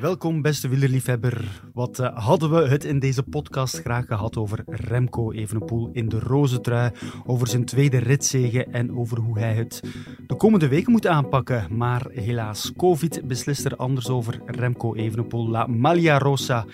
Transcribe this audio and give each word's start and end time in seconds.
Welkom, 0.00 0.42
beste 0.42 0.68
wielerliefhebber. 0.68 1.62
Wat 1.72 1.98
eh, 1.98 2.24
hadden 2.26 2.50
we 2.50 2.68
het 2.68 2.84
in 2.84 2.98
deze 2.98 3.22
podcast 3.22 3.80
graag 3.80 4.06
gehad 4.06 4.36
over 4.36 4.62
Remco 4.66 5.32
Evenepoel 5.32 5.90
in 5.92 6.08
de 6.08 6.18
roze 6.18 6.60
trui, 6.60 6.90
over 7.26 7.46
zijn 7.46 7.64
tweede 7.64 7.98
ritzege 7.98 8.64
en 8.64 8.96
over 8.96 9.18
hoe 9.18 9.38
hij 9.38 9.54
het 9.54 9.82
de 10.26 10.36
komende 10.36 10.68
weken 10.68 10.92
moet 10.92 11.06
aanpakken. 11.06 11.76
Maar 11.76 12.06
helaas, 12.10 12.72
COVID 12.76 13.20
beslist 13.26 13.64
er 13.64 13.76
anders 13.76 14.08
over. 14.08 14.40
Remco 14.46 14.94
Evenepoel, 14.94 15.48
La 15.48 15.66
Maglia 15.66 16.18
Rosa, 16.18 16.64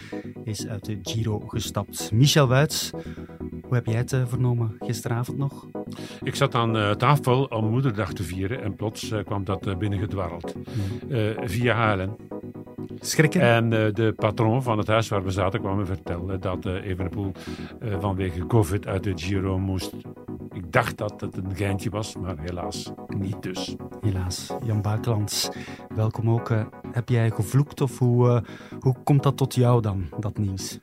is 0.44 0.66
uit 0.66 0.84
de 0.84 0.98
Giro 1.02 1.38
gestapt. 1.38 2.12
Michel 2.12 2.48
Wuits, 2.48 2.90
hoe 3.62 3.74
heb 3.74 3.86
jij 3.86 3.96
het 3.96 4.12
eh, 4.12 4.26
vernomen 4.26 4.76
gisteravond 4.78 5.38
nog? 5.38 5.66
Ik 6.22 6.34
zat 6.34 6.54
aan 6.54 6.76
uh, 6.76 6.90
tafel 6.90 7.44
om 7.44 7.70
moederdag 7.70 8.12
te 8.12 8.22
vieren 8.22 8.62
en 8.62 8.74
plots 8.74 9.14
kwam 9.24 9.44
dat 9.44 9.78
binnengedwarreld. 9.78 10.54
via 11.44 11.74
Halen. 11.74 12.16
Schrikken? 13.00 13.40
En 13.40 13.70
de 13.70 14.12
patroon 14.16 14.62
van 14.62 14.78
het 14.78 14.86
huis 14.86 15.08
waar 15.08 15.24
we 15.24 15.30
zaten 15.30 15.60
kwam 15.60 15.76
me 15.76 15.84
vertellen 15.84 16.40
dat 16.40 16.66
Evenepoel 16.66 17.32
vanwege 18.00 18.46
COVID 18.46 18.86
uit 18.86 19.04
de 19.04 19.12
Giro 19.14 19.58
moest. 19.58 19.94
Ik 20.52 20.72
dacht 20.72 20.98
dat 20.98 21.20
het 21.20 21.36
een 21.36 21.56
geintje 21.56 21.90
was, 21.90 22.16
maar 22.16 22.38
helaas 22.38 22.92
niet 23.18 23.42
dus. 23.42 23.76
Helaas. 24.00 24.52
Jan 24.64 24.82
Buiklands, 24.82 25.48
welkom 25.94 26.30
ook. 26.30 26.50
heb 26.92 27.08
jij 27.08 27.30
gevloekt 27.30 27.80
of 27.80 27.98
hoe, 27.98 28.42
hoe 28.80 28.94
komt 29.04 29.22
dat 29.22 29.36
tot 29.36 29.54
jou 29.54 29.82
dan, 29.82 30.04
dat 30.18 30.38
nieuws? 30.38 30.78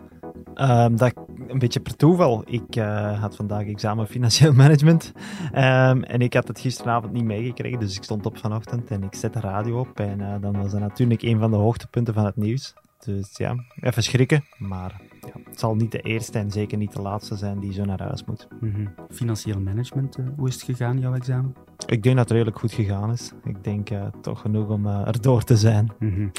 Um, 0.55 0.97
dat 0.97 1.13
een 1.47 1.59
beetje 1.59 1.79
per 1.79 1.95
toeval. 1.95 2.43
Ik 2.45 2.75
uh, 2.75 3.21
had 3.21 3.35
vandaag 3.35 3.65
examen 3.65 4.07
financieel 4.07 4.53
management 4.53 5.11
um, 5.45 6.03
en 6.03 6.21
ik 6.21 6.33
had 6.33 6.47
het 6.47 6.59
gisteravond 6.59 7.13
niet 7.13 7.23
meegekregen, 7.23 7.79
dus 7.79 7.95
ik 7.95 8.03
stond 8.03 8.25
op 8.25 8.37
vanochtend 8.37 8.91
en 8.91 9.03
ik 9.03 9.15
zet 9.15 9.33
de 9.33 9.39
radio 9.39 9.79
op 9.79 9.99
en 9.99 10.19
uh, 10.19 10.35
dan 10.41 10.61
was 10.61 10.71
dat 10.71 10.79
natuurlijk 10.79 11.21
een 11.21 11.39
van 11.39 11.51
de 11.51 11.57
hoogtepunten 11.57 12.13
van 12.13 12.25
het 12.25 12.35
nieuws. 12.35 12.73
Dus 13.05 13.37
ja, 13.37 13.55
even 13.79 14.03
schrikken, 14.03 14.43
maar 14.57 15.01
ja, 15.21 15.41
het 15.49 15.59
zal 15.59 15.75
niet 15.75 15.91
de 15.91 15.99
eerste 16.01 16.39
en 16.39 16.51
zeker 16.51 16.77
niet 16.77 16.93
de 16.93 17.01
laatste 17.01 17.35
zijn 17.35 17.59
die 17.59 17.73
zo 17.73 17.85
naar 17.85 18.01
huis 18.01 18.23
moet. 18.25 18.47
Mm 18.59 18.73
-hmm. 18.73 18.93
Financieel 19.09 19.59
management, 19.59 20.17
uh, 20.17 20.25
hoe 20.37 20.47
is 20.47 20.53
het 20.53 20.63
gegaan, 20.63 20.99
jouw 20.99 21.13
examen? 21.13 21.55
Ik 21.85 22.03
denk 22.03 22.15
dat 22.15 22.23
het 22.23 22.33
redelijk 22.33 22.59
goed 22.59 22.71
gegaan 22.71 23.11
is. 23.11 23.31
Ik 23.43 23.63
denk 23.63 23.89
toch 24.21 24.41
genoeg 24.41 24.69
om 24.69 24.87
erdoor 24.87 25.43
te 25.43 25.57
zijn. 25.57 25.91
Mm 25.99 26.13
-hmm. 26.13 26.31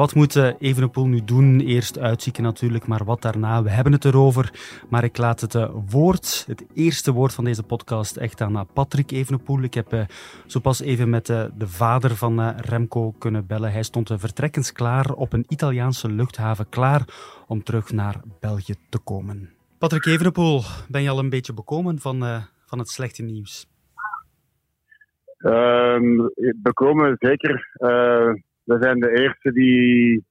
Wat 0.00 0.14
moet 0.14 0.36
Evenepoel 0.58 1.06
nu 1.06 1.24
doen? 1.24 1.60
Eerst 1.60 1.98
uitzieken 1.98 2.42
natuurlijk, 2.42 2.86
maar 2.86 3.04
wat 3.04 3.22
daarna? 3.22 3.62
We 3.62 3.70
hebben 3.70 3.92
het 3.92 4.04
erover, 4.04 4.52
maar 4.88 5.04
ik 5.04 5.16
laat 5.16 5.40
het 5.40 5.54
woord, 5.90 6.44
het 6.46 6.64
eerste 6.74 7.12
woord 7.12 7.34
van 7.34 7.44
deze 7.44 7.62
podcast, 7.62 8.16
echt 8.16 8.40
aan 8.40 8.66
Patrick 8.72 9.10
Evenepoel. 9.10 9.62
Ik 9.62 9.74
heb 9.74 10.06
zo 10.46 10.60
pas 10.60 10.80
even 10.80 11.10
met 11.10 11.26
de 11.26 11.66
vader 11.66 12.16
van 12.16 12.50
Remco 12.50 13.10
kunnen 13.18 13.46
bellen. 13.46 13.72
Hij 13.72 13.82
stond 13.82 14.12
vertrekkensklaar 14.14 15.12
op 15.12 15.32
een 15.32 15.44
Italiaanse 15.48 16.08
luchthaven, 16.12 16.68
klaar 16.68 17.04
om 17.46 17.62
terug 17.62 17.92
naar 17.92 18.20
België 18.40 18.74
te 18.88 18.98
komen. 18.98 19.50
Patrick 19.78 20.06
Evenepoel, 20.06 20.62
ben 20.88 21.02
je 21.02 21.10
al 21.10 21.18
een 21.18 21.30
beetje 21.30 21.54
bekomen 21.54 21.98
van, 21.98 22.24
van 22.66 22.78
het 22.78 22.88
slechte 22.88 23.22
nieuws? 23.22 23.66
Um, 25.38 26.30
bekomen, 26.62 27.16
zeker. 27.18 27.68
We 28.70 28.76
zijn 28.80 29.00
de 29.00 29.10
eerste 29.10 29.52
die, 29.52 30.24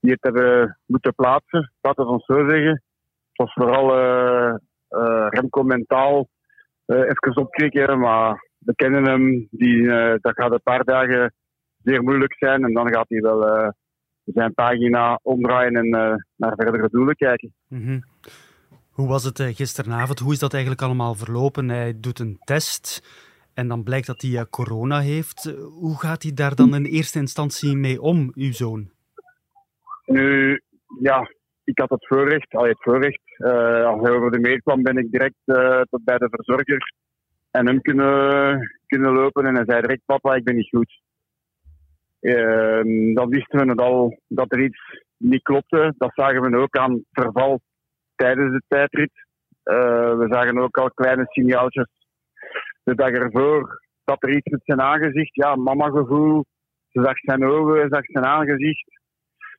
die 0.00 0.12
het 0.12 0.22
hebben 0.22 0.78
moeten 0.86 1.14
plaatsen, 1.14 1.72
laten 1.80 2.04
we 2.04 2.10
ons 2.10 2.24
zo 2.24 2.48
zeggen. 2.48 2.70
Het 2.70 3.46
was 3.46 3.52
vooral 3.52 3.98
uh, 3.98 4.54
uh, 4.90 5.26
Remco 5.28 5.62
mentaal 5.62 6.28
uh, 6.86 6.98
even 6.98 7.36
opkrikken, 7.36 7.98
maar 7.98 8.48
we 8.58 8.74
kennen 8.74 9.04
hem. 9.04 9.48
Die, 9.50 9.86
dat 10.20 10.34
gaat 10.34 10.52
een 10.52 10.62
paar 10.62 10.84
dagen 10.84 11.34
zeer 11.82 12.02
moeilijk 12.02 12.34
zijn 12.38 12.64
en 12.64 12.72
dan 12.72 12.94
gaat 12.94 13.08
hij 13.08 13.20
wel 13.20 13.72
zijn 14.24 14.54
pagina 14.54 15.20
omdraaien 15.22 15.74
en 15.74 15.88
naar 16.36 16.52
verdere 16.56 16.88
doelen 16.90 17.14
kijken. 17.16 17.54
-hmm. 17.68 18.02
Hoe 18.90 19.08
was 19.08 19.24
het 19.24 19.42
gisteravond? 19.42 20.18
Hoe 20.18 20.32
is 20.32 20.38
dat 20.38 20.52
eigenlijk 20.52 20.82
allemaal 20.82 21.14
verlopen? 21.14 21.68
Hij 21.68 22.00
doet 22.00 22.18
een 22.18 22.38
test. 22.44 23.02
En 23.60 23.68
dan 23.68 23.82
blijkt 23.82 24.06
dat 24.06 24.22
hij 24.22 24.46
corona 24.50 25.00
heeft. 25.00 25.44
Hoe 25.80 25.98
gaat 25.98 26.22
hij 26.22 26.32
daar 26.34 26.54
dan 26.54 26.74
in 26.74 26.84
eerste 26.84 27.18
instantie 27.18 27.76
mee 27.76 28.00
om, 28.00 28.32
uw 28.34 28.52
zoon? 28.52 28.90
Nu, 30.06 30.60
ja, 31.00 31.30
ik 31.64 31.78
had 31.78 31.90
het 31.90 32.06
voorrecht. 32.06 32.54
Al 32.54 32.64
het 32.64 32.82
voorrecht. 32.82 33.20
Uh, 33.38 33.84
als 33.84 34.00
hij 34.02 34.10
over 34.10 34.30
de 34.30 34.38
meer 34.38 34.62
kwam, 34.62 34.82
ben 34.82 34.96
ik 34.96 35.10
direct 35.10 35.42
uh, 35.44 35.80
tot 35.80 36.04
bij 36.04 36.18
de 36.18 36.28
verzorger 36.30 36.92
en 37.50 37.66
hem 37.66 37.80
kunnen, 37.80 38.60
kunnen 38.86 39.12
lopen. 39.12 39.46
En 39.46 39.54
hij 39.54 39.64
zei 39.66 39.80
direct, 39.80 40.02
papa, 40.04 40.34
ik 40.34 40.44
ben 40.44 40.56
niet 40.56 40.68
goed. 40.68 41.00
Uh, 42.20 43.14
dan 43.14 43.28
wisten 43.28 43.60
we 43.60 43.70
het 43.70 43.80
al 43.80 44.18
dat 44.28 44.52
er 44.52 44.62
iets 44.62 44.80
niet 45.16 45.42
klopte. 45.42 45.94
Dat 45.96 46.12
zagen 46.14 46.50
we 46.50 46.56
ook 46.56 46.76
aan 46.76 47.04
verval 47.12 47.60
tijdens 48.14 48.52
de 48.52 48.62
tijdrit. 48.68 49.12
we 49.62 50.26
zagen 50.30 50.58
ook 50.58 50.76
al 50.76 50.90
kleine 50.90 51.24
signaaltjes 51.28 51.97
de 52.88 52.94
dag 52.94 53.10
ervoor 53.10 53.80
dat 54.04 54.22
er 54.22 54.36
iets 54.36 54.50
met 54.50 54.60
zijn 54.64 54.80
aangezicht, 54.80 55.34
ja, 55.34 55.56
mama-gevoel. 55.56 56.44
Ze 56.88 57.02
zag 57.02 57.18
zijn 57.18 57.44
ogen, 57.44 57.80
ze 57.80 57.88
zag 57.90 58.04
zijn 58.04 58.24
aangezicht. 58.24 59.00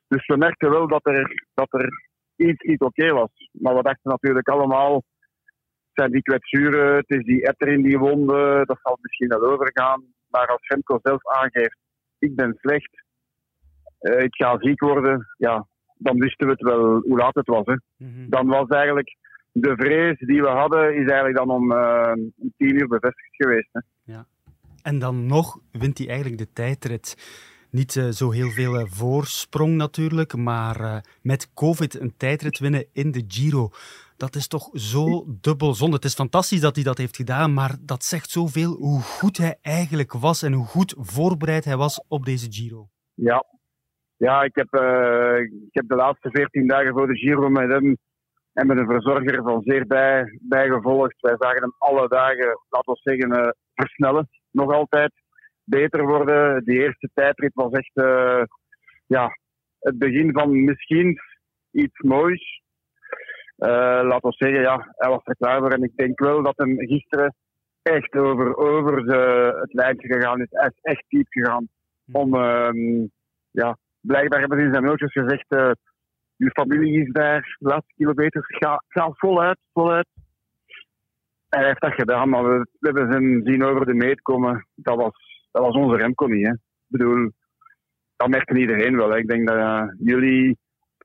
Dus 0.08 0.26
we 0.26 0.36
merkten 0.36 0.70
wel 0.70 0.88
dat 0.88 1.06
er, 1.06 1.46
dat 1.54 1.72
er 1.72 1.88
iets, 2.36 2.62
iets 2.62 2.84
oké 2.84 3.12
was. 3.12 3.30
Maar 3.52 3.74
we 3.74 3.82
dachten 3.82 4.10
natuurlijk 4.10 4.48
allemaal, 4.48 4.94
het 4.94 5.92
zijn 5.92 6.10
die 6.10 6.22
kwetsuren, 6.22 6.96
het 6.96 7.10
is 7.10 7.24
die 7.24 7.46
etter 7.46 7.68
in 7.68 7.82
die 7.82 7.98
wonden, 7.98 8.66
dat 8.66 8.78
zal 8.82 8.98
misschien 9.00 9.28
wel 9.28 9.50
overgaan. 9.52 10.04
Maar 10.28 10.46
als 10.46 10.66
Remco 10.68 10.98
zelf 11.02 11.26
aangeeft, 11.26 11.78
ik 12.18 12.34
ben 12.34 12.54
slecht, 12.54 13.04
uh, 14.00 14.22
ik 14.22 14.34
ga 14.34 14.56
ziek 14.58 14.80
worden, 14.80 15.26
ja, 15.36 15.66
dan 15.96 16.18
wisten 16.18 16.46
we 16.46 16.52
het 16.52 16.62
wel 16.62 17.00
hoe 17.00 17.18
laat 17.18 17.34
het 17.34 17.48
was. 17.48 17.64
Hè. 17.64 17.76
Mm 17.96 18.14
-hmm. 18.14 18.30
Dan 18.30 18.46
was 18.46 18.68
eigenlijk 18.68 19.16
de 19.52 19.76
vrees 19.76 20.18
die 20.18 20.42
we 20.42 20.48
hadden, 20.48 20.94
is 20.94 21.08
eigenlijk 21.08 21.36
dan 21.36 21.50
om 21.50 21.72
uh, 21.72 22.12
tien 22.56 22.74
uur 22.74 22.88
bevestigd 22.88 23.36
geweest. 23.36 23.68
Hè. 23.72 23.80
Ja. 24.12 24.26
En 24.82 24.98
dan 24.98 25.26
nog 25.26 25.58
wint 25.72 25.98
hij 25.98 26.08
eigenlijk 26.08 26.38
de 26.38 26.52
tijdrit. 26.52 27.16
Niet 27.70 27.94
uh, 27.94 28.04
zo 28.08 28.30
heel 28.30 28.50
veel 28.50 28.80
uh, 28.80 28.86
voorsprong 28.86 29.76
natuurlijk, 29.76 30.36
maar 30.36 31.04
met 31.22 31.54
COVID 31.54 32.00
een 32.00 32.16
tijdrit 32.16 32.58
winnen 32.58 32.86
in 32.92 33.10
de 33.10 33.24
Giro. 33.28 33.70
Dat 34.16 34.34
is 34.34 34.48
toch 34.48 34.68
zo 34.72 35.24
dubbel 35.40 35.74
zonde. 35.74 35.96
Het 35.96 36.04
is 36.04 36.14
fantastisch 36.14 36.60
dat 36.60 36.74
hij 36.74 36.84
dat 36.84 36.98
heeft 36.98 37.16
gedaan, 37.16 37.54
maar 37.54 37.76
dat 37.80 38.04
zegt 38.04 38.30
zoveel 38.30 38.72
hoe 38.72 39.00
goed 39.00 39.36
hij 39.36 39.58
eigenlijk 39.62 40.12
was 40.12 40.42
en 40.42 40.52
hoe 40.52 40.66
goed 40.66 40.94
voorbereid 40.98 41.64
hij 41.64 41.76
was 41.76 42.04
op 42.08 42.24
deze 42.24 42.46
Giro. 42.50 42.88
Ja, 43.14 43.44
ja 44.16 44.42
ik, 44.42 44.54
heb, 44.54 44.74
ik 45.66 45.74
heb 45.74 45.88
de 45.88 45.94
laatste 45.94 46.30
veertien 46.30 46.66
dagen 46.66 46.92
voor 46.92 47.06
de 47.06 47.16
Giro 47.16 47.48
met 47.48 47.68
hem 47.68 47.96
en 48.52 48.66
met 48.66 48.78
een 48.78 48.86
verzorger 48.86 49.42
van 49.42 49.62
zeer 49.62 49.86
bij, 49.86 50.38
bijgevolgd. 50.40 51.20
Wij 51.20 51.34
zagen 51.38 51.60
hem 51.60 51.74
alle 51.78 52.08
dagen, 52.08 52.58
laten 52.68 52.92
we 52.92 53.00
zeggen, 53.02 53.32
uh, 53.32 53.48
versnellen. 53.74 54.28
Nog 54.50 54.72
altijd 54.72 55.12
beter 55.64 56.06
worden. 56.06 56.64
Die 56.64 56.78
eerste 56.78 57.10
tijdrit 57.14 57.54
was 57.54 57.72
echt 57.72 57.90
uh, 57.94 58.42
ja, 59.06 59.38
het 59.78 59.98
begin 59.98 60.32
van 60.32 60.64
misschien 60.64 61.18
iets 61.70 61.98
moois. 61.98 62.62
Uh, 63.58 63.68
laten 64.02 64.28
we 64.28 64.34
zeggen, 64.36 64.60
ja, 64.60 64.86
hij 64.96 65.10
was 65.10 65.20
er 65.24 65.36
klaar 65.36 65.58
voor. 65.58 65.72
En 65.72 65.82
ik 65.82 65.96
denk 65.96 66.20
wel 66.20 66.42
dat 66.42 66.56
hem 66.56 66.78
gisteren 66.78 67.34
echt 67.82 68.14
over, 68.14 68.56
over 68.56 69.04
de, 69.06 69.52
het 69.60 69.72
lijntje 69.72 70.12
gegaan 70.12 70.40
is. 70.40 70.46
Hij 70.50 70.70
is 70.74 70.78
echt 70.82 71.04
diep 71.08 71.26
gegaan. 71.28 71.68
Om, 72.12 72.34
ja, 73.50 73.76
blijkbaar 74.00 74.40
hebben 74.40 74.58
ze 74.58 74.64
in 74.64 74.72
zijn 74.72 74.84
mailtjes 74.84 75.12
gezegd 75.12 75.46
je 76.44 76.50
familie 76.50 77.00
is 77.02 77.12
daar, 77.12 77.56
de 77.58 77.68
laatste 77.68 77.92
kilometers, 77.96 78.46
ga, 78.46 78.82
ga 78.88 79.10
voluit, 79.12 79.58
voluit. 79.72 80.08
En 81.48 81.58
hij 81.58 81.66
heeft 81.66 81.80
dat 81.80 81.92
gedaan, 81.92 82.28
maar 82.28 82.44
we, 82.44 82.66
we 82.78 82.88
hebben 82.88 83.10
hem 83.10 83.40
zien 83.44 83.64
over 83.64 83.86
de 83.86 83.94
meet 83.94 84.20
komen. 84.20 84.66
Dat 84.74 84.96
was, 84.96 85.12
dat 85.50 85.62
was 85.62 85.74
onze 85.74 85.96
Remco 85.96 86.26
niet. 86.26 86.46
Hè. 86.46 86.52
Ik 86.52 86.58
bedoel, 86.86 87.30
dat 88.16 88.28
merkte 88.28 88.58
iedereen 88.58 88.96
wel. 88.96 89.10
Hè. 89.10 89.18
Ik 89.18 89.28
denk 89.28 89.48
dat 89.48 89.56
uh, 89.56 89.82
jullie, 89.98 90.58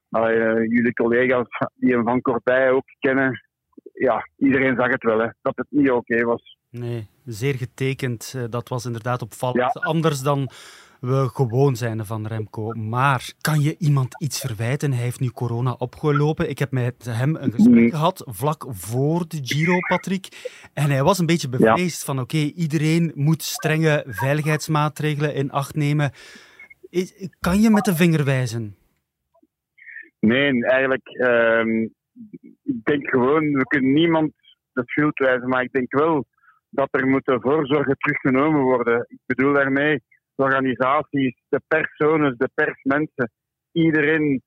uh, 0.09 0.63
jullie 0.67 0.93
collega's 0.93 1.47
die 1.73 1.93
hem 1.93 2.03
van 2.03 2.21
Kortij 2.21 2.71
ook 2.71 2.85
kennen, 2.99 3.45
ja, 3.93 4.27
iedereen 4.37 4.75
zag 4.75 4.87
het 4.87 5.03
wel, 5.03 5.19
hè, 5.19 5.27
dat 5.41 5.55
het 5.55 5.67
niet 5.69 5.89
oké 5.89 5.97
okay 5.97 6.23
was. 6.23 6.57
Nee, 6.69 7.07
zeer 7.25 7.55
getekend. 7.55 8.51
Dat 8.51 8.69
was 8.69 8.85
inderdaad 8.85 9.21
opvallend. 9.21 9.73
Ja. 9.73 9.81
Anders 9.81 10.21
dan 10.21 10.49
we 11.05 11.29
gewoon 11.33 11.75
zijn 11.75 12.05
van 12.05 12.27
Remco. 12.27 12.71
Maar 12.71 13.33
kan 13.41 13.61
je 13.61 13.75
iemand 13.79 14.21
iets 14.21 14.39
verwijten? 14.39 14.91
Hij 14.91 15.03
heeft 15.03 15.19
nu 15.19 15.29
corona 15.29 15.71
opgelopen. 15.77 16.49
Ik 16.49 16.59
heb 16.59 16.71
met 16.71 17.05
hem 17.09 17.35
een 17.35 17.51
gesprek 17.51 17.75
Nee. 17.75 17.89
gehad 17.89 18.23
vlak 18.27 18.65
voor 18.69 19.25
de 19.27 19.39
Giro, 19.41 19.77
Patrick. 19.87 20.27
En 20.73 20.89
hij 20.89 21.03
was 21.03 21.19
een 21.19 21.25
beetje 21.25 21.49
bevreesd 21.49 22.05
van 22.05 22.19
oké, 22.19 22.37
iedereen 22.37 23.11
moet 23.15 23.41
strenge 23.43 24.03
veiligheidsmaatregelen 24.07 25.33
in 25.35 25.51
acht 25.51 25.75
nemen. 25.75 26.11
Is- 26.89 27.29
Kan 27.39 27.61
je 27.61 27.69
met 27.69 27.83
de 27.85 27.95
vinger 27.95 28.23
wijzen? 28.25 28.75
Nee, 30.19 30.65
eigenlijk, 30.65 31.07
ehm, 31.07 31.81
ik 32.63 32.83
denk 32.83 33.09
gewoon, 33.09 33.51
we 33.53 33.63
kunnen 33.63 33.93
niemand 33.93 34.31
de 34.73 34.81
schuld 34.85 35.17
wijzen, 35.19 35.49
maar 35.49 35.63
ik 35.63 35.71
denk 35.71 35.93
wel 35.93 36.25
dat 36.69 36.87
er 36.91 37.07
moeten 37.07 37.41
voorzorgen 37.41 37.95
teruggenomen 37.97 38.61
worden. 38.61 39.05
Ik 39.09 39.19
bedoel 39.25 39.53
daarmee 39.53 40.01
de 40.35 40.43
organisaties, 40.43 41.41
de 41.49 41.61
personen, 41.67 42.35
de 42.37 42.49
persmensen, 42.53 43.31
iedereen. 43.71 44.43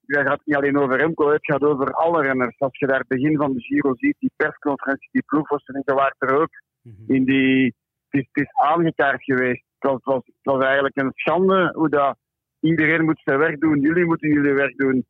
Dat 0.00 0.26
gaat 0.26 0.40
niet 0.44 0.56
alleen 0.56 0.78
over 0.78 0.96
Remco, 0.96 1.30
het 1.30 1.44
gaat 1.44 1.62
over 1.62 1.92
alle 1.92 2.22
renners. 2.22 2.58
Als 2.58 2.78
je 2.78 2.86
daar 2.86 2.98
het 2.98 3.08
begin 3.08 3.36
van 3.36 3.52
de 3.52 3.60
Giro 3.60 3.94
ziet, 3.94 4.16
die 4.18 4.32
persconferentie, 4.36 5.08
die 5.12 5.22
ploegverstellingen, 5.26 5.94
waren 5.94 6.16
er 6.18 6.40
ook 6.40 6.50
in 7.06 7.24
die, 7.24 7.74
het, 8.08 8.20
is, 8.20 8.28
het 8.32 8.44
is 8.44 8.52
aangekaart 8.52 9.24
geweest. 9.24 9.64
Het 9.78 9.90
was, 9.90 10.00
was, 10.02 10.22
het 10.24 10.34
was 10.54 10.64
eigenlijk 10.64 10.96
een 10.96 11.12
schande 11.14 11.72
hoe 11.74 11.88
dat 11.88 12.16
iedereen 12.60 13.04
moet 13.04 13.20
zijn 13.24 13.38
werk 13.38 13.60
doen. 13.60 13.80
Jullie 13.80 14.04
moeten 14.04 14.32
jullie 14.32 14.52
werk 14.52 14.76
doen. 14.76 15.04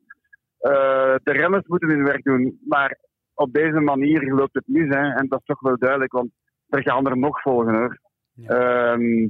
Eh, 0.59 1.15
de 1.23 1.31
renners 1.31 1.67
moeten 1.67 1.89
hun 1.89 2.03
werk 2.03 2.23
doen. 2.23 2.59
Maar 2.67 2.97
op 3.33 3.53
deze 3.53 3.79
manier 3.79 4.33
loopt 4.33 4.53
het 4.53 4.67
mis. 4.67 4.87
Hè. 4.87 5.13
En 5.13 5.27
dat 5.27 5.39
is 5.39 5.45
toch 5.45 5.59
wel 5.59 5.77
duidelijk, 5.77 6.11
want 6.11 6.29
er 6.69 6.81
gaan 6.81 7.07
er 7.07 7.17
nog 7.17 7.41
volgen. 7.41 7.75
Hoor. 7.75 7.99
Ja. 8.33 8.47
Ehm, 8.47 9.27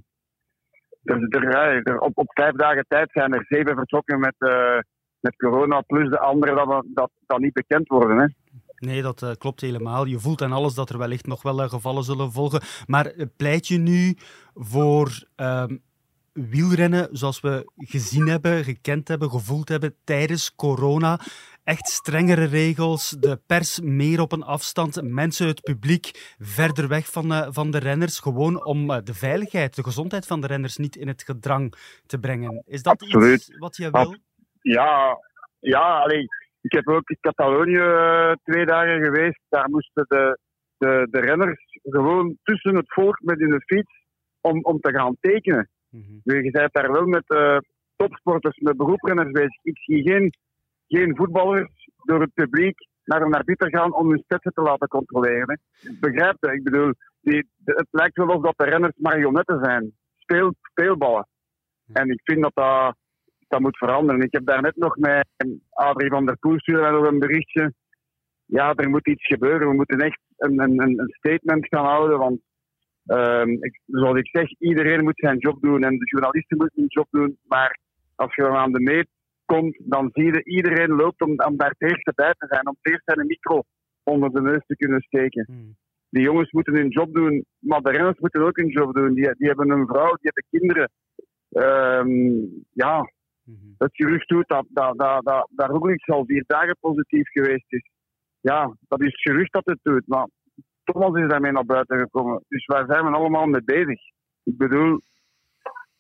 er, 1.05 1.99
op, 1.99 2.17
op 2.17 2.31
vijf 2.33 2.53
dagen 2.53 2.85
tijd 2.87 3.11
zijn 3.11 3.33
er 3.33 3.45
zeven 3.47 3.75
vertrokken 3.75 4.19
met, 4.19 4.35
eh, 4.37 4.77
met 5.19 5.35
corona, 5.35 5.81
plus 5.81 6.09
de 6.09 6.19
andere 6.19 6.55
dat, 6.55 6.85
dat, 6.93 7.11
dat 7.25 7.39
niet 7.39 7.53
bekend 7.53 7.87
worden. 7.87 8.17
Hè. 8.17 8.25
Nee, 8.75 9.01
dat 9.01 9.21
eh, 9.21 9.31
klopt 9.37 9.61
helemaal. 9.61 10.05
Je 10.05 10.19
voelt 10.19 10.41
aan 10.41 10.51
alles 10.51 10.73
dat 10.73 10.89
er 10.89 10.97
wellicht 10.97 11.27
nog 11.27 11.41
wel 11.41 11.61
eh, 11.61 11.69
gevallen 11.69 12.03
zullen 12.03 12.31
volgen. 12.31 12.61
Maar 12.85 13.13
pleit 13.37 13.67
je 13.67 13.77
nu 13.77 14.15
voor 14.53 15.23
ehm, 15.35 15.77
wielrennen 16.35 17.07
zoals 17.11 17.39
we 17.39 17.71
gezien 17.75 18.27
hebben, 18.27 18.63
gekend 18.63 19.07
hebben, 19.07 19.29
gevoeld 19.29 19.69
hebben 19.69 19.95
tijdens 20.03 20.55
corona? 20.55 21.19
Echt 21.63 21.87
strengere 21.87 22.45
regels, 22.45 23.09
de 23.09 23.39
pers 23.47 23.79
meer 23.79 24.21
op 24.21 24.31
een 24.31 24.43
afstand, 24.43 25.01
mensen, 25.01 25.47
het 25.47 25.61
publiek 25.61 26.35
verder 26.39 26.87
weg 26.87 27.11
van, 27.11 27.33
eh, 27.33 27.47
van 27.49 27.71
de 27.71 27.79
renners, 27.79 28.19
gewoon 28.19 28.65
om 28.65 28.91
eh, 28.91 28.97
de 29.03 29.13
veiligheid, 29.13 29.75
de 29.75 29.83
gezondheid 29.83 30.27
van 30.27 30.41
de 30.41 30.47
renners 30.47 30.77
niet 30.77 30.95
in 30.95 31.07
het 31.07 31.23
gedrang 31.23 31.73
te 32.05 32.19
brengen. 32.19 32.63
Is 32.65 32.83
dat 32.83 33.01
Absoluut. 33.01 33.35
iets 33.35 33.57
wat 33.57 33.75
je 33.75 33.89
wil? 33.91 34.15
Ja, 34.61 35.17
ja 35.59 35.99
allee, 36.01 36.25
ik 36.61 36.71
heb 36.71 36.87
ook 36.87 37.09
in 37.09 37.17
Catalonië 37.19 37.77
eh, 37.77 38.31
twee 38.43 38.65
dagen 38.65 39.03
geweest. 39.03 39.39
Daar 39.49 39.69
moesten 39.69 40.05
de, 40.07 40.39
de, 40.77 41.07
de 41.11 41.19
renners 41.19 41.79
gewoon 41.83 42.37
tussen 42.43 42.75
het 42.75 42.93
volk 42.93 43.19
met 43.21 43.39
hun 43.39 43.61
fiets 43.65 44.05
om, 44.41 44.63
om 44.63 44.79
te 44.79 44.91
gaan 44.91 45.17
tekenen. 45.19 45.69
Mhm. 45.97 46.19
Dus 46.23 46.43
je 46.43 46.51
bent 46.51 46.73
daar 46.73 46.91
wel 46.91 47.05
met 47.05 47.29
eh, 47.29 47.57
topsporters, 47.95 48.57
met 48.57 48.77
beroeprenners 48.77 49.31
bezig. 49.31 49.63
Ik 49.63 49.77
zie 49.77 50.01
geen, 50.01 50.33
geen 50.87 51.15
voetballers 51.15 51.89
door 52.03 52.21
het 52.21 52.33
publiek 52.33 52.87
naar 53.03 53.21
een 53.21 53.33
arbiter 53.33 53.69
gaan 53.69 53.93
om 53.93 54.09
hun 54.09 54.21
stetsen 54.23 54.53
te 54.53 54.61
laten 54.61 54.87
controleren. 54.87 55.59
Hè. 55.79 55.91
Begrijp 55.99 56.35
je? 56.39 56.51
Ik 56.53 56.63
bedoel, 56.63 56.91
die, 57.21 57.49
de- 57.55 57.73
het 57.75 57.87
lijkt 57.91 58.17
wel 58.17 58.27
alsof 58.27 58.43
dat 58.43 58.57
de 58.57 58.65
renners 58.65 58.93
marionetten 58.97 59.59
zijn. 59.63 59.91
Speel, 60.15 60.53
speelballen. 60.61 61.27
En 61.93 62.09
ik 62.09 62.21
vind 62.23 62.41
dat 62.41 62.51
dat, 62.53 62.95
dat 63.47 63.59
moet 63.59 63.77
veranderen. 63.77 64.21
Ik 64.21 64.33
heb 64.33 64.45
daarnet 64.45 64.75
nog 64.75 64.97
met 64.97 65.27
Adrie 65.69 66.09
van 66.09 66.25
der 66.25 66.37
Poel 66.37 66.59
stuurde 66.59 67.07
een 67.07 67.19
berichtje. 67.19 67.73
Ja, 68.45 68.73
er 68.73 68.89
moet 68.89 69.07
iets 69.07 69.25
gebeuren. 69.25 69.67
We 69.67 69.73
moeten 69.75 69.99
echt 69.99 70.19
een, 70.37 70.61
een, 70.61 70.81
een 70.81 70.99
een 70.99 71.13
statement 71.17 71.67
gaan 71.67 71.85
houden. 71.85 72.17
Want 72.17 72.39
Ehm, 73.05 73.49
ik, 73.49 73.79
zoals 73.85 74.17
ik 74.17 74.27
zeg, 74.31 74.59
iedereen 74.59 75.03
moet 75.03 75.19
zijn 75.19 75.37
job 75.37 75.61
doen 75.61 75.83
en 75.83 75.97
de 75.97 76.05
journalisten 76.05 76.57
moeten 76.57 76.79
hun 76.79 76.87
job 76.87 77.07
doen. 77.09 77.37
Maar 77.47 77.79
als 78.15 78.35
je 78.35 78.41
dan 78.41 78.55
aan 78.55 78.71
de 78.71 78.79
meet 78.79 79.07
komt, 79.45 79.81
dan 79.83 80.09
zie 80.13 80.25
je 80.25 80.43
iedereen 80.43 80.89
loopt 80.89 81.21
om, 81.21 81.29
om 81.29 81.57
daar 81.57 81.75
het 81.77 81.89
eerste 81.89 82.11
bij 82.15 82.33
te 82.37 82.47
zijn. 82.49 82.67
Om 82.67 82.75
het 82.81 82.91
eerst 82.91 83.05
zijn 83.05 83.27
micro 83.27 83.61
onder 84.03 84.29
de 84.29 84.41
neus 84.41 84.65
te 84.67 84.75
kunnen 84.75 85.01
steken. 85.01 85.45
Hmm. 85.45 85.75
Die 86.09 86.23
jongens 86.23 86.51
moeten 86.51 86.75
hun 86.75 86.89
job 86.89 87.13
doen, 87.13 87.45
maar 87.59 87.81
de 87.81 87.91
renners 87.91 88.19
moeten 88.19 88.41
ook 88.41 88.57
hun 88.57 88.69
job 88.69 88.93
doen. 88.93 89.13
Die, 89.13 89.35
die 89.37 89.47
hebben 89.47 89.69
een 89.71 89.87
vrouw, 89.87 90.15
die 90.21 90.31
hebben 90.31 90.45
kinderen. 90.49 90.91
Ehm, 91.49 92.45
ja, 92.73 93.13
Mhm. 93.45 93.73
het 93.77 93.95
gerucht 93.95 94.27
doet 94.27 94.47
dat, 94.47 94.65
dat, 94.69 94.97
dat, 94.97 95.23
dat, 95.23 95.49
dat 95.51 95.69
Roglic 95.69 96.09
al 96.09 96.25
vier 96.25 96.43
dagen 96.47 96.77
positief 96.79 97.29
geweest 97.29 97.65
is. 97.67 97.89
Ja, 98.41 98.75
dat 98.87 99.01
is 99.01 99.21
gerucht 99.21 99.53
dat 99.53 99.65
het 99.65 99.79
doet. 99.81 100.07
Maar 100.07 100.27
Thomas 100.85 101.21
is 101.21 101.29
daarmee 101.29 101.51
naar 101.51 101.65
buiten 101.65 101.99
gekomen. 101.99 102.43
Dus 102.47 102.65
waar 102.65 102.85
zijn 102.87 103.05
we 103.05 103.11
allemaal 103.11 103.45
mee 103.45 103.63
bezig? 103.63 103.99
Ik 104.43 104.57
bedoel, 104.57 105.01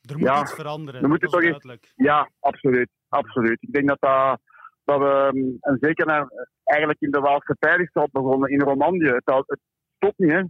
Er 0.01 0.17
moet 0.17 0.27
Ja, 0.27 0.41
iets 0.41 0.53
veranderen, 0.53 1.09
dat 1.09 1.19
toch 1.19 1.41
duidelijk. 1.41 1.91
ja, 1.95 2.29
absoluut. 2.39 2.89
absoluut. 3.09 3.61
Ik 3.61 3.71
denk 3.73 3.87
dat 3.87 3.99
dat, 3.99 4.39
dat 4.83 4.99
we, 4.99 5.31
um, 5.33 5.57
en 5.59 5.77
zeker 5.79 6.05
naar, 6.05 6.27
eigenlijk 6.63 7.01
in 7.01 7.11
de 7.11 7.19
Waalse 7.19 7.89
al 7.93 8.09
begonnen, 8.11 8.49
in 8.49 8.61
Romandie. 8.61 9.09
Het, 9.13 9.25
het 9.25 9.59
stopt 9.95 10.17
niet, 10.17 10.31
hè. 10.31 10.41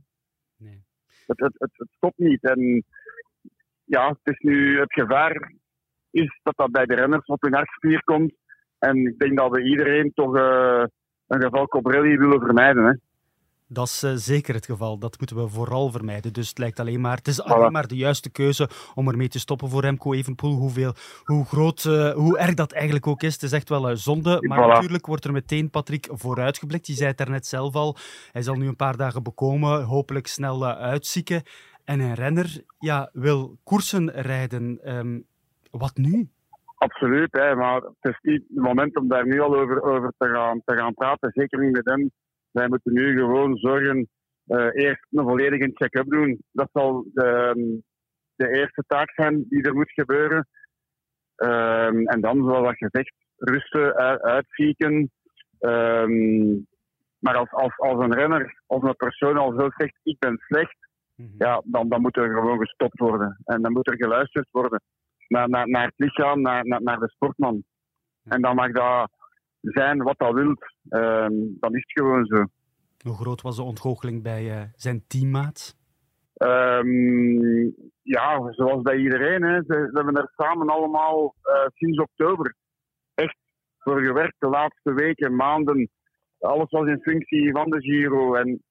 Nee. 0.57 0.83
Het, 1.25 1.39
het, 1.39 1.53
het, 1.57 1.71
het 1.73 1.89
stopt 1.91 2.17
niet. 2.17 2.43
En 2.43 2.83
ja, 3.83 4.07
het 4.09 4.33
is 4.33 4.39
nu 4.39 4.79
het 4.79 4.93
gevaar 4.93 5.53
is 6.11 6.39
dat 6.43 6.57
dat 6.57 6.71
bij 6.71 6.85
de 6.85 6.95
renners 6.95 7.25
op 7.25 7.41
hun 7.41 7.53
hartspier 7.53 8.03
komt. 8.03 8.33
En 8.79 8.97
ik 8.97 9.19
denk 9.19 9.37
dat 9.37 9.51
we 9.51 9.63
iedereen 9.63 10.11
toch 10.13 10.35
eh, 10.37 10.83
een 11.27 11.41
geval 11.41 11.67
Cobrelli 11.67 12.17
willen 12.17 12.39
vermijden. 12.39 12.83
Hè. 12.85 12.93
Dat 13.67 13.85
is 13.85 14.03
eh, 14.03 14.11
zeker 14.13 14.53
het 14.53 14.65
geval. 14.65 14.97
Dat 14.97 15.17
moeten 15.17 15.35
we 15.37 15.47
vooral 15.47 15.91
vermijden. 15.91 16.33
Dus 16.33 16.49
het 16.49 16.57
lijkt 16.57 16.79
alleen 16.79 17.01
maar, 17.01 17.17
het 17.17 17.27
is 17.27 17.41
alleen 17.43 17.71
maar 17.71 17.87
de 17.87 17.95
juiste 17.95 18.31
keuze 18.31 18.69
om 18.95 19.07
ermee 19.07 19.27
te 19.27 19.39
stoppen 19.39 19.69
voor 19.69 19.81
Remco 19.81 20.13
Evenepoel. 20.13 20.55
Hoeveel, 20.55 20.93
hoe 21.23 21.45
groot, 21.45 21.85
eh, 21.85 22.11
hoe 22.11 22.37
erg 22.37 22.53
dat 22.53 22.71
eigenlijk 22.71 23.07
ook 23.07 23.21
is, 23.21 23.33
het 23.33 23.43
is 23.43 23.51
echt 23.51 23.69
wel 23.69 23.89
een 23.89 23.97
zonde. 23.97 24.37
Maar 24.47 24.63
Voilà. 24.63 24.67
natuurlijk 24.67 25.05
wordt 25.05 25.25
er 25.25 25.31
meteen, 25.31 25.69
Patrick, 25.69 26.07
vooruitgeblikt. 26.11 26.87
Je 26.87 26.93
zei 26.93 27.09
het 27.09 27.17
daarnet 27.17 27.45
zelf 27.45 27.75
al. 27.75 27.95
Hij 28.31 28.41
zal 28.41 28.55
nu 28.55 28.67
een 28.67 28.75
paar 28.75 28.97
dagen 28.97 29.23
bekomen, 29.23 29.83
hopelijk 29.83 30.27
snel 30.27 30.65
eh, 30.65 30.77
uitzieken. 30.77 31.43
En 31.83 31.99
een 31.99 32.13
renner 32.13 32.63
ja, 32.79 33.09
wil 33.13 33.57
koersen 33.63 34.11
rijden. 34.11 34.79
Ehm, 34.83 35.19
wat 35.71 35.95
nu? 35.97 36.29
Absoluut, 36.77 37.31
hè, 37.31 37.55
maar 37.55 37.81
het 37.81 38.13
is 38.13 38.19
niet 38.21 38.43
het 38.47 38.63
moment 38.63 38.95
om 38.95 39.07
daar 39.07 39.25
nu 39.27 39.39
al 39.41 39.55
over, 39.55 39.81
over 39.83 40.13
te, 40.17 40.27
gaan, 40.29 40.61
te 40.65 40.75
gaan 40.75 40.93
praten. 40.93 41.31
Zeker 41.33 41.59
niet 41.59 41.71
met 41.71 41.85
hem. 41.85 42.11
Wij 42.55 42.67
moeten 42.67 42.93
nu 42.93 43.17
gewoon 43.17 43.57
zorgen, 43.57 44.07
eh, 44.45 44.69
eerst 44.73 45.05
een 45.11 45.23
volledige 45.23 45.71
check-up 45.73 46.09
doen. 46.09 46.43
Dat 46.51 46.69
zal 46.73 47.05
de, 47.13 47.81
de 48.35 48.49
eerste 48.49 48.83
taak 48.87 49.11
zijn 49.13 49.45
die 49.49 49.63
er 49.63 49.75
moet 49.75 49.91
gebeuren. 49.91 50.47
Ehm, 51.35 51.97
en 52.07 52.21
dan, 52.21 52.37
zoals 52.37 52.77
je 52.77 52.87
zegt, 52.91 53.13
rusten, 53.35 53.95
uit, 53.95 54.21
uitzieken. 54.21 55.11
Ehm, 55.59 56.53
maar 57.19 57.35
als, 57.35 57.51
als, 57.51 57.77
als 57.77 58.03
een 58.03 58.13
renner, 58.13 58.61
als 58.65 58.83
een 58.83 58.95
persoon 58.95 59.37
al 59.37 59.53
zo 59.59 59.69
zegt, 59.77 59.99
ik 60.03 60.19
ben 60.19 60.37
slecht, 60.37 60.85
Mhm. 61.15 61.29
ja, 61.37 61.61
dan, 61.65 61.89
dan 61.89 62.01
moet 62.01 62.17
er 62.17 62.29
gewoon 62.33 62.59
gestopt 62.59 62.99
worden. 62.99 63.37
En 63.43 63.61
dan 63.61 63.71
moet 63.71 63.87
er 63.87 63.95
geluisterd 63.95 64.47
worden 64.51 64.81
naar, 65.27 65.49
naar, 65.49 65.67
naar 65.67 65.85
het 65.85 65.93
lichaam, 65.95 66.41
naar, 66.41 66.65
naar, 66.65 66.81
naar 66.81 66.99
de 66.99 67.09
sportman. 67.09 67.63
En 68.23 68.41
dan 68.41 68.55
mag 68.55 68.71
dat 68.71 69.11
zijn 69.71 70.03
wat 70.03 70.17
dat 70.17 70.33
wilt. 70.33 70.65
Ehm, 70.89 71.33
dan 71.59 71.75
is 71.75 71.83
het 71.85 71.91
gewoon 71.91 72.25
zo. 72.25 72.45
Hoe 73.03 73.15
groot 73.15 73.41
was 73.41 73.55
de 73.55 73.63
ontgoocheling 73.63 74.23
bij 74.23 74.51
eh, 74.51 74.63
zijn 74.75 75.03
teammaat? 75.07 75.77
Ehm, 76.33 77.63
ja, 78.01 78.51
zoals 78.51 78.81
bij 78.81 78.97
iedereen. 78.97 79.43
Hè. 79.43 79.55
Ze, 79.55 79.89
we 79.91 79.91
hebben 79.93 80.15
er 80.15 80.31
samen 80.35 80.69
allemaal 80.69 81.35
eh, 81.41 81.65
sinds 81.73 81.99
oktober 81.99 82.55
echt 83.13 83.37
voor 83.77 84.01
gewerkt. 84.01 84.35
De 84.39 84.47
laatste 84.47 84.93
weken, 84.93 85.35
maanden. 85.35 85.89
Alles 86.39 86.69
was 86.69 86.87
in 86.87 87.01
functie 87.01 87.51
van 87.51 87.69
de 87.69 87.81
Giro. 87.81 88.35
En, 88.35 88.63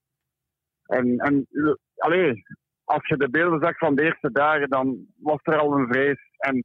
en, 0.87 1.19
en 1.19 1.47
eh, 1.51 1.75
allee, 1.97 2.43
als 2.85 3.07
je 3.07 3.17
de 3.17 3.31
beelden 3.31 3.61
zag 3.61 3.79
van 3.79 3.95
de 3.95 4.03
eerste 4.03 4.31
dagen, 4.33 4.69
dan 4.69 5.07
was 5.21 5.41
er 5.43 5.59
al 5.59 5.79
een 5.79 5.87
vrees. 5.87 6.21
En 6.37 6.65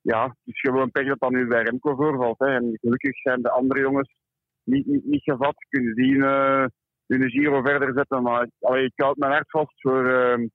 ja, 0.00 0.24
het 0.24 0.54
is 0.54 0.60
gewoon 0.60 0.90
pech 0.90 1.06
dat 1.06 1.20
dat 1.20 1.30
nu 1.30 1.46
bij 1.46 1.62
Remco 1.62 1.94
voorvalt. 1.94 2.38
Hè. 2.38 2.46
En 2.46 2.78
gelukkig 2.80 3.20
zijn 3.20 3.42
de 3.42 3.50
andere 3.50 3.80
jongens 3.80 4.12
niet, 4.64 4.86
niet, 4.86 5.04
niet 5.04 5.22
gevat. 5.22 5.54
Kunnen 5.68 5.94
die 5.94 6.24
eh, 6.24 6.64
hun 7.06 7.30
Giro 7.30 7.62
verder 7.62 7.92
zetten. 7.94 8.22
Maar 8.22 8.48
allee, 8.60 8.84
ik 8.84 8.92
houd 8.94 9.16
mijn 9.16 9.32
hart 9.32 9.50
vast 9.50 9.80
voor 9.80 10.08
ehm, 10.08 10.46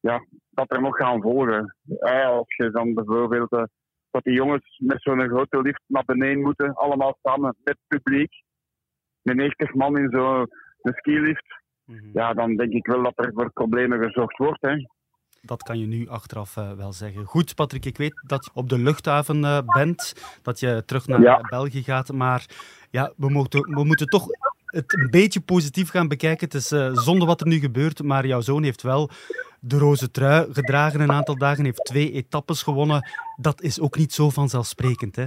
ja, 0.00 0.26
dat 0.50 0.72
er 0.72 0.80
nog 0.80 0.96
gaan 0.96 1.20
volgen. 1.20 1.76
Eh, 1.98 2.28
als 2.28 2.54
je 2.56 2.70
dan 2.70 2.94
bijvoorbeeld 2.94 3.52
eh, 3.52 3.64
dat 4.10 4.24
die 4.24 4.34
jongens 4.34 4.78
met 4.78 5.02
zo'n 5.02 5.28
grote 5.28 5.62
lift 5.62 5.82
naar 5.86 6.04
beneden 6.04 6.42
moeten, 6.42 6.74
allemaal 6.74 7.18
samen 7.22 7.56
met 7.64 7.78
het 7.78 8.02
publiek. 8.02 8.32
Met 9.22 9.36
90 9.36 9.74
man 9.74 9.98
in 9.98 10.10
zo'n 10.10 10.46
skilift. 10.82 11.62
Mhm. 11.84 12.10
Ja, 12.12 12.32
dan 12.32 12.56
denk 12.56 12.72
ik 12.72 12.86
wel 12.86 13.02
dat 13.02 13.18
er 13.18 13.32
voor 13.34 13.52
problemen 13.52 14.02
gezorgd 14.02 14.36
wordt. 14.36 14.60
Hè. 14.60 14.74
Dat 15.46 15.62
kan 15.62 15.78
je 15.78 15.86
nu 15.86 16.08
achteraf 16.08 16.56
uh, 16.56 16.72
wel 16.72 16.92
zeggen. 16.92 17.24
Goed, 17.24 17.54
Patrick, 17.54 17.84
ik 17.84 17.96
weet 17.96 18.22
dat 18.26 18.44
je 18.44 18.50
op 18.54 18.68
de 18.68 18.78
luchthaven 18.78 19.36
uh, 19.36 19.58
bent, 19.66 20.14
dat 20.42 20.60
je 20.60 20.82
terug 20.86 21.06
naar 21.06 21.20
Ja. 21.20 21.40
België 21.40 21.82
gaat, 21.82 22.12
maar 22.12 22.46
ja, 22.90 23.12
we, 23.16 23.28
moeten 23.28 23.60
we 23.60 23.84
moeten 23.84 24.06
toch 24.06 24.26
het 24.66 24.98
een 24.98 25.10
beetje 25.10 25.40
positief 25.40 25.90
gaan 25.90 26.08
bekijken. 26.08 26.44
Het 26.44 26.54
is 26.54 26.72
uh, 26.72 26.92
zonde 26.92 27.24
wat 27.24 27.40
er 27.40 27.46
nu 27.46 27.58
gebeurt, 27.58 28.02
maar 28.02 28.26
jouw 28.26 28.40
zoon 28.40 28.62
heeft 28.62 28.82
wel 28.82 29.10
de 29.60 29.78
roze 29.78 30.10
trui 30.10 30.52
gedragen 30.52 31.00
een 31.00 31.12
aantal 31.12 31.38
dagen, 31.38 31.64
heeft 31.64 31.84
twee 31.84 32.12
etappes 32.12 32.62
gewonnen. 32.62 33.08
Dat 33.36 33.62
is 33.62 33.80
ook 33.80 33.96
niet 33.96 34.12
zo 34.12 34.30
vanzelfsprekend, 34.30 35.16
hè? 35.16 35.24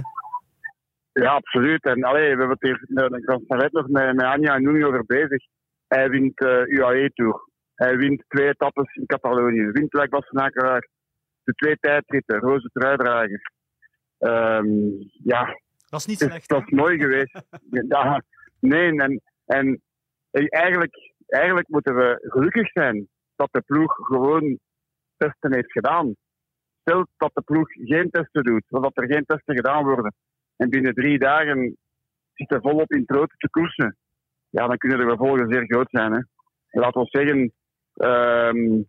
Ja, 1.12 1.32
absoluut. 1.32 1.84
En 1.84 2.04
allee, 2.04 2.22
we 2.22 2.28
hebben 2.28 2.56
het 2.60 2.62
hier 2.62 3.18
ik 3.18 3.24
was 3.24 3.40
net 3.46 3.72
nog 3.72 3.88
met, 3.88 4.14
met 4.14 4.24
Anja 4.24 4.54
en 4.54 4.62
Noemi 4.62 4.84
over 4.84 5.04
bezig. 5.06 5.42
Hij 5.88 6.10
wint 6.10 6.40
uh, 6.42 6.66
UAE-tour. 6.66 7.48
Hij 7.82 7.96
wint 7.96 8.24
twee 8.28 8.48
etappes 8.48 8.94
in 8.94 9.06
Catalonië. 9.06 9.70
Wint 9.70 9.92
Luik 9.92 10.10
Bastenaken 10.10 10.88
De 11.42 11.52
twee 11.52 11.76
tijdritten, 11.76 12.38
roze 12.38 12.70
truidrager. 12.72 13.52
Um, 14.18 15.10
ja. 15.24 15.60
Dat 15.88 16.00
is 16.00 16.06
niet 16.06 16.18
slecht. 16.18 16.48
Dat 16.48 16.62
is 16.66 16.70
mooi 16.70 16.98
geweest. 16.98 17.42
ja, 17.88 18.22
nee, 18.60 19.00
en, 19.00 19.20
en 19.44 19.80
eigenlijk, 20.32 21.12
eigenlijk 21.26 21.68
moeten 21.68 21.94
we 21.94 22.26
gelukkig 22.28 22.70
zijn 22.70 23.08
dat 23.36 23.48
de 23.50 23.60
ploeg 23.60 23.94
gewoon 23.94 24.58
testen 25.16 25.54
heeft 25.54 25.72
gedaan. 25.72 26.14
Stel 26.80 27.06
dat 27.16 27.30
de 27.34 27.42
ploeg 27.42 27.68
geen 27.72 28.10
testen 28.10 28.42
doet, 28.42 28.64
of 28.68 28.82
dat 28.82 28.96
er 28.96 29.12
geen 29.12 29.24
testen 29.24 29.54
gedaan 29.54 29.84
worden, 29.84 30.14
en 30.56 30.68
binnen 30.68 30.94
drie 30.94 31.18
dagen 31.18 31.76
zitten 32.34 32.60
volop 32.60 32.92
in 32.92 33.04
troten 33.04 33.38
te 33.38 33.50
koersen, 33.50 33.96
ja, 34.48 34.66
dan 34.66 34.76
kunnen 34.76 34.98
de 34.98 35.10
gevolgen 35.10 35.52
zeer 35.52 35.64
groot 35.64 35.90
zijn. 35.90 36.12
Hè. 36.12 36.20
Laten 36.80 37.00
we 37.00 37.08
zeggen, 37.10 37.52
um, 37.94 38.88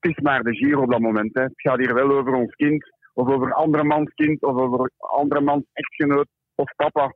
het 0.00 0.16
is 0.16 0.22
maar 0.22 0.42
de 0.42 0.54
Giro 0.54 0.82
op 0.82 0.90
dat 0.90 1.00
moment. 1.00 1.34
Hè. 1.34 1.42
Het 1.42 1.52
gaat 1.56 1.78
hier 1.78 1.94
wel 1.94 2.10
over 2.10 2.34
ons 2.34 2.54
kind, 2.54 2.92
of 3.14 3.28
over 3.28 3.52
andermans 3.52 4.14
kind, 4.14 4.42
of 4.42 4.56
over 4.56 4.90
andermans 4.96 5.64
echtgenoot 5.72 6.26
of 6.54 6.74
papa. 6.76 7.14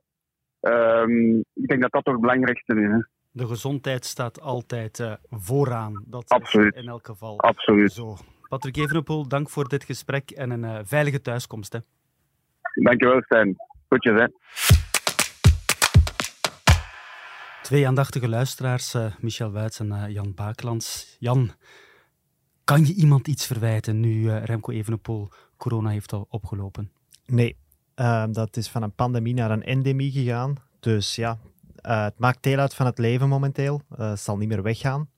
Um, 0.61 1.37
ik 1.53 1.67
denk 1.67 1.81
dat 1.81 1.91
dat 1.91 2.03
toch 2.03 2.13
het 2.13 2.21
belangrijkste 2.21 2.81
is. 2.81 2.87
Hè. 2.87 2.99
De 3.31 3.47
gezondheid 3.47 4.05
staat 4.05 4.41
altijd 4.41 4.99
uh, 4.99 5.13
vooraan. 5.29 6.03
Dat 6.07 6.29
Absoluut. 6.29 6.75
is 6.75 6.81
in 6.81 6.89
elk 6.89 7.05
geval 7.05 7.39
Absoluut. 7.39 7.91
zo. 7.91 8.15
Patrick 8.47 8.77
Evenepoel, 8.77 9.27
dank 9.27 9.49
voor 9.49 9.67
dit 9.67 9.83
gesprek 9.83 10.31
en 10.31 10.49
een 10.49 10.63
uh, 10.63 10.79
veilige 10.83 11.21
thuiskomst. 11.21 11.73
Hè. 11.73 11.79
Dankjewel, 12.83 13.21
Stijn. 13.21 13.55
Goedjes, 13.89 14.19
hè. 14.21 14.27
Twee 17.71 17.87
aandachtige 17.87 18.27
luisteraars, 18.27 18.95
uh, 18.95 19.05
Michel 19.19 19.51
Wuits 19.51 19.79
en 19.79 19.87
uh, 19.87 20.09
Jan 20.09 20.33
Baaklands. 20.33 21.15
Jan, 21.19 21.51
kan 22.63 22.85
je 22.85 22.93
iemand 22.93 23.27
iets 23.27 23.45
verwijten 23.45 23.99
nu 23.99 24.23
uh, 24.23 24.43
Remco 24.43 24.71
Evenepoel 24.71 25.29
corona 25.57 25.89
heeft 25.89 26.13
al 26.13 26.25
opgelopen? 26.29 26.91
Nee, 27.25 27.57
ehm, 27.95 28.31
dat 28.31 28.57
is 28.57 28.69
van 28.69 28.83
een 28.83 28.95
pandemie 28.95 29.33
naar 29.33 29.51
een 29.51 29.63
endemie 29.63 30.11
gegaan. 30.11 30.55
Dus 30.79 31.15
ja, 31.15 31.37
het 31.81 32.19
maakt 32.19 32.43
deel 32.43 32.57
uit 32.57 32.73
van 32.73 32.85
het 32.85 32.97
leven 32.97 33.29
momenteel. 33.29 33.81
het 33.95 34.19
zal 34.19 34.37
niet 34.37 34.47
meer 34.47 34.63
weggaan. 34.63 35.09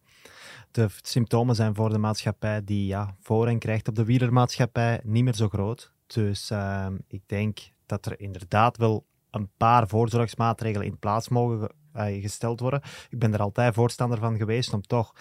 De 0.72 0.88
symptomen 1.02 1.56
zijn 1.56 1.76
voor 1.76 1.90
de 1.90 1.98
maatschappij 1.98 2.64
die 2.64 2.86
ja, 2.86 3.16
voorrang 3.20 3.60
krijgt 3.60 3.88
op 3.88 3.96
de 3.96 4.06
wielermaatschappij 4.06 5.02
niet 5.04 5.24
meer 5.24 5.36
zo 5.36 5.50
groot. 5.50 5.92
Dus 6.08 6.50
ehm, 6.50 6.98
ik 7.08 7.22
denk 7.26 7.60
dat 7.86 8.06
er 8.06 8.20
inderdaad 8.20 8.78
wel 8.78 9.06
een 9.34 9.50
paar 9.58 9.88
voorzorgsmaatregelen 9.88 10.88
in 10.88 11.00
plaats 11.00 11.30
mogen 11.30 11.72
uh, 11.96 12.22
gesteld 12.22 12.60
worden. 12.60 12.82
Ik 13.10 13.20
ben 13.20 13.34
er 13.34 13.42
altijd 13.42 13.74
voorstander 13.74 14.18
van 14.18 14.38
geweest 14.38 14.74
om 14.74 14.82
toch. 14.82 15.14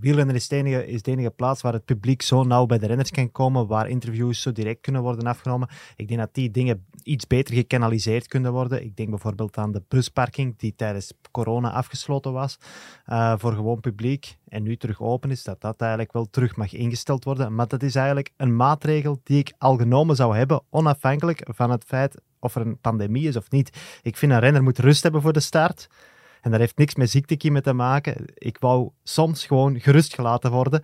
Wielrennen 0.00 0.34
is 0.34 0.48
de, 0.48 0.56
enige, 0.56 0.86
is 0.86 1.28
plaats 1.36 1.62
waar 1.62 1.72
het 1.72 1.84
publiek 1.84 2.22
zo 2.22 2.42
nauw 2.42 2.66
bij 2.66 2.78
de 2.78 2.86
renners 2.86 3.10
kan 3.10 3.30
komen, 3.30 3.66
waar 3.66 3.88
interviews 3.88 4.40
zo 4.40 4.52
direct 4.52 4.80
kunnen 4.80 5.02
worden 5.02 5.26
afgenomen. 5.26 5.68
Ik 5.96 6.08
denk 6.08 6.20
dat 6.20 6.34
die 6.34 6.50
dingen 6.50 6.86
iets 7.02 7.26
beter 7.26 7.54
gekanaliseerd 7.54 8.26
kunnen 8.26 8.52
worden. 8.52 8.84
Ik 8.84 8.96
denk 8.96 9.08
bijvoorbeeld 9.10 9.56
aan 9.56 9.72
de 9.72 9.82
busparking, 9.88 10.58
die 10.58 10.74
tijdens 10.76 11.12
corona 11.30 11.70
afgesloten 11.70 12.32
was 12.32 12.58
uh, 13.06 13.34
voor 13.38 13.52
gewoon 13.52 13.80
publiek 13.80 14.36
en 14.48 14.62
nu 14.62 14.76
terug 14.76 15.00
open 15.00 15.30
is, 15.30 15.44
dat 15.44 15.60
dat 15.60 15.80
eigenlijk 15.80 16.12
wel 16.12 16.30
terug 16.30 16.56
mag 16.56 16.72
ingesteld 16.72 17.24
worden. 17.24 17.54
Maar 17.54 17.68
dat 17.68 17.82
is 17.82 17.94
eigenlijk 17.94 18.32
een 18.36 18.56
maatregel 18.56 19.20
die 19.24 19.38
ik 19.38 19.52
al 19.58 19.76
genomen 19.76 20.16
zou 20.16 20.36
hebben, 20.36 20.62
onafhankelijk 20.70 21.46
van 21.50 21.70
het 21.70 21.84
feit 21.84 22.20
of 22.38 22.54
er 22.54 22.66
een 22.66 22.78
pandemie 22.80 23.28
is 23.28 23.36
of 23.36 23.50
niet. 23.50 23.98
Ik 24.02 24.16
vind 24.16 24.32
een 24.32 24.38
renner 24.38 24.62
moet 24.62 24.78
rust 24.78 25.02
hebben 25.02 25.22
voor 25.22 25.32
de 25.32 25.40
start. 25.40 25.88
En 26.42 26.50
dat 26.50 26.60
heeft 26.60 26.78
niks 26.78 26.94
met 26.94 27.10
ziektekiemen 27.10 27.62
te 27.62 27.72
maken. 27.72 28.24
Ik 28.34 28.56
wou 28.58 28.90
soms 29.02 29.46
gewoon 29.46 29.80
gerust 29.80 30.14
gelaten 30.14 30.50
worden. 30.50 30.82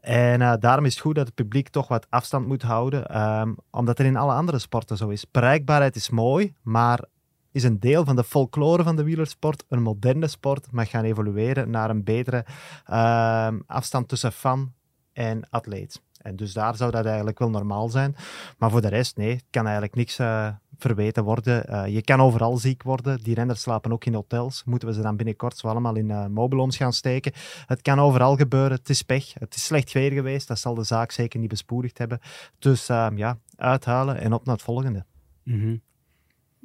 En 0.00 0.40
uh, 0.40 0.54
daarom 0.60 0.84
is 0.84 0.92
het 0.92 1.02
goed 1.02 1.14
dat 1.14 1.26
het 1.26 1.34
publiek 1.34 1.68
toch 1.68 1.88
wat 1.88 2.06
afstand 2.08 2.46
moet 2.46 2.62
houden. 2.62 3.20
Um, 3.20 3.56
omdat 3.70 3.98
er 3.98 4.04
in 4.04 4.16
alle 4.16 4.32
andere 4.32 4.58
sporten 4.58 4.96
zo 4.96 5.08
is. 5.08 5.30
Bereikbaarheid 5.30 5.96
is 5.96 6.10
mooi, 6.10 6.54
maar 6.62 7.04
is 7.52 7.64
een 7.64 7.80
deel 7.80 8.04
van 8.04 8.16
de 8.16 8.24
folklore 8.24 8.82
van 8.82 8.96
de 8.96 9.04
wielersport. 9.04 9.64
Een 9.68 9.82
moderne 9.82 10.26
sport 10.26 10.72
mag 10.72 10.90
gaan 10.90 11.04
evolueren 11.04 11.70
naar 11.70 11.90
een 11.90 12.04
betere 12.04 12.44
uh, 12.90 13.48
afstand 13.66 14.08
tussen 14.08 14.32
fan 14.32 14.72
en 15.12 15.48
atleet. 15.50 16.02
En 16.22 16.36
dus 16.36 16.52
daar 16.52 16.76
zou 16.76 16.90
dat 16.90 17.06
eigenlijk 17.06 17.38
wel 17.38 17.50
normaal 17.50 17.88
zijn. 17.88 18.16
Maar 18.58 18.70
voor 18.70 18.80
de 18.80 18.88
rest, 18.88 19.16
nee, 19.16 19.32
het 19.32 19.44
kan 19.50 19.62
eigenlijk 19.62 19.94
niks 19.94 20.18
uh, 20.18 20.48
verweten 20.78 21.24
worden. 21.24 21.70
Uh, 21.70 21.86
je 21.86 22.02
kan 22.02 22.20
overal 22.20 22.56
ziek 22.56 22.82
worden. 22.82 23.18
Die 23.22 23.34
renners 23.34 23.60
slapen 23.60 23.92
ook 23.92 24.04
in 24.04 24.14
hotels. 24.14 24.62
Moeten 24.64 24.88
we 24.88 24.94
ze 24.94 25.02
dan 25.02 25.16
binnenkort 25.16 25.58
zo 25.58 25.66
allemaal 25.66 25.96
in 25.96 26.08
uh, 26.08 26.26
mobilhomes 26.26 26.76
gaan 26.76 26.92
steken? 26.92 27.32
Het 27.66 27.82
kan 27.82 27.98
overal 27.98 28.36
gebeuren. 28.36 28.76
Het 28.76 28.88
is 28.88 29.02
pech. 29.02 29.34
Het 29.38 29.54
is 29.54 29.64
slecht 29.64 29.92
weer 29.92 30.12
geweest. 30.12 30.48
Dat 30.48 30.58
zal 30.58 30.74
de 30.74 30.84
zaak 30.84 31.10
zeker 31.10 31.40
niet 31.40 31.48
bespoedigd 31.48 31.98
hebben. 31.98 32.20
Dus 32.58 32.86
ja, 33.14 33.38
uithalen 33.56 34.20
en 34.20 34.32
op 34.32 34.44
naar 34.44 34.54
het 34.54 34.64
volgende. 34.64 35.04
Mm. 35.44 35.80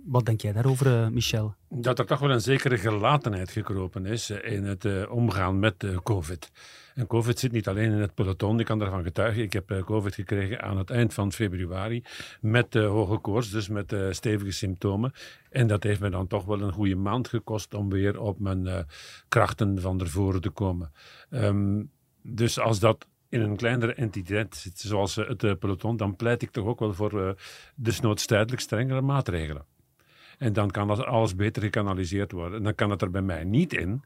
Wat 0.08 0.26
denk 0.26 0.42
jij 0.42 0.52
daarover, 0.52 1.12
Michel? 1.12 1.56
Dat 1.70 2.00
er 2.00 2.06
toch 2.06 2.20
wel 2.20 2.32
een 2.32 2.42
zekere 2.42 2.78
gelatenheid 2.78 3.52
gekropen 3.52 4.06
is 4.06 4.30
in 4.30 4.64
het 4.64 4.86
uh, 4.86 5.12
omgaan 5.12 5.60
met 5.60 5.86
COVID. 6.04 6.52
En 6.96 7.08
COVID 7.08 7.40
zit 7.40 7.52
niet 7.52 7.68
alleen 7.68 7.92
in 7.92 8.00
het 8.00 8.14
peloton, 8.14 8.60
ik 8.60 8.66
kan 8.66 8.80
daarvan 8.80 9.04
getuigen. 9.04 9.44
Ik 9.44 9.54
heb 9.54 9.84
COVID 9.86 10.16
gekregen 10.16 10.62
aan 10.62 10.78
het 10.78 10.90
eind 10.90 11.14
van 11.14 11.32
februari 11.32 12.04
met 12.42 12.74
hoge 12.74 13.18
koorts, 13.18 13.50
dus 13.52 13.68
met 13.68 13.96
stevige 14.10 14.52
symptomen. 14.52 15.14
En 15.50 15.68
dat 15.68 15.84
heeft 15.84 16.00
me 16.00 16.10
dan 16.10 16.28
toch 16.28 16.46
wel 16.46 16.62
een 16.62 16.72
goede 16.72 16.96
maand 16.96 17.28
gekost 17.28 17.74
om 17.74 17.90
weer 17.90 18.20
op 18.20 18.40
mijn 18.40 18.86
krachten 19.28 19.82
van 19.82 20.00
ervoor 20.00 20.40
te 20.40 20.50
komen. 20.50 20.92
Um, 21.30 21.92
dus 22.22 22.60
als 22.60 22.80
dat 22.80 23.08
in 23.30 23.42
een 23.42 23.56
kleinere 23.56 23.94
entiteit 23.94 24.56
zit, 24.56 24.80
zoals 24.80 25.16
het 25.16 25.60
peloton, 25.60 25.98
dan 25.98 26.16
pleit 26.16 26.42
ik 26.42 26.52
toch 26.52 26.66
ook 26.66 26.80
wel 26.80 26.94
voor 26.94 27.36
desnoods 27.76 28.26
tijdelijk 28.26 28.62
strengere 28.62 29.02
maatregelen. 29.02 29.66
En 30.38 30.54
dan 30.54 30.72
kan 30.72 31.06
alles 31.06 31.36
beter 31.36 31.62
gekanaliseerd 31.62 32.32
worden. 32.32 32.58
En 32.58 32.64
dan 32.64 32.76
kan 32.76 32.90
het 32.90 33.02
er 33.02 33.12
bij 33.12 33.22
mij 33.22 33.44
niet 33.44 33.74
in 33.74 34.04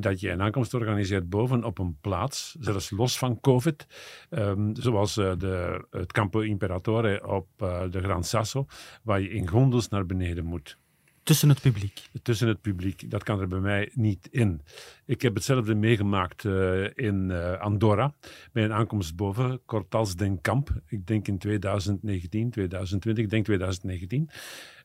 dat 0.00 0.20
je 0.20 0.30
een 0.30 0.42
aankomst 0.42 0.74
organiseert 0.74 1.28
boven 1.28 1.64
op 1.64 1.78
een 1.78 1.96
plaats, 2.00 2.56
zelfs 2.60 2.90
los 2.90 3.18
van 3.18 3.40
COVID, 3.40 3.86
um, 4.30 4.76
zoals 4.76 5.16
uh, 5.16 5.32
de, 5.38 5.84
het 5.90 6.12
Campo 6.12 6.40
Imperatore 6.40 7.28
op 7.28 7.48
uh, 7.62 7.82
de 7.90 8.00
Gran 8.00 8.24
Sasso, 8.24 8.66
waar 9.02 9.20
je 9.20 9.30
in 9.30 9.48
gondels 9.48 9.88
naar 9.88 10.06
beneden 10.06 10.44
moet. 10.44 10.78
Tussen 11.22 11.48
het 11.48 11.60
publiek? 11.60 12.08
Tussen 12.22 12.48
het 12.48 12.60
publiek. 12.60 13.10
Dat 13.10 13.22
kan 13.22 13.40
er 13.40 13.48
bij 13.48 13.60
mij 13.60 13.90
niet 13.94 14.28
in. 14.30 14.60
Ik 15.06 15.22
heb 15.22 15.34
hetzelfde 15.34 15.74
meegemaakt 15.74 16.44
uh, 16.44 16.84
in 16.94 17.28
uh, 17.30 17.60
Andorra, 17.60 18.14
bij 18.52 18.64
een 18.64 18.72
aankomst 18.72 19.16
boven, 19.16 19.60
Cortals 19.66 20.16
den 20.16 20.40
Kamp. 20.40 20.70
Ik 20.86 21.06
denk 21.06 21.28
in 21.28 21.38
2019, 21.38 22.50
2020, 22.50 23.24
ik 23.24 23.30
denk 23.30 23.44
2019, 23.44 24.30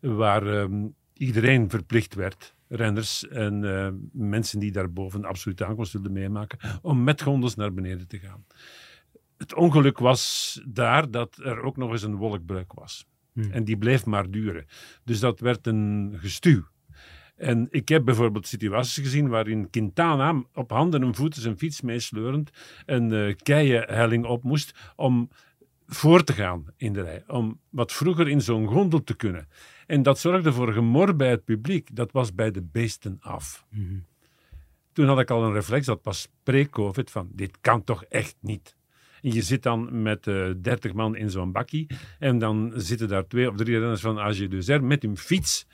waar 0.02 0.48
um, 0.48 0.96
iedereen 1.14 1.70
verplicht 1.70 2.16
werd, 2.16 2.54
renners 2.68 3.28
en 3.28 3.64
uh, 3.64 3.90
mensen 4.12 4.60
die 4.60 4.72
daarboven 4.72 5.26
absoluut 5.26 5.62
aankomst 5.64 5.94
wilden 5.94 6.12
meemaken, 6.12 6.60
om 6.82 7.04
met 7.04 7.22
gondels 7.22 7.56
naar 7.56 7.74
beneden 7.74 8.08
te 8.08 8.20
gaan. 8.20 8.46
Het 9.38 9.54
ongeluk 9.54 9.98
was 9.98 10.62
daar 10.68 11.12
dat 11.12 11.38
er 11.38 11.62
ook 11.62 11.78
nog 11.78 11.92
eens 11.92 12.04
een 12.04 12.16
wolkbreuk 12.16 12.74
was. 12.74 13.06
Hmm. 13.44 13.52
En 13.52 13.64
die 13.64 13.78
bleef 13.78 14.06
maar 14.06 14.32
duren. 14.32 14.66
Dus 15.04 15.20
dat 15.20 15.40
werd 15.40 15.68
een 15.68 16.16
gestuw. 16.18 16.64
En 17.36 17.68
ik 17.70 17.90
heb 17.90 18.06
bijvoorbeeld 18.06 18.48
situaties 18.48 19.04
gezien 19.04 19.28
waarin 19.28 19.70
Quintana 19.70 20.44
op 20.54 20.72
handen 20.72 21.04
en 21.04 21.16
voeten 21.16 21.42
zijn 21.42 21.58
fiets 21.58 21.82
meesleurend 21.82 22.50
een 22.86 23.12
uh, 23.12 23.36
keienhelling 23.36 24.26
op 24.26 24.44
moest 24.44 24.74
om 24.96 25.30
voor 25.88 26.24
te 26.24 26.34
gaan 26.34 26.66
in 26.78 26.94
de 26.94 27.02
rij. 27.02 27.24
Om 27.28 27.60
wat 27.70 27.94
vroeger 27.94 28.28
in 28.28 28.42
zo'n 28.42 28.68
gondel 28.68 29.04
te 29.04 29.16
kunnen. 29.16 29.48
En 29.88 30.04
dat 30.04 30.20
zorgde 30.20 30.54
voor 30.54 30.74
gemor 30.74 31.16
bij 31.16 31.30
het 31.30 31.46
publiek. 31.46 31.96
Dat 31.96 32.12
was 32.12 32.36
bij 32.36 32.52
de 32.52 32.62
beesten 32.62 33.18
af. 33.20 33.66
Mm-hmm. 33.70 34.06
Toen 34.94 35.08
had 35.08 35.20
ik 35.20 35.32
al 35.32 35.44
een 35.44 35.54
reflex, 35.54 35.86
dat 35.86 36.00
was 36.04 36.28
pre-COVID, 36.44 37.12
van 37.12 37.30
dit 37.32 37.58
kan 37.62 37.84
toch 37.84 38.04
echt 38.04 38.36
niet. 38.40 38.76
En 39.22 39.34
je 39.34 39.42
zit 39.42 39.64
dan 39.64 40.02
met 40.02 40.28
uh, 40.28 40.52
30 40.62 40.94
man 40.94 41.16
in 41.16 41.30
zo'n 41.30 41.52
bakkie. 41.52 41.88
En 42.20 42.40
dan 42.40 42.74
zitten 42.76 43.08
daar 43.08 43.28
twee 43.28 43.50
of 43.50 43.56
drie 43.56 43.80
renners 43.80 44.02
van 44.02 44.20
AG 44.20 44.48
Duzer 44.48 44.84
met 44.84 45.02
hun 45.02 45.18
fiets 45.18 45.66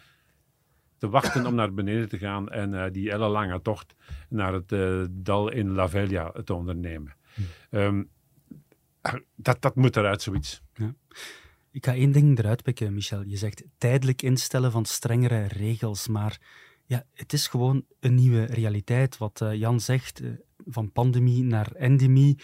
te 0.98 1.10
wachten 1.10 1.46
om 1.46 1.56
naar 1.56 1.74
beneden 1.74 2.10
te 2.10 2.18
gaan 2.18 2.50
en 2.50 2.74
uh, 2.74 2.86
die 2.92 3.12
ellenlange 3.12 3.62
tocht 3.62 3.96
naar 4.30 4.54
het 4.54 4.72
uh, 4.72 5.06
dal 5.10 5.52
in 5.52 5.72
La 5.72 5.90
Velia 5.90 6.32
te 6.44 6.54
ondernemen. 6.54 7.16
Um, 7.70 8.10
dat, 9.36 9.62
dat 9.62 9.76
moet 9.76 9.96
eruit, 9.96 10.22
zoiets. 10.22 10.62
Ja. 10.74 10.96
Ik 11.72 11.86
ga 11.86 11.94
één 11.94 12.12
ding 12.12 12.40
eruit 12.40 12.64
pikken, 12.64 12.94
Michel. 12.94 13.24
Je 13.26 13.38
zegt 13.38 13.64
tijdelijk 13.78 14.22
instellen 14.22 14.72
van 14.72 14.86
strengere 14.86 15.46
regels, 15.48 16.08
maar 16.08 16.40
ja, 16.86 17.06
het 17.14 17.34
is 17.34 17.48
gewoon 17.48 17.86
een 18.00 18.16
nieuwe 18.16 18.46
realiteit. 18.46 19.18
Wat 19.18 19.42
uh, 19.44 19.54
Jan 19.54 19.80
zegt, 19.80 20.22
uh, 20.22 20.32
van 20.66 20.92
pandemie 20.92 21.44
naar 21.44 21.72
endemie. 21.72 22.40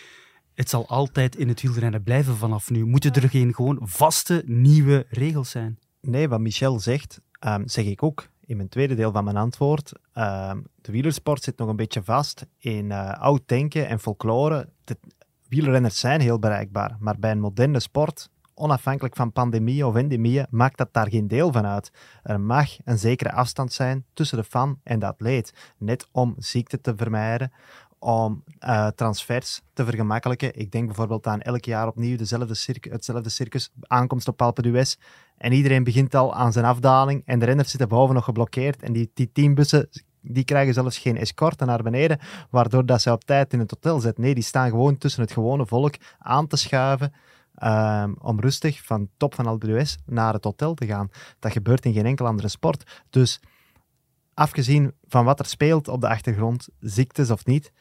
Het 0.59 0.69
zal 0.69 0.87
altijd 0.87 1.35
in 1.35 1.47
het 1.47 1.61
wielrennen 1.61 2.03
blijven 2.03 2.35
vanaf 2.35 2.69
nu. 2.69 2.85
Moeten 2.85 3.13
er 3.13 3.29
geen 3.29 3.53
gewoon 3.53 3.79
vaste 3.81 4.43
nieuwe 4.45 5.05
regels 5.09 5.49
zijn? 5.49 5.79
Nee, 6.01 6.29
wat 6.29 6.39
Michel 6.39 6.79
zegt, 6.79 7.21
um, 7.45 7.67
zeg 7.67 7.85
ik 7.85 8.03
ook 8.03 8.27
in 8.45 8.57
mijn 8.57 8.69
tweede 8.69 8.95
deel 8.95 9.11
van 9.11 9.23
mijn 9.23 9.37
antwoord. 9.37 9.91
Um, 10.13 10.67
de 10.75 10.91
wielersport 10.91 11.43
zit 11.43 11.57
nog 11.57 11.69
een 11.69 11.75
beetje 11.75 12.03
vast 12.03 12.45
in 12.57 12.85
uh, 12.85 13.11
oud 13.11 13.41
denken 13.45 13.87
en 13.87 13.99
folklore. 13.99 14.69
De 14.83 14.97
wielrenners 15.47 15.99
zijn 15.99 16.21
heel 16.21 16.39
bereikbaar, 16.39 16.95
maar 16.99 17.19
bij 17.19 17.31
een 17.31 17.39
moderne 17.39 17.79
sport 17.79 18.29
onafhankelijk 18.53 19.15
van 19.15 19.31
pandemie 19.31 19.87
of 19.87 19.95
endemieën, 19.95 20.47
maakt 20.49 20.77
dat 20.77 20.93
daar 20.93 21.09
geen 21.09 21.27
deel 21.27 21.51
van 21.51 21.65
uit. 21.65 21.91
Er 22.23 22.41
mag 22.41 22.85
een 22.85 22.97
zekere 22.97 23.31
afstand 23.31 23.73
zijn 23.73 24.05
tussen 24.13 24.37
de 24.37 24.43
fan 24.43 24.79
en 24.83 24.99
de 24.99 25.05
atleet, 25.05 25.73
net 25.77 26.07
om 26.11 26.35
ziekte 26.37 26.81
te 26.81 26.93
vermijden, 26.95 27.51
om 27.99 28.43
uh, 28.59 28.87
transfers 28.87 29.61
te 29.73 29.85
vergemakkelijken. 29.85 30.55
Ik 30.55 30.71
denk 30.71 30.85
bijvoorbeeld 30.85 31.27
aan 31.27 31.41
elk 31.41 31.65
jaar 31.65 31.87
opnieuw 31.87 32.17
dezelfde 32.17 32.55
circus, 32.55 32.91
hetzelfde 32.91 33.29
circus, 33.29 33.71
aankomst 33.81 34.27
op 34.27 34.41
Alpe 34.41 34.61
d'Huez. 34.61 34.95
En 35.37 35.51
iedereen 35.51 35.83
begint 35.83 36.15
al 36.15 36.33
aan 36.33 36.51
zijn 36.51 36.65
afdaling 36.65 37.21
en 37.25 37.39
de 37.39 37.45
renners 37.45 37.69
zitten 37.69 37.87
boven 37.87 38.15
nog 38.15 38.23
geblokkeerd. 38.23 38.81
En 38.81 38.93
die, 38.93 39.11
die 39.13 39.31
teambussen 39.31 39.89
die 40.21 40.43
krijgen 40.43 40.73
zelfs 40.73 40.97
geen 40.97 41.17
escorte 41.17 41.65
naar 41.65 41.83
beneden, 41.83 42.19
waardoor 42.49 42.85
dat 42.85 43.01
ze 43.01 43.11
op 43.11 43.23
tijd 43.23 43.53
in 43.53 43.59
het 43.59 43.71
hotel 43.71 43.99
zitten. 43.99 44.23
Nee, 44.23 44.33
die 44.33 44.43
staan 44.43 44.69
gewoon 44.69 44.97
tussen 44.97 45.21
het 45.21 45.31
gewone 45.31 45.65
volk 45.65 45.95
aan 46.17 46.47
te 46.47 46.57
schuiven. 46.57 47.13
Um, 47.63 48.15
om 48.19 48.39
rustig 48.39 48.83
van 48.85 49.09
top 49.17 49.35
van 49.35 49.45
Alpe 49.45 49.67
d'Huez 49.67 49.95
naar 50.05 50.33
het 50.33 50.43
hotel 50.43 50.73
te 50.73 50.85
gaan. 50.85 51.09
Dat 51.39 51.51
gebeurt 51.51 51.85
in 51.85 51.93
geen 51.93 52.05
enkel 52.05 52.25
andere 52.25 52.47
sport. 52.47 53.03
Dus 53.09 53.39
afgezien 54.33 54.93
van 55.07 55.25
wat 55.25 55.39
er 55.39 55.45
speelt 55.45 55.87
op 55.87 56.01
de 56.01 56.07
achtergrond, 56.07 56.67
ziektes 56.79 57.31
of 57.31 57.45
niet, 57.45 57.71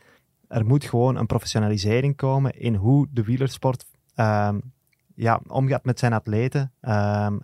er 0.49 0.67
moet 0.67 0.85
gewoon 0.85 1.17
een 1.17 1.26
professionalisering 1.26 2.17
komen 2.17 2.52
in 2.52 2.75
hoe 2.75 3.07
de 3.11 3.23
wielersport 3.23 3.85
um, 4.17 4.73
ja, 5.14 5.40
omgaat 5.47 5.85
met 5.85 5.99
zijn 5.99 6.12
atleten, 6.12 6.73
um, 6.81 7.40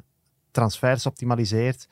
transfers 0.50 1.06
optimaliseert 1.06 1.88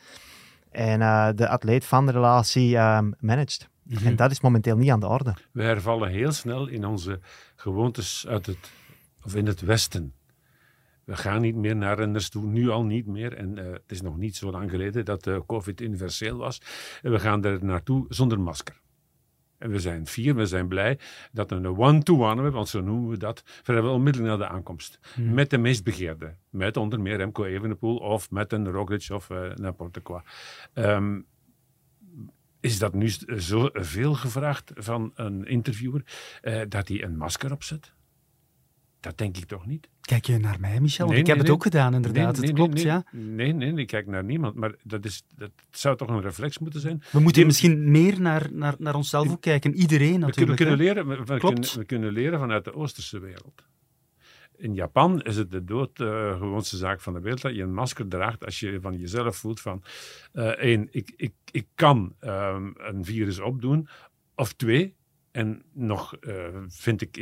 en 0.70 1.00
uh, 1.00 1.28
de 1.34 1.48
atleet 1.48 1.84
van 1.84 2.06
de 2.06 2.12
relatie 2.12 2.78
managt. 3.18 3.68
Mm 3.82 3.96
-hmm. 3.96 4.06
En 4.06 4.16
dat 4.16 4.30
is 4.30 4.40
momenteel 4.40 4.76
niet 4.76 4.90
aan 4.90 5.00
de 5.00 5.06
orde. 5.06 5.34
We 5.52 5.62
hervallen 5.62 6.10
heel 6.10 6.32
snel 6.32 6.68
in 6.68 6.84
onze 6.84 7.20
gewoontes 7.56 8.26
uit 8.28 8.46
het, 8.46 8.70
of 9.22 9.34
in 9.34 9.46
het 9.46 9.60
Westen. 9.60 10.14
We 11.04 11.16
gaan 11.16 11.40
niet 11.40 11.56
meer 11.56 11.76
naar 11.76 11.98
renners 11.98 12.28
toe, 12.28 12.46
nu 12.46 12.68
al 12.68 12.84
niet 12.84 13.06
meer. 13.06 13.36
En 13.36 13.58
uh, 13.58 13.72
het 13.72 13.82
is 13.86 14.02
nog 14.02 14.16
niet 14.16 14.36
zo 14.36 14.50
lang 14.50 14.70
geleden 14.70 15.04
dat 15.04 15.26
uh, 15.26 15.38
COVID 15.46 15.80
universeel 15.80 16.36
was. 16.36 16.62
En 17.02 17.10
we 17.10 17.18
gaan 17.18 17.44
er 17.44 17.64
naartoe 17.64 18.06
zonder 18.08 18.40
masker. 18.40 18.80
En 19.62 19.70
we 19.70 19.80
zijn 19.80 20.06
fier, 20.06 20.34
we 20.34 20.46
zijn 20.46 20.68
blij 20.68 20.98
dat 21.32 21.50
we 21.50 21.56
een 21.56 21.78
one-to-one 21.78 22.34
hebben, 22.34 22.52
want 22.52 22.68
zo 22.68 22.80
noemen 22.80 23.10
we 23.10 23.16
dat, 23.16 23.42
vrijwel 23.44 23.92
onmiddellijk 23.92 24.32
na 24.32 24.46
de 24.46 24.52
aankomst. 24.52 24.98
Hmm. 25.14 25.34
Met 25.34 25.50
de 25.50 25.58
meest 25.58 25.84
begeerde. 25.84 26.34
Met 26.50 26.76
onder 26.76 27.00
meer 27.00 27.16
Remco 27.16 27.44
Evenepoel 27.44 27.96
of 27.96 28.30
met 28.30 28.52
een 28.52 28.70
Roglic 28.70 29.06
of 29.10 29.30
uh, 29.30 29.54
n'importe 29.54 30.00
quoi. 30.00 30.20
Um, 30.74 31.26
is 32.60 32.78
dat 32.78 32.94
nu 32.94 33.08
zo 33.38 33.68
veel 33.72 34.14
gevraagd 34.14 34.72
van 34.74 35.12
een 35.14 35.46
interviewer 35.46 36.04
dat 36.68 36.88
hij 36.88 37.02
een 37.02 37.16
masker 37.16 37.52
opzet? 37.52 37.92
Dat 39.00 39.18
denk 39.18 39.36
ik 39.36 39.44
toch 39.44 39.66
niet. 39.66 39.88
Kijk 40.02 40.26
je 40.26 40.38
naar 40.38 40.60
mij, 40.60 40.80
Michel? 40.80 41.06
Nee, 41.06 41.18
ik 41.18 41.26
heb 41.26 41.36
nee, 41.36 41.44
het 41.44 41.54
ook 41.54 41.62
gedaan, 41.62 41.94
inderdaad. 41.94 42.36
Het 42.36 42.52
klopt, 42.52 42.74
nee, 42.74 42.84
ja. 42.84 43.04
Nee, 43.10 43.52
nee, 43.52 43.74
ik 43.74 43.86
kijk 43.86 44.06
naar 44.06 44.24
niemand. 44.24 44.54
Maar 44.54 44.74
dat, 44.82 45.04
is, 45.04 45.22
dat 45.36 45.50
zou 45.70 45.96
toch 45.96 46.08
een 46.08 46.20
reflex 46.20 46.58
moeten 46.58 46.80
zijn? 46.80 47.02
We 47.10 47.20
moeten 47.20 47.46
misschien 47.46 47.90
meer 47.90 48.20
naar, 48.20 48.48
naar, 48.52 48.74
naar 48.78 48.94
onszelf 48.94 49.30
ook 49.30 49.40
kijken. 49.40 49.74
Iedereen 49.74 50.20
natuurlijk. 50.20 50.58
We 50.58 50.64
kunnen, 50.64 50.76
leren, 50.76 51.08
we, 51.08 51.38
kunnen, 51.38 51.78
we 51.78 51.84
kunnen 51.84 52.12
leren 52.12 52.38
vanuit 52.38 52.64
de 52.64 52.74
Oosterse 52.74 53.18
wereld. 53.18 53.62
In 54.56 54.74
Japan 54.74 55.22
is 55.22 55.36
het 55.36 55.50
de 55.50 55.64
doodgewoonste 55.64 56.76
uh, 56.76 56.82
zaak 56.82 57.00
van 57.00 57.12
de 57.12 57.20
wereld 57.20 57.42
dat 57.42 57.54
je 57.54 57.62
een 57.62 57.74
masker 57.74 58.08
draagt 58.08 58.44
als 58.44 58.60
je 58.60 58.78
van 58.80 58.98
jezelf 58.98 59.36
voelt 59.36 59.60
van 59.60 59.82
uh, 60.32 60.46
één, 60.46 60.88
ik, 60.90 61.12
ik, 61.16 61.32
ik 61.50 61.66
kan 61.74 62.14
um, 62.20 62.74
een 62.76 63.04
virus 63.04 63.40
opdoen. 63.40 63.88
Of 64.34 64.52
twee, 64.52 64.94
en 65.30 65.62
nog 65.72 66.16
uh, 66.20 66.34
vind 66.68 67.00
ik 67.00 67.16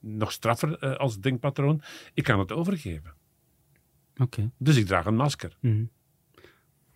nog 0.00 0.32
straffer 0.32 0.84
uh, 0.84 0.96
als 0.96 1.18
denkpatroon. 1.18 1.82
Ik 2.14 2.24
kan 2.24 2.38
het 2.38 2.52
overgeven. 2.52 3.14
Oké. 4.12 4.22
Okay. 4.22 4.50
Dus 4.56 4.76
ik 4.76 4.86
draag 4.86 5.06
een 5.06 5.16
masker. 5.16 5.56
Mm 5.60 5.70
-hmm. 5.70 5.90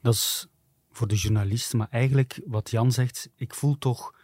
Dat 0.00 0.14
is 0.14 0.48
voor 0.90 1.08
de 1.08 1.14
journalist, 1.14 1.74
maar 1.74 1.88
eigenlijk 1.90 2.40
wat 2.46 2.70
Jan 2.70 2.92
zegt, 2.92 3.30
ik 3.36 3.54
voel 3.54 3.78
toch 3.78 4.14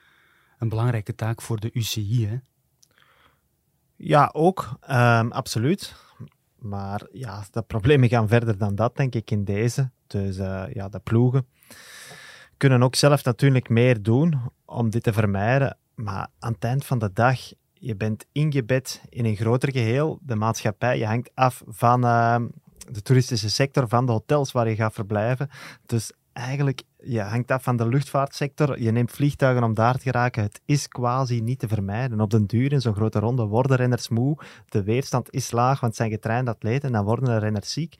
een 0.58 0.68
belangrijke 0.68 1.14
taak 1.14 1.42
voor 1.42 1.60
de 1.60 1.70
UCI. 1.72 2.26
Hè? 2.26 2.38
Ja, 3.96 4.30
ook. 4.32 4.78
Um, 4.90 5.32
absoluut. 5.32 5.94
Maar 6.58 7.06
ja, 7.12 7.44
de 7.50 7.62
problemen 7.62 8.08
gaan 8.08 8.28
verder 8.28 8.58
dan 8.58 8.74
dat, 8.74 8.96
denk 8.96 9.14
ik, 9.14 9.30
in 9.30 9.44
deze. 9.44 9.90
Dus 10.06 10.38
uh, 10.38 10.64
ja, 10.72 10.88
de 10.88 10.98
ploegen 10.98 11.46
kunnen 12.60 12.82
ook 12.82 12.94
zelf 12.94 13.24
natuurlijk 13.24 13.68
meer 13.68 14.02
doen 14.02 14.40
om 14.64 14.90
dit 14.90 15.02
te 15.02 15.12
vermijden. 15.12 15.76
Maar 15.94 16.28
aan 16.38 16.52
het 16.52 16.64
eind 16.64 16.84
van 16.84 16.98
de 16.98 17.12
dag 17.12 17.40
je 17.80 17.96
bent 17.96 18.26
ingebed 18.32 19.02
in 19.08 19.24
een 19.24 19.36
groter 19.36 19.72
geheel. 19.72 20.18
De 20.22 20.36
maatschappij, 20.36 20.98
je 20.98 21.06
hangt 21.06 21.30
af 21.34 21.62
van 21.66 22.04
uh, 22.04 22.36
de 22.90 23.02
toeristische 23.02 23.50
sector, 23.50 23.88
van 23.88 24.06
de 24.06 24.12
hotels 24.12 24.52
waar 24.52 24.68
je 24.68 24.74
gaat 24.74 24.94
verblijven. 24.94 25.48
Dus 25.86 26.12
eigenlijk, 26.32 26.82
je 26.98 27.20
hangt 27.20 27.50
af 27.50 27.62
van 27.62 27.76
de 27.76 27.88
luchtvaartsector. 27.88 28.80
Je 28.80 28.90
neemt 28.90 29.10
vliegtuigen 29.10 29.64
om 29.64 29.74
daar 29.74 29.94
te 29.94 30.00
geraken. 30.00 30.42
Het 30.42 30.60
is 30.64 30.88
quasi 30.88 31.40
niet 31.40 31.58
te 31.58 31.68
vermijden. 31.68 32.20
Op 32.20 32.30
den 32.30 32.46
duur 32.46 32.72
in 32.72 32.80
zo'n 32.80 32.94
grote 32.94 33.18
ronde 33.18 33.44
worden 33.44 33.76
renners 33.76 34.08
moe. 34.08 34.38
De 34.68 34.82
weerstand 34.82 35.30
is 35.30 35.50
laag, 35.50 35.80
want 35.80 35.92
het 35.92 35.96
zijn 35.96 36.10
getrainde 36.10 36.50
atleten. 36.50 36.88
En 36.88 36.92
dan 36.92 37.04
worden 37.04 37.24
de 37.24 37.38
renners 37.38 37.72
ziek. 37.72 37.94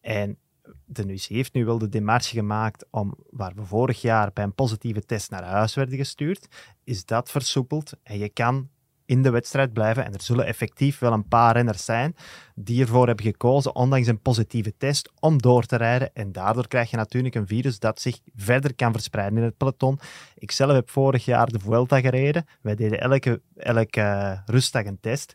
En 0.00 0.38
de 0.84 1.12
UC 1.12 1.22
heeft 1.22 1.54
nu 1.54 1.64
wel 1.64 1.78
de 1.78 1.88
demarche 1.88 2.36
gemaakt 2.36 2.86
om, 2.90 3.14
waar 3.30 3.54
we 3.54 3.64
vorig 3.64 4.00
jaar 4.00 4.30
bij 4.32 4.44
een 4.44 4.54
positieve 4.54 5.04
test 5.04 5.30
naar 5.30 5.44
huis 5.44 5.74
werden 5.74 5.96
gestuurd, 5.96 6.48
is 6.84 7.04
dat 7.04 7.30
versoepeld. 7.30 7.92
En 8.02 8.18
je 8.18 8.28
kan 8.28 8.68
in 9.06 9.22
de 9.22 9.30
wedstrijd 9.30 9.72
blijven. 9.72 10.04
En 10.04 10.12
er 10.12 10.22
zullen 10.22 10.46
effectief 10.46 10.98
wel 10.98 11.12
een 11.12 11.28
paar 11.28 11.54
renners 11.54 11.84
zijn 11.84 12.16
die 12.54 12.80
ervoor 12.82 13.06
hebben 13.06 13.24
gekozen, 13.24 13.74
ondanks 13.74 14.06
een 14.06 14.20
positieve 14.20 14.74
test, 14.78 15.10
om 15.20 15.42
door 15.42 15.64
te 15.64 15.76
rijden. 15.76 16.10
En 16.14 16.32
daardoor 16.32 16.68
krijg 16.68 16.90
je 16.90 16.96
natuurlijk 16.96 17.34
een 17.34 17.46
virus 17.46 17.78
dat 17.78 18.00
zich 18.00 18.18
verder 18.36 18.74
kan 18.74 18.92
verspreiden 18.92 19.38
in 19.38 19.44
het 19.44 19.56
peloton. 19.56 19.98
Ik 20.38 20.50
zelf 20.50 20.72
heb 20.72 20.90
vorig 20.90 21.24
jaar 21.24 21.46
de 21.46 21.58
Vuelta 21.58 22.00
gereden. 22.00 22.46
Wij 22.60 22.74
deden 22.74 23.00
elke, 23.00 23.40
elke 23.56 24.00
uh, 24.00 24.38
rustdag 24.46 24.84
een 24.84 25.00
test 25.00 25.34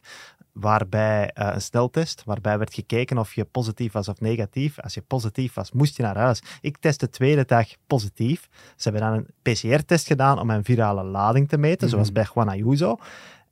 waarbij 0.54 1.32
uh, 1.40 1.50
een 1.54 1.62
sneltest, 1.62 2.24
waarbij 2.26 2.58
werd 2.58 2.74
gekeken 2.74 3.18
of 3.18 3.34
je 3.34 3.46
positief 3.46 3.92
was 3.92 4.08
of 4.08 4.20
negatief. 4.20 4.80
Als 4.80 4.94
je 4.94 5.02
positief 5.02 5.54
was, 5.54 5.72
moest 5.72 5.98
je 5.98 6.04
naar 6.04 6.18
huis. 6.18 6.42
Ik 6.62 6.78
testte 6.78 7.06
de 7.06 7.12
tweede 7.12 7.46
dag 7.46 7.68
positief. 7.88 8.50
Ze 8.76 8.90
hebben 8.90 9.02
dan 9.02 9.14
een 9.14 9.28
PCR-test 9.42 10.08
gedaan 10.08 10.40
om 10.40 10.48
mijn 10.48 10.64
virale 10.64 11.04
lading 11.04 11.50
te 11.50 11.58
meten, 11.58 11.88
mm 11.88 11.94
-hmm. 11.94 12.04
zoals 12.06 12.12
bij 12.12 12.28
Juan 12.34 12.50
Ayuso. 12.50 12.98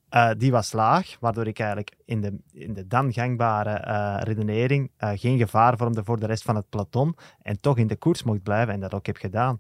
Uh, 0.10 0.30
die 0.38 0.52
was 0.52 0.72
laag, 0.72 1.18
waardoor 1.20 1.48
ik 1.48 1.60
eigenlijk 1.60 1.96
in 2.06 2.22
de, 2.22 2.38
in 2.52 2.74
de 2.74 2.88
dan 2.88 3.14
gangbare 3.14 3.84
uh, 3.88 4.18
redenering 4.24 4.92
uh, 5.00 5.10
geen 5.16 5.38
gevaar 5.38 5.78
vormde 5.78 6.04
voor 6.04 6.20
de 6.20 6.26
rest 6.26 6.44
van 6.44 6.56
het 6.56 6.70
peloton 6.70 7.16
en 7.42 7.60
toch 7.60 7.78
in 7.78 7.88
de 7.88 7.96
koers 7.96 8.24
mocht 8.24 8.44
blijven 8.44 8.74
en 8.74 8.80
dat 8.80 8.94
ook 8.94 9.06
heb 9.06 9.18
gedaan. 9.18 9.60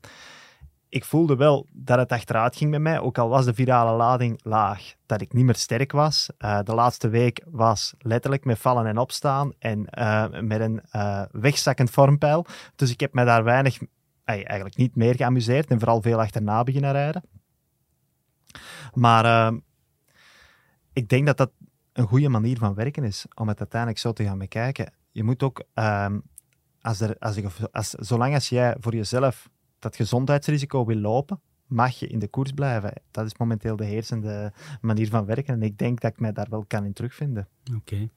Ik 0.89 1.05
voelde 1.05 1.36
wel 1.36 1.67
dat 1.71 1.97
het 1.97 2.12
achteruit 2.12 2.55
ging 2.55 2.71
met 2.71 2.81
mij, 2.81 2.99
ook 2.99 3.17
al 3.17 3.29
was 3.29 3.45
de 3.45 3.53
virale 3.53 3.97
lading 3.97 4.39
laag, 4.43 4.93
dat 5.05 5.21
ik 5.21 5.33
niet 5.33 5.45
meer 5.45 5.55
sterk 5.55 5.91
was. 5.91 6.29
de 6.63 6.73
laatste 6.73 7.10
week 7.10 7.43
was 7.45 7.93
letterlijk 7.99 8.45
met 8.45 8.60
vallen 8.60 8.86
en 8.86 8.97
opstaan 8.97 9.53
en 9.60 9.79
met 10.47 10.60
een 10.60 10.81
wegzakkend 11.31 11.89
vormpeil. 11.89 12.45
Dus 12.75 12.91
ik 12.91 12.99
heb 12.99 13.13
me 13.13 13.25
daar 13.25 13.43
weinig, 13.43 13.77
eigenlijk 14.23 14.75
niet 14.75 14.95
meer 14.95 15.15
geamuseerd 15.15 15.69
en 15.69 15.79
vooral 15.79 16.01
veel 16.01 16.19
achterna 16.19 16.63
beginnen 16.63 16.91
rijden. 16.91 17.23
Maar 18.93 19.53
ik 20.97 21.10
denk 21.10 21.25
dat 21.25 21.38
dat 21.38 21.51
een 21.93 22.07
goede 22.07 22.29
manier 22.29 22.57
van 22.57 22.73
werken 22.73 23.03
is, 23.03 23.25
om 23.36 23.47
het 23.47 23.60
uiteindelijk 23.60 24.01
zo 24.01 24.13
te 24.13 24.23
gaan 24.23 24.38
bekijken. 24.38 24.93
Je 25.12 25.23
moet 25.23 25.43
ook, 25.43 25.63
um, 25.73 26.23
als 26.81 26.99
er, 26.99 27.15
als 27.19 27.36
ik, 27.36 27.45
als, 27.71 27.89
zolang 27.89 28.33
als 28.33 28.49
jij 28.49 28.75
voor 28.79 28.95
jezelf 28.95 29.49
dat 29.79 29.95
gezondheidsrisico 29.95 30.86
wil 30.86 30.97
lopen, 30.97 31.41
mag 31.65 31.99
je 31.99 32.07
in 32.07 32.19
de 32.19 32.27
koers 32.27 32.51
blijven. 32.51 32.93
Dat 33.12 33.25
is 33.25 33.38
momenteel 33.38 33.75
de 33.75 33.86
heersende 33.86 34.53
manier 34.81 35.10
van 35.10 35.25
werken 35.25 35.53
en 35.53 35.62
ik 35.62 35.77
denk 35.77 36.01
dat 36.01 36.12
ik 36.12 36.19
mij 36.19 36.31
daar 36.31 36.49
wel 36.49 36.65
kan 36.67 36.86
in 36.86 36.93
terugvinden. 36.93 37.47
Oké, 37.75 38.10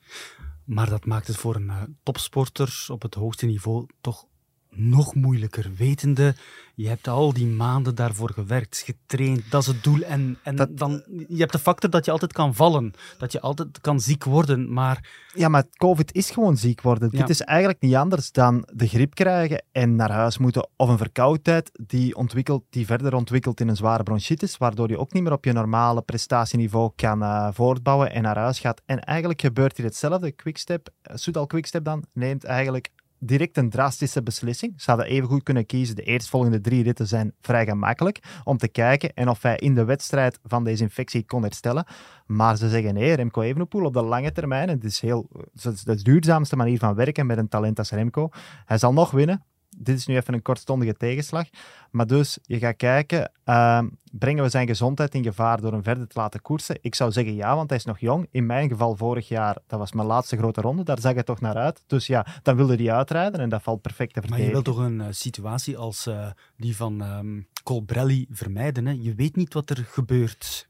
maar 0.64 0.88
dat 0.88 1.04
maakt 1.04 1.26
het 1.26 1.36
voor 1.36 1.54
een 1.54 1.66
uh, 1.66 1.82
topsporter 2.02 2.86
op 2.88 3.02
het 3.02 3.14
hoogste 3.14 3.46
niveau 3.46 3.86
toch 4.00 4.26
nog 4.70 5.14
moeilijker, 5.14 5.70
wetende 5.76 6.34
je 6.80 6.88
hebt 6.88 7.08
al 7.08 7.32
die 7.32 7.46
maanden 7.46 7.94
daarvoor 7.94 8.30
gewerkt, 8.30 8.82
getraind, 8.84 9.50
dat 9.50 9.60
is 9.60 9.66
het 9.66 9.84
doel. 9.84 10.00
En, 10.00 10.38
en 10.42 10.56
dan, 10.70 11.02
je 11.28 11.36
hebt 11.36 11.52
de 11.52 11.58
factor 11.58 11.90
dat 11.90 12.04
je 12.04 12.10
altijd 12.10 12.32
kan 12.32 12.54
vallen, 12.54 12.92
dat 13.18 13.32
je 13.32 13.40
altijd 13.40 13.80
kan 13.80 14.00
ziek 14.00 14.24
worden, 14.24 14.72
maar... 14.72 15.08
Ja, 15.34 15.48
maar 15.48 15.64
COVID 15.76 16.14
is 16.14 16.30
gewoon 16.30 16.56
ziek 16.56 16.80
worden. 16.80 17.10
Dit 17.10 17.28
is 17.28 17.40
eigenlijk 17.40 17.80
niet 17.80 17.94
anders 17.94 18.32
dan 18.32 18.68
de 18.72 18.88
griep 18.88 19.14
krijgen 19.14 19.64
en 19.72 19.96
naar 19.96 20.10
huis 20.10 20.38
moeten, 20.38 20.68
of 20.76 20.88
een 20.88 20.98
verkoudheid 20.98 21.70
die, 21.86 22.16
ontwikkelt, 22.16 22.64
die 22.70 22.86
verder 22.86 23.14
ontwikkelt 23.14 23.60
in 23.60 23.68
een 23.68 23.76
zware 23.76 24.02
bronchitis, 24.02 24.56
waardoor 24.56 24.88
je 24.88 24.98
ook 24.98 25.12
niet 25.12 25.22
meer 25.22 25.32
op 25.32 25.44
je 25.44 25.52
normale 25.52 26.02
prestatieniveau 26.02 26.90
kan 26.96 27.22
uh, 27.22 27.48
voortbouwen 27.52 28.12
en 28.12 28.22
naar 28.22 28.38
huis 28.38 28.60
gaat. 28.60 28.82
En 28.86 29.00
eigenlijk 29.00 29.40
gebeurt 29.40 29.76
hier 29.76 29.86
hetzelfde. 29.86 30.32
Quickstep, 30.32 30.88
uh, 31.10 31.16
Soudal 31.16 31.46
Quickstep 31.46 31.84
dan, 31.84 32.04
neemt 32.12 32.44
eigenlijk 32.44 32.90
direct 33.20 33.56
een 33.56 33.70
drastische 33.70 34.22
beslissing. 34.22 34.72
Ze 34.76 34.90
hadden 34.90 35.08
even 35.08 35.28
goed 35.28 35.42
kunnen 35.42 35.66
kiezen. 35.66 35.96
De 35.96 36.02
eerstvolgende 36.02 36.60
drie 36.60 36.82
ritten 36.82 37.06
zijn 37.06 37.32
vrij 37.40 37.66
gemakkelijk 37.66 38.20
om 38.44 38.56
te 38.56 38.68
kijken 38.68 39.14
en 39.14 39.28
of 39.28 39.42
hij 39.42 39.56
in 39.56 39.74
de 39.74 39.84
wedstrijd 39.84 40.38
van 40.42 40.64
deze 40.64 40.82
infectie 40.82 41.24
kon 41.24 41.42
herstellen. 41.42 41.84
Maar 42.26 42.56
ze 42.56 42.68
zeggen 42.68 42.94
nee, 42.94 43.12
Remco 43.12 43.40
Evenepoel 43.40 43.84
op 43.84 43.92
de 43.92 44.02
lange 44.02 44.32
termijn. 44.32 44.68
Het 44.68 44.84
is, 44.84 45.00
heel, 45.00 45.28
het 45.52 45.74
is 45.74 45.82
de 45.82 46.02
duurzaamste 46.02 46.56
manier 46.56 46.78
van 46.78 46.94
werken 46.94 47.26
met 47.26 47.38
een 47.38 47.48
talent 47.48 47.78
als 47.78 47.90
Remco. 47.90 48.28
Hij 48.64 48.78
zal 48.78 48.92
nog 48.92 49.10
winnen 49.10 49.44
dit 49.76 49.96
is 49.96 50.06
nu 50.06 50.16
even 50.16 50.34
een 50.34 50.42
kortstondige 50.42 50.94
tegenslag. 50.94 51.46
Maar 51.90 52.06
dus, 52.06 52.38
je 52.42 52.58
gaat 52.58 52.76
kijken, 52.76 53.32
uh, 53.44 53.82
brengen 54.12 54.42
we 54.42 54.48
zijn 54.50 54.66
gezondheid 54.66 55.14
in 55.14 55.22
gevaar 55.22 55.60
door 55.60 55.72
hem 55.72 55.82
verder 55.82 56.06
te 56.06 56.18
laten 56.18 56.42
koersen? 56.42 56.78
Ik 56.80 56.94
zou 56.94 57.12
zeggen 57.12 57.34
ja, 57.34 57.56
want 57.56 57.68
hij 57.68 57.78
is 57.78 57.84
nog 57.84 57.98
jong. 57.98 58.26
In 58.30 58.46
mijn 58.46 58.68
geval 58.68 58.96
vorig 58.96 59.28
jaar, 59.28 59.56
dat 59.66 59.78
was 59.78 59.92
mijn 59.92 60.06
laatste 60.06 60.36
grote 60.36 60.60
ronde, 60.60 60.82
daar 60.82 61.00
zag 61.00 61.14
het 61.14 61.26
toch 61.26 61.40
naar 61.40 61.56
uit. 61.56 61.82
Dus 61.86 62.06
ja, 62.06 62.26
dan 62.42 62.56
wilde 62.56 62.76
hij 62.76 62.92
uitrijden 62.92 63.40
en 63.40 63.48
dat 63.48 63.62
valt 63.62 63.82
perfect 63.82 64.14
te 64.14 64.20
verdedigen. 64.20 64.52
Maar 64.52 64.62
je 64.62 64.64
wilt 64.64 64.76
toch 64.76 64.86
een 64.86 65.00
uh, 65.00 65.06
situatie 65.10 65.76
als 65.76 66.06
uh, 66.06 66.30
die 66.56 66.76
van 66.76 67.00
um, 67.00 67.46
Colbrelli 67.62 68.26
vermijden? 68.30 68.86
Hè? 68.86 68.92
Je 69.00 69.14
weet 69.14 69.36
niet 69.36 69.54
wat 69.54 69.70
er 69.70 69.84
gebeurt 69.88 70.68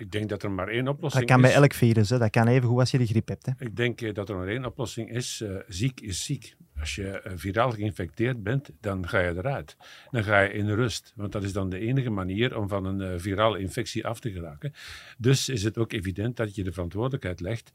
ik 0.00 0.12
denk 0.12 0.28
dat 0.28 0.42
er 0.42 0.50
maar 0.50 0.68
één 0.68 0.88
oplossing 0.88 1.22
is. 1.22 1.28
Dat 1.28 1.38
kan 1.38 1.50
bij 1.50 1.60
elk 1.60 1.72
virus, 1.72 2.10
hè. 2.10 2.18
dat 2.18 2.30
kan 2.30 2.46
even 2.46 2.68
goed 2.68 2.78
als 2.78 2.90
je 2.90 2.98
de 2.98 3.06
griep 3.06 3.28
hebt. 3.28 3.46
Hè. 3.46 3.52
Ik 3.58 3.76
denk 3.76 4.00
uh, 4.00 4.14
dat 4.14 4.28
er 4.28 4.36
maar 4.36 4.48
één 4.48 4.64
oplossing 4.64 5.10
is. 5.10 5.40
Uh, 5.44 5.56
ziek 5.68 6.00
is 6.00 6.24
ziek. 6.24 6.56
Als 6.80 6.94
je 6.94 7.22
uh, 7.26 7.32
viraal 7.34 7.70
geïnfecteerd 7.70 8.42
bent, 8.42 8.70
dan 8.80 9.08
ga 9.08 9.20
je 9.20 9.36
eruit. 9.36 9.76
Dan 10.10 10.24
ga 10.24 10.40
je 10.40 10.52
in 10.52 10.70
rust. 10.70 11.12
Want 11.16 11.32
dat 11.32 11.42
is 11.42 11.52
dan 11.52 11.70
de 11.70 11.78
enige 11.78 12.10
manier 12.10 12.56
om 12.56 12.68
van 12.68 12.84
een 12.84 13.20
virale 13.20 13.58
infectie 13.58 14.06
af 14.06 14.20
te 14.20 14.30
geraken. 14.32 14.72
Dus 15.18 15.48
is 15.48 15.62
het 15.62 15.78
ook 15.78 15.92
evident 15.92 16.36
dat 16.36 16.54
je 16.54 16.64
de 16.64 16.72
verantwoordelijkheid 16.72 17.40
legt 17.40 17.72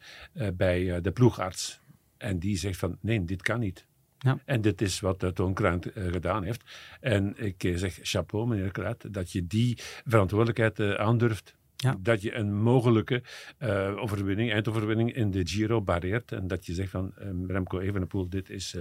bij 0.54 1.02
de 1.02 1.12
ploegarts. 1.12 1.80
En 2.18 2.40
die 2.40 2.58
zegt 2.58 2.78
van, 2.78 2.98
nee, 3.02 3.26
dit 3.26 3.42
kan 3.42 3.60
niet. 3.60 3.86
Ja. 4.18 4.40
En 4.46 4.62
dit 4.62 4.82
is 4.82 5.00
wat 5.00 5.24
uh, 5.24 5.30
Toon 5.30 5.54
Kruint 5.54 5.88
gedaan 5.96 6.44
heeft. 6.44 6.64
En 7.00 7.34
ik 7.38 7.72
zeg 7.76 8.00
chapeau, 8.02 8.48
meneer 8.48 8.72
Kruid, 8.72 9.14
dat 9.14 9.32
je 9.32 9.48
die 9.48 9.78
verantwoordelijkheid 10.06 10.98
aandurft. 10.98 11.56
Ja. 11.76 11.96
Dat 12.00 12.22
je 12.22 12.36
een 12.36 12.62
mogelijke 12.62 13.24
uh, 13.60 13.98
overwinning, 13.98 14.52
eindoverwinning 14.52 15.14
in 15.14 15.32
de 15.32 15.48
Giro 15.48 15.82
barreert. 15.82 16.32
En 16.32 16.48
dat 16.48 16.66
je 16.66 16.74
zegt 16.74 16.90
van 16.90 17.14
um, 17.22 17.52
Remco 17.52 17.80
Evenepoel, 17.80 18.30
dit 18.30 18.50
is 18.50 18.76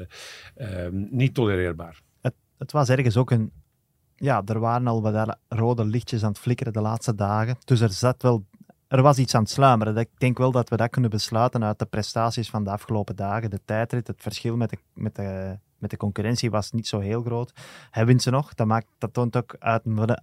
uh, 0.57 0.85
um, 0.85 1.09
niet 1.11 1.35
tolereerbaar. 1.35 2.01
Het, 2.21 2.35
het, 2.59 2.73
was 2.73 2.89
ergens 2.89 3.17
ook 3.17 3.31
een... 3.31 3.53
Ja, 4.17 4.43
er 4.45 4.59
waren 4.59 4.87
al 4.87 5.03
wat 5.03 5.39
rode 5.49 5.85
lichtjes 5.85 6.23
aan 6.23 6.29
het 6.29 6.39
flikkeren 6.39 6.73
de 6.73 6.81
laatste 6.81 7.15
dagen. 7.15 7.57
Dus 7.65 7.81
er 7.81 7.93
zat 7.93 8.23
wel... 8.23 8.47
Er 8.89 9.03
was 9.03 9.19
iets 9.19 9.35
aan 9.35 9.43
het 9.43 9.51
sluimeren. 9.51 9.97
Ik 9.97 10.09
denk 10.19 10.39
wel 10.39 10.51
dat 10.51 10.69
we 10.69 10.77
dat 10.77 10.91
kunnen 10.91 11.11
besluiten 11.11 11.65
uit 11.65 11.79
de 11.79 11.87
prestaties 11.87 12.51
van 12.51 12.65
de 12.65 12.71
afgelopen 12.71 13.17
dagen. 13.17 13.51
De 13.51 13.61
tijdrit, 13.65 14.07
het 14.07 14.23
verschil 14.23 14.57
met 14.57 14.71
de, 14.71 14.79
met 14.93 15.15
de 15.15 15.59
met 15.85 15.93
de 15.93 16.07
concurrentie 16.07 16.51
was 16.51 16.73
niet 16.73 16.87
zo 16.87 16.99
heel 16.99 17.23
groot. 17.23 17.53
Hij 17.91 18.07
wint 18.07 18.23
ze 18.23 18.31
nog. 18.31 18.55
Dat, 18.55 18.67
maakt, 18.67 18.87
dat 18.99 19.13
toont 19.13 19.37
ook 19.37 19.57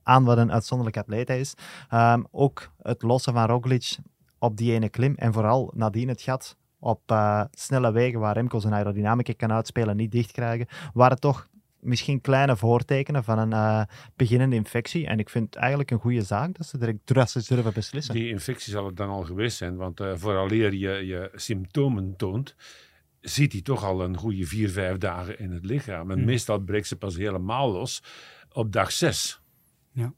aan 0.03 0.23
wat 0.23 0.37
een 0.37 0.51
uitzonderlijk 0.51 0.97
atleet 0.97 1.27
hij 1.27 1.39
is. 1.39 1.53
Um, 1.93 2.25
ook 2.31 2.71
het 2.81 3.01
lossen 3.01 3.33
van 3.33 3.45
Roglic 3.45 3.97
op 4.39 4.57
die 4.57 4.73
ene 4.73 4.89
klim 4.89 5.15
en 5.15 5.33
vooral 5.33 5.71
nadien 5.75 6.07
het 6.07 6.21
gat 6.21 6.57
op 6.79 7.01
uh, 7.11 7.43
snelle 7.51 7.91
wegen 7.91 8.19
waar 8.19 8.33
Remco 8.33 8.59
zijn 8.59 8.73
aerodynamica 8.73 9.33
kan 9.37 9.51
uitspelen 9.51 9.95
niet 9.95 10.11
dicht 10.11 10.31
krijgen, 10.31 10.67
waren 10.93 11.19
toch 11.19 11.47
misschien 11.79 12.21
kleine 12.21 12.57
voortekenen 12.57 13.23
van 13.23 13.39
een 13.39 13.51
uh, 13.51 13.81
beginnende 14.15 14.55
infectie. 14.55 15.07
En 15.07 15.19
ik 15.19 15.29
vind 15.29 15.45
het 15.45 15.55
eigenlijk 15.55 15.91
een 15.91 15.99
goede 15.99 16.21
zaak 16.21 16.57
dat 16.57 16.67
ze 16.67 16.77
direct 16.77 16.99
drastisch 17.03 17.47
durven 17.47 17.73
beslissen. 17.73 18.13
Die 18.13 18.29
infectie 18.29 18.71
zal 18.71 18.85
het 18.85 18.97
dan 18.97 19.09
al 19.09 19.23
geweest 19.23 19.57
zijn, 19.57 19.75
want 19.75 19.99
uh, 19.99 20.11
vooraleer 20.15 20.73
je 20.73 21.05
je 21.05 21.29
symptomen 21.33 22.15
toont, 22.15 22.55
ziet 23.21 23.51
hij 23.51 23.61
toch 23.61 23.83
al 23.83 24.01
een 24.01 24.17
goede 24.17 24.45
vier, 24.45 24.69
vijf 24.69 24.97
dagen 24.97 25.39
in 25.39 25.51
het 25.51 25.65
lichaam. 25.65 26.11
En 26.11 26.25
meestal 26.25 26.59
breekt 26.59 26.87
ze 26.87 26.95
pas 26.95 27.15
helemaal 27.15 27.71
los 27.71 28.03
op 28.51 28.71
dag 28.71 28.91
zes. 28.91 29.41
Ja. 29.91 30.13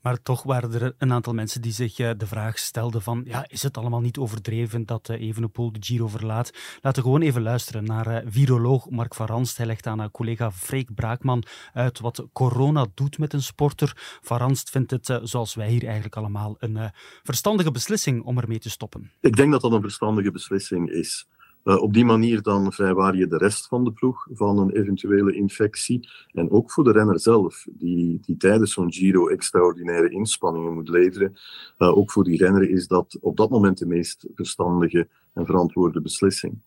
Maar 0.00 0.22
toch 0.22 0.42
waren 0.42 0.72
er 0.72 0.94
een 0.98 1.12
aantal 1.12 1.34
mensen 1.34 1.62
die 1.62 1.72
zich 1.72 1.98
uh, 1.98 2.10
de 2.16 2.26
vraag 2.26 2.58
stelden 2.58 3.02
van 3.02 3.22
ja, 3.26 3.44
is 3.48 3.62
het 3.62 3.76
allemaal 3.76 4.00
niet 4.00 4.18
overdreven 4.18 4.86
dat 4.86 5.08
uh, 5.08 5.20
Evenepoel 5.20 5.72
de 5.72 5.78
Giro 5.82 6.08
verlaat? 6.08 6.50
Laten 6.80 7.02
we 7.02 7.08
gewoon 7.08 7.22
even 7.22 7.42
luisteren 7.42 7.84
naar 7.84 8.24
uh, 8.24 8.30
viroloog 8.30 8.90
Mark 8.90 9.14
van 9.14 9.26
Ranst. 9.26 9.56
Hij 9.56 9.66
legt 9.66 9.86
aan 9.86 10.10
collega 10.10 10.52
Freek 10.52 10.94
Braakman 10.94 11.44
uit 11.72 12.00
wat 12.00 12.26
corona 12.32 12.86
doet 12.94 13.18
met 13.18 13.32
een 13.32 13.42
sporter. 13.42 14.18
Van 14.22 14.38
Ranst 14.38 14.70
vindt 14.70 14.90
het, 14.90 15.20
zoals 15.22 15.54
wij 15.54 15.68
hier 15.68 15.84
eigenlijk 15.84 16.16
allemaal, 16.16 16.56
een 16.58 16.92
verstandige 17.22 17.70
beslissing 17.70 18.22
om 18.22 18.38
ermee 18.38 18.58
te 18.58 18.70
stoppen. 18.70 19.10
Ik 19.20 19.36
denk 19.36 19.52
dat 19.52 19.60
dat 19.60 19.72
een 19.72 19.80
verstandige 19.80 20.30
beslissing 20.30 20.90
is. 20.90 21.26
Uh, 21.64 21.82
op 21.82 21.94
die 21.94 22.04
manier 22.04 22.42
dan 22.42 22.72
vrijwaar 22.72 23.16
je 23.16 23.26
de 23.26 23.36
rest 23.36 23.66
van 23.66 23.84
de 23.84 23.92
ploeg 23.92 24.26
van 24.32 24.58
een 24.58 24.70
eventuele 24.70 25.34
infectie. 25.34 26.08
En 26.32 26.50
ook 26.50 26.70
voor 26.70 26.84
de 26.84 26.92
renner 26.92 27.20
zelf, 27.20 27.66
die, 27.70 28.20
die 28.26 28.36
tijdens 28.36 28.72
zo'n 28.72 28.92
Giro 28.92 29.28
extraordinaire 29.28 30.10
inspanningen 30.10 30.74
moet 30.74 30.88
leveren. 30.88 31.36
Uh, 31.78 31.96
ook 31.96 32.10
voor 32.10 32.24
die 32.24 32.38
renner 32.38 32.70
is 32.70 32.86
dat 32.86 33.18
op 33.20 33.36
dat 33.36 33.50
moment 33.50 33.78
de 33.78 33.86
meest 33.86 34.26
verstandige 34.34 35.08
en 35.32 35.46
verantwoorde 35.46 36.00
beslissing. 36.00 36.58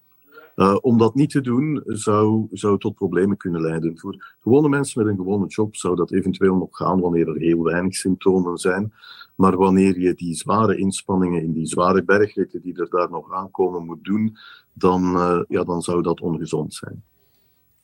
Uh, 0.58 0.78
om 0.82 0.98
dat 0.98 1.16
niet 1.16 1.30
te 1.30 1.42
doen 1.42 1.82
zou, 1.86 2.48
zou 2.52 2.80
tot 2.80 2.96
problemen 2.96 3.38
kunnen 3.38 3.62
leiden. 3.62 3.98
Voor 3.98 4.36
gewone 4.40 4.70
mensen 4.70 5.04
met 5.04 5.12
een 5.12 5.18
gewone 5.18 5.48
job 5.48 5.76
zou 5.76 5.96
dat 5.96 6.12
eventueel 6.12 6.56
nog 6.56 6.78
gaan 6.78 7.00
wanneer 7.00 7.28
er 7.28 7.38
heel 7.38 7.64
weinig 7.64 7.96
symptomen 7.96 8.58
zijn. 8.58 8.94
Maar 9.36 9.58
wanneer 9.58 10.00
je 10.00 10.14
die 10.14 10.36
zware 10.36 10.78
inspanningen 10.78 11.44
in 11.44 11.54
die 11.54 11.66
zware 11.66 12.04
bergritten 12.04 12.62
die 12.62 12.80
er 12.80 12.90
daar 12.90 13.10
nog 13.10 13.34
aankomen 13.34 13.86
moet 13.86 14.04
doen, 14.04 14.38
dan, 14.74 15.16
uh, 15.16 15.42
ja, 15.48 15.64
dan 15.64 15.82
zou 15.82 16.02
dat 16.02 16.22
ongezond 16.22 16.74
zijn. 16.74 17.04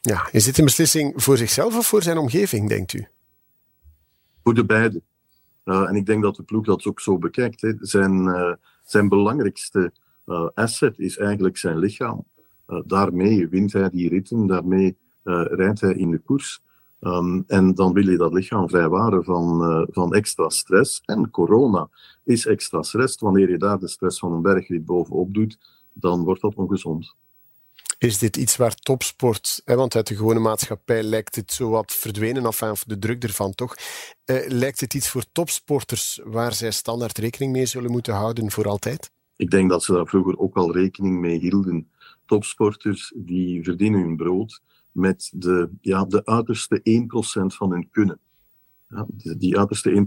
Ja, 0.02 0.28
is 0.32 0.44
dit 0.44 0.58
een 0.58 0.66
beslissing 0.66 1.14
voor 1.16 1.38
zichzelf 1.38 1.78
of 1.78 1.88
voor 1.88 2.04
zijn 2.04 2.18
omgeving, 2.18 2.70
denkt 2.70 2.94
u? 2.94 3.08
Voor 4.44 4.54
de 4.54 4.66
beide. 4.66 5.02
Uh, 5.66 5.90
en 5.90 5.96
ik 5.96 6.06
denk 6.06 6.24
dat 6.24 6.36
de 6.36 6.44
ploeg 6.44 6.66
dat 6.66 6.86
ook 6.86 7.00
zo 7.00 7.18
bekijkt. 7.18 7.62
Hè. 7.62 7.74
Zijn, 7.80 8.58
zijn 8.84 9.10
belangrijkste 9.10 9.94
asset 10.54 11.00
is 11.00 11.18
eigenlijk 11.18 11.58
zijn 11.58 11.78
lichaam. 11.78 12.26
Eh, 12.74 12.82
daarmee 12.86 13.48
wint 13.48 13.74
hij 13.74 13.90
die 13.90 14.10
ritten, 14.10 14.48
daarmee 14.48 14.98
eh, 15.24 15.46
rijdt 15.46 15.82
hij 15.82 15.94
in 15.94 16.12
de 16.12 16.20
koers. 16.20 16.62
Um, 17.02 17.44
en 17.48 17.74
dan 17.74 17.94
wil 17.94 18.10
je 18.10 18.18
dat 18.18 18.34
lichaam 18.34 18.70
vrijwaren 18.70 19.24
van, 19.24 19.62
uh, 19.62 19.86
van 19.90 20.14
extra 20.14 20.50
stress. 20.50 21.02
En 21.06 21.30
corona 21.30 21.90
is 22.24 22.46
extra 22.46 22.82
stress. 22.82 23.20
Wanneer 23.20 23.50
je 23.50 23.58
daar 23.58 23.80
de 23.80 23.88
stress 23.88 24.20
van 24.20 24.32
een 24.32 24.42
bergrit 24.42 24.86
bovenop 24.86 25.34
doet, 25.34 25.58
dan 25.94 26.24
wordt 26.24 26.42
dat 26.42 26.56
ongezond. 26.56 27.16
Is 27.98 28.18
dit 28.18 28.38
iets 28.38 28.56
waar 28.56 28.76
topsport, 28.76 29.62
hè, 29.66 29.76
want 29.76 29.96
uit 29.96 30.08
de 30.08 30.16
gewone 30.16 30.40
maatschappij 30.40 31.04
lijkt 31.04 31.36
het 31.36 31.54
zo 31.54 31.70
wat 31.70 31.92
verdwenen, 31.92 32.46
af 32.46 32.62
of 32.62 32.84
de 32.84 33.00
druk 33.00 33.24
ervan 33.24 33.54
toch, 33.54 33.76
eh, 34.26 34.48
lijkt 34.48 34.80
het 34.80 34.94
iets 34.94 35.10
voor 35.10 35.24
topsporters 35.32 36.20
waar 36.24 36.54
zij 36.54 36.72
standaard 36.72 37.18
rekening 37.18 37.52
mee 37.52 37.66
zullen 37.66 37.92
moeten 37.92 38.14
houden 38.14 38.52
voor 38.52 38.68
altijd? 38.68 39.12
Ik 39.36 39.50
denk 39.52 39.70
dat 39.70 39.84
ze 39.84 39.94
daar 39.94 40.08
vroeger 40.08 40.38
ook 40.38 40.56
al 40.56 40.74
rekening 40.74 41.20
mee 41.20 41.40
hielden 41.40 41.88
topsporters 42.26 43.14
die 43.16 43.64
verdienen 43.64 44.02
hun 44.02 44.16
brood 44.16 44.62
met 44.92 45.32
de, 45.36 45.70
ja, 45.82 46.06
de 46.06 46.26
uiterste 46.26 46.82
1% 47.52 47.56
van 47.56 47.72
hun 47.72 47.90
kunnen. 47.90 48.20
Ja, 48.90 49.06
die 49.38 49.58
uiterste 49.58 50.06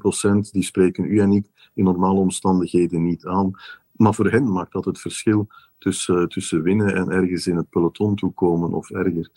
1% 0.48 0.50
die 0.50 0.62
spreken 0.62 1.04
u 1.04 1.18
en 1.18 1.32
ik 1.32 1.70
in 1.74 1.84
normale 1.84 2.20
omstandigheden 2.20 3.02
niet 3.02 3.26
aan. 3.26 3.50
Maar 3.92 4.14
voor 4.14 4.30
hen 4.30 4.52
maakt 4.52 4.72
dat 4.72 4.84
het 4.84 5.00
verschil 5.00 5.46
tussen, 5.78 6.28
tussen 6.28 6.62
winnen 6.62 6.94
en 6.94 7.10
ergens 7.10 7.46
in 7.46 7.56
het 7.56 7.68
peloton 7.68 8.14
toekomen 8.14 8.72
of 8.72 8.90
erger. 8.90 9.30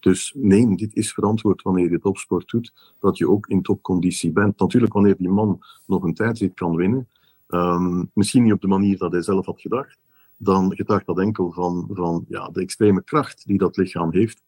Dus 0.00 0.32
nee, 0.36 0.76
dit 0.76 0.94
is 0.94 1.12
verantwoord 1.12 1.62
wanneer 1.62 1.90
je 1.90 1.98
topsport 1.98 2.48
doet, 2.48 2.94
dat 3.00 3.18
je 3.18 3.28
ook 3.28 3.46
in 3.46 3.62
topconditie 3.62 4.32
bent. 4.32 4.58
Natuurlijk 4.58 4.92
wanneer 4.92 5.16
die 5.16 5.28
man 5.28 5.64
nog 5.86 6.02
een 6.02 6.14
tijdrit 6.14 6.54
kan 6.54 6.76
winnen. 6.76 7.08
Um, 7.48 8.10
misschien 8.14 8.42
niet 8.42 8.52
op 8.52 8.60
de 8.60 8.66
manier 8.66 8.98
dat 8.98 9.12
hij 9.12 9.22
zelf 9.22 9.46
had 9.46 9.60
gedacht, 9.60 9.98
dan 10.36 10.74
getuigt 10.74 11.06
dat 11.06 11.18
enkel 11.18 11.52
van, 11.52 11.88
van 11.92 12.24
ja, 12.28 12.48
de 12.48 12.60
extreme 12.60 13.02
kracht 13.02 13.46
die 13.46 13.58
dat 13.58 13.76
lichaam 13.76 14.12
heeft. 14.12 14.42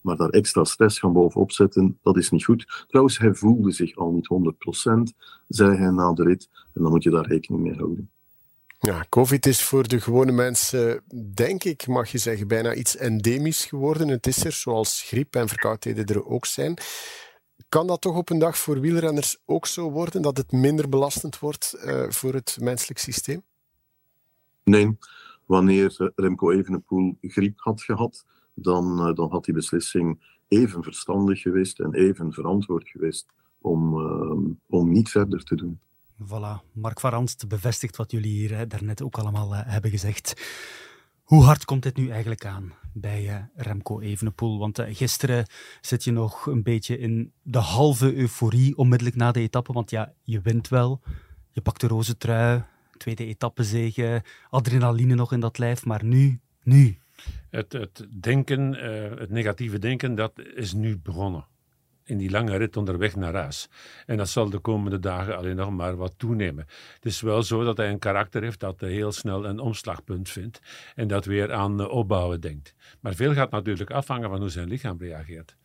Maar 0.00 0.16
daar 0.16 0.28
extra 0.28 0.64
stress 0.64 0.98
gaan 0.98 1.12
bovenop 1.12 1.52
zetten, 1.52 1.98
dat 2.02 2.16
is 2.16 2.30
niet 2.30 2.44
goed. 2.44 2.84
Trouwens, 2.88 3.18
hij 3.18 3.34
voelde 3.34 3.72
zich 3.72 3.96
al 3.96 4.10
niet 4.10 4.28
100%, 5.12 5.16
zei 5.48 5.76
hij 5.76 5.90
na 5.90 6.12
de 6.12 6.22
rit. 6.22 6.48
En 6.74 6.82
dan 6.82 6.90
moet 6.90 7.02
je 7.02 7.10
daar 7.10 7.26
rekening 7.26 7.62
mee 7.62 7.74
houden. 7.74 8.10
Ja, 8.78 9.06
COVID 9.08 9.46
is 9.46 9.62
voor 9.62 9.88
de 9.88 10.00
gewone 10.00 10.32
mensen, 10.32 11.02
denk 11.34 11.64
ik, 11.64 11.86
mag 11.86 12.08
je 12.08 12.18
zeggen, 12.18 12.48
bijna 12.48 12.74
iets 12.74 12.96
endemisch 12.96 13.64
geworden. 13.64 14.08
Het 14.08 14.26
is 14.26 14.44
er, 14.44 14.52
zoals 14.52 15.02
griep 15.02 15.34
en 15.34 15.48
verkoudheden 15.48 16.06
er 16.06 16.26
ook 16.26 16.46
zijn. 16.46 16.76
Kan 17.68 17.86
dat 17.86 18.00
toch 18.00 18.16
op 18.16 18.30
een 18.30 18.38
dag 18.38 18.58
voor 18.58 18.80
wielrenners 18.80 19.42
ook 19.44 19.66
zo 19.66 19.90
worden, 19.90 20.22
dat 20.22 20.36
het 20.36 20.52
minder 20.52 20.88
belastend 20.88 21.38
wordt 21.38 21.74
uh, 21.84 22.04
voor 22.08 22.34
het 22.34 22.56
menselijk 22.60 22.98
systeem? 22.98 23.42
Nee, 24.64 24.98
wanneer 25.52 26.12
Remco 26.14 26.50
Evenepoel 26.50 27.16
griep 27.20 27.60
had 27.60 27.82
gehad, 27.82 28.24
dan, 28.54 29.08
uh, 29.08 29.14
dan 29.14 29.30
had 29.30 29.44
die 29.44 29.54
beslissing 29.54 30.20
even 30.48 30.82
verstandig 30.82 31.40
geweest 31.40 31.80
en 31.80 31.94
even 31.94 32.32
verantwoord 32.32 32.88
geweest 32.88 33.26
om, 33.60 33.98
uh, 33.98 34.54
om 34.68 34.90
niet 34.90 35.10
verder 35.10 35.44
te 35.44 35.54
doen. 35.54 35.80
Voilà, 36.24 36.72
Mark 36.72 37.00
van 37.00 37.28
bevestigt 37.48 37.96
wat 37.96 38.10
jullie 38.10 38.32
hier 38.32 38.68
daarnet 38.68 39.02
ook 39.02 39.18
allemaal 39.18 39.54
hebben 39.54 39.90
gezegd. 39.90 40.26
Hoe 41.22 41.42
hard 41.42 41.64
komt 41.64 41.82
dit 41.82 41.96
nu 41.96 42.08
eigenlijk 42.08 42.44
aan 42.44 42.72
bij 42.92 43.48
Remco 43.54 44.00
Evenepoel? 44.00 44.58
Want 44.58 44.80
gisteren 44.86 45.46
zit 45.80 46.04
je 46.04 46.12
nog 46.12 46.46
een 46.46 46.62
beetje 46.62 46.98
in 46.98 47.32
de 47.42 47.58
halve 47.58 48.14
euforie 48.14 48.76
onmiddellijk 48.76 49.16
na 49.16 49.32
de 49.32 49.40
etappe. 49.40 49.72
Want 49.72 49.90
ja, 49.90 50.12
je 50.22 50.40
wint 50.40 50.68
wel. 50.68 51.00
Je 51.50 51.60
pakt 51.60 51.80
de 51.80 51.86
roze 51.86 52.16
trui, 52.16 52.62
tweede 53.02 53.26
etappezege, 53.26 54.22
adrenaline 54.50 55.14
nog 55.14 55.32
in 55.32 55.40
dat 55.40 55.58
lijf. 55.58 55.84
Maar 55.84 56.04
nu, 56.04 56.40
nu. 56.62 56.98
Het, 57.50 57.72
het 57.72 58.06
denken, 58.20 58.74
uh, 58.74 59.18
het 59.18 59.30
negatieve 59.30 59.78
denken, 59.78 60.14
dat 60.14 60.32
is 60.54 60.72
nu 60.72 60.98
begonnen 60.98 61.46
in 62.04 62.18
die 62.18 62.30
lange 62.30 62.56
rit 62.56 62.76
onderweg 62.76 63.16
naar 63.16 63.34
huis. 63.34 63.68
En 64.06 64.16
dat 64.16 64.28
zal 64.28 64.50
de 64.50 64.58
komende 64.58 64.98
dagen 64.98 65.36
alleen 65.36 65.56
nog 65.56 65.70
maar 65.70 65.96
wat 65.96 66.14
toenemen. 66.16 66.66
Het 66.94 67.04
is 67.04 67.20
wel 67.20 67.42
zo 67.42 67.64
dat 67.64 67.76
hij 67.76 67.90
een 67.90 67.98
karakter 67.98 68.42
heeft 68.42 68.60
dat 68.60 68.80
heel 68.80 69.12
snel 69.12 69.44
een 69.44 69.58
omslagpunt 69.58 70.28
vindt 70.28 70.60
en 70.94 71.08
dat 71.08 71.24
weer 71.24 71.52
aan 71.52 71.90
opbouwen 71.90 72.40
denkt. 72.40 72.74
Maar 73.00 73.14
veel 73.14 73.32
gaat 73.34 73.50
natuurlijk 73.50 73.90
afhangen 73.90 74.28
van 74.28 74.40
hoe 74.40 74.48
zijn 74.48 74.68
lichaam 74.68 74.98
reageert. 74.98 75.56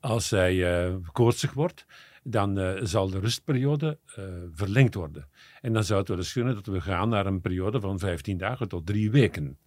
Als 0.00 0.30
hij 0.30 0.86
uh, 0.86 0.94
koortsig 1.12 1.52
wordt, 1.52 1.86
dan 2.22 2.58
uh, 2.58 2.72
zal 2.82 3.10
de 3.10 3.18
rustperiode 3.18 3.98
uh, 4.18 4.24
verlengd 4.52 4.94
worden. 4.94 5.28
En 5.60 5.72
dan 5.72 5.84
zou 5.84 5.98
het 5.98 6.08
wel 6.08 6.18
eens 6.18 6.32
kunnen 6.32 6.54
dat 6.54 6.66
we 6.66 6.80
gaan 6.80 7.08
naar 7.08 7.26
een 7.26 7.40
periode 7.40 7.80
van 7.80 7.98
15 7.98 8.38
dagen 8.38 8.68
tot 8.68 8.86
drie 8.86 9.10
weken. 9.10 9.58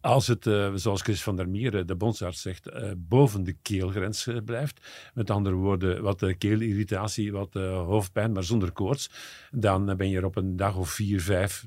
Als 0.00 0.26
het, 0.26 0.46
uh, 0.46 0.70
zoals 0.74 1.02
Chris 1.02 1.22
van 1.22 1.36
der 1.36 1.48
Mier, 1.48 1.86
de 1.86 1.96
bondsarts, 1.96 2.42
zegt, 2.42 2.70
boven 2.96 3.44
de 3.44 3.56
keelgrens 3.62 4.28
blijft, 4.44 5.10
met 5.14 5.30
andere 5.30 5.54
woorden, 5.54 6.02
wat 6.02 6.34
keelirritatie, 6.38 7.32
wat 7.32 7.54
hoofdpijn, 7.54 8.32
maar 8.32 8.44
zonder 8.44 8.72
koorts, 8.72 9.10
dan 9.50 9.96
ben 9.96 10.08
je 10.08 10.16
er 10.16 10.24
op 10.24 10.36
een 10.36 10.56
dag 10.56 10.76
of 10.76 10.90
vier, 10.90 11.20
vijf 11.20 11.66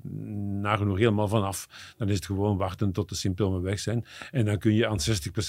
nagenoeg 0.62 0.98
helemaal 0.98 1.28
vanaf. 1.28 1.94
Dan 1.98 2.10
is 2.10 2.16
het 2.16 2.26
gewoon 2.26 2.58
wachten 2.58 2.92
tot 2.92 3.10
de 3.10 3.16
symptomen 3.16 3.62
weg 3.62 3.80
zijn. 3.80 4.06
En 4.32 4.46
dan 4.46 4.58
kun 4.58 4.74
je 4.74 4.88
aan 4.88 5.00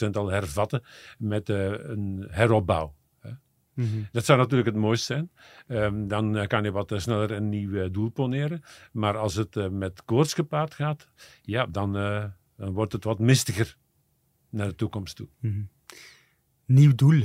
60% 0.06 0.10
al 0.12 0.30
hervatten 0.30 0.82
met 1.18 1.48
een 1.48 2.26
heropbouw. 2.30 2.94
Mm 3.74 3.84
-hmm. 3.84 4.08
Dat 4.12 4.24
zou 4.24 4.38
natuurlijk 4.38 4.68
het 4.68 4.76
mooiste 4.76 5.04
zijn. 5.04 5.30
Um, 5.82 6.08
dan 6.08 6.46
kan 6.46 6.64
je 6.64 6.70
wat 6.70 6.92
sneller 6.96 7.30
een 7.30 7.48
nieuw 7.48 7.90
doel 7.90 8.08
poneren. 8.08 8.62
Maar 8.92 9.16
als 9.16 9.34
het 9.34 9.70
met 9.70 10.04
koorts 10.04 10.34
gepaard 10.34 10.74
gaat, 10.74 11.08
ja, 11.42 11.66
dan 11.66 11.92
dan 12.56 12.72
wordt 12.72 12.92
het 12.92 13.04
wat 13.04 13.18
mistiger 13.18 13.76
naar 14.48 14.68
de 14.68 14.74
toekomst 14.74 15.16
toe. 15.16 15.28
Mm 15.40 15.52
-hmm. 15.52 15.68
Nieuw 16.66 16.94
doel, 16.94 17.22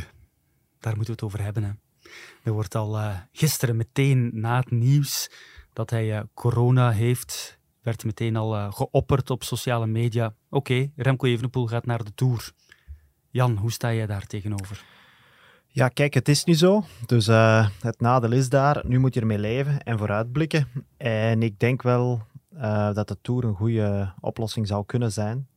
daar 0.80 0.96
moeten 0.96 1.06
we 1.06 1.12
het 1.12 1.24
over 1.24 1.42
hebben. 1.42 1.64
Hè. 1.64 1.72
Er 2.44 2.52
wordt 2.52 2.76
al 2.76 2.98
uh, 2.98 3.20
gisteren 3.32 3.76
meteen 3.76 4.30
na 4.34 4.60
het 4.60 4.72
nieuws 4.72 5.32
dat 5.74 5.90
hij 5.90 6.18
uh, 6.18 6.22
corona 6.34 6.92
heeft, 6.92 7.60
werd 7.82 8.04
meteen 8.04 8.36
al 8.36 8.56
uh, 8.56 8.72
geopperd 8.72 9.30
op 9.30 9.44
sociale 9.44 9.88
media. 9.88 10.26
Oké, 10.26 10.72
okay, 10.72 10.92
Remco 10.96 11.28
Evenepoel 11.28 11.68
gaat 11.68 11.86
naar 11.86 12.04
de 12.04 12.14
Tour. 12.14 12.52
Jan, 13.30 13.58
hoe 13.58 13.72
sta 13.72 13.94
jij 13.94 14.06
daar 14.06 14.26
tegenover? 14.26 14.86
Ja, 15.80 15.88
kijk, 15.88 16.14
het 16.14 16.28
is 16.28 16.44
nu 16.44 16.54
zo. 16.54 16.84
Dus 17.06 17.28
uh, 17.28 17.68
het 17.82 18.02
nadeel 18.02 18.32
is 18.32 18.50
daar. 18.50 18.82
Nu 18.86 19.00
moet 19.00 19.14
je 19.14 19.20
ermee 19.20 19.40
leven 19.40 19.84
en 19.84 19.98
vooruitblikken. 19.98 20.68
En 20.98 21.44
ik 21.44 21.60
denk 21.60 21.82
wel 21.82 22.22
uh, 22.56 22.94
dat 22.94 23.08
de 23.08 23.18
Tour 23.22 23.44
een 23.44 23.56
goede 23.56 24.14
oplossing 24.20 24.68
zou 24.68 24.86
kunnen 24.86 25.12
zijn. 25.12 25.48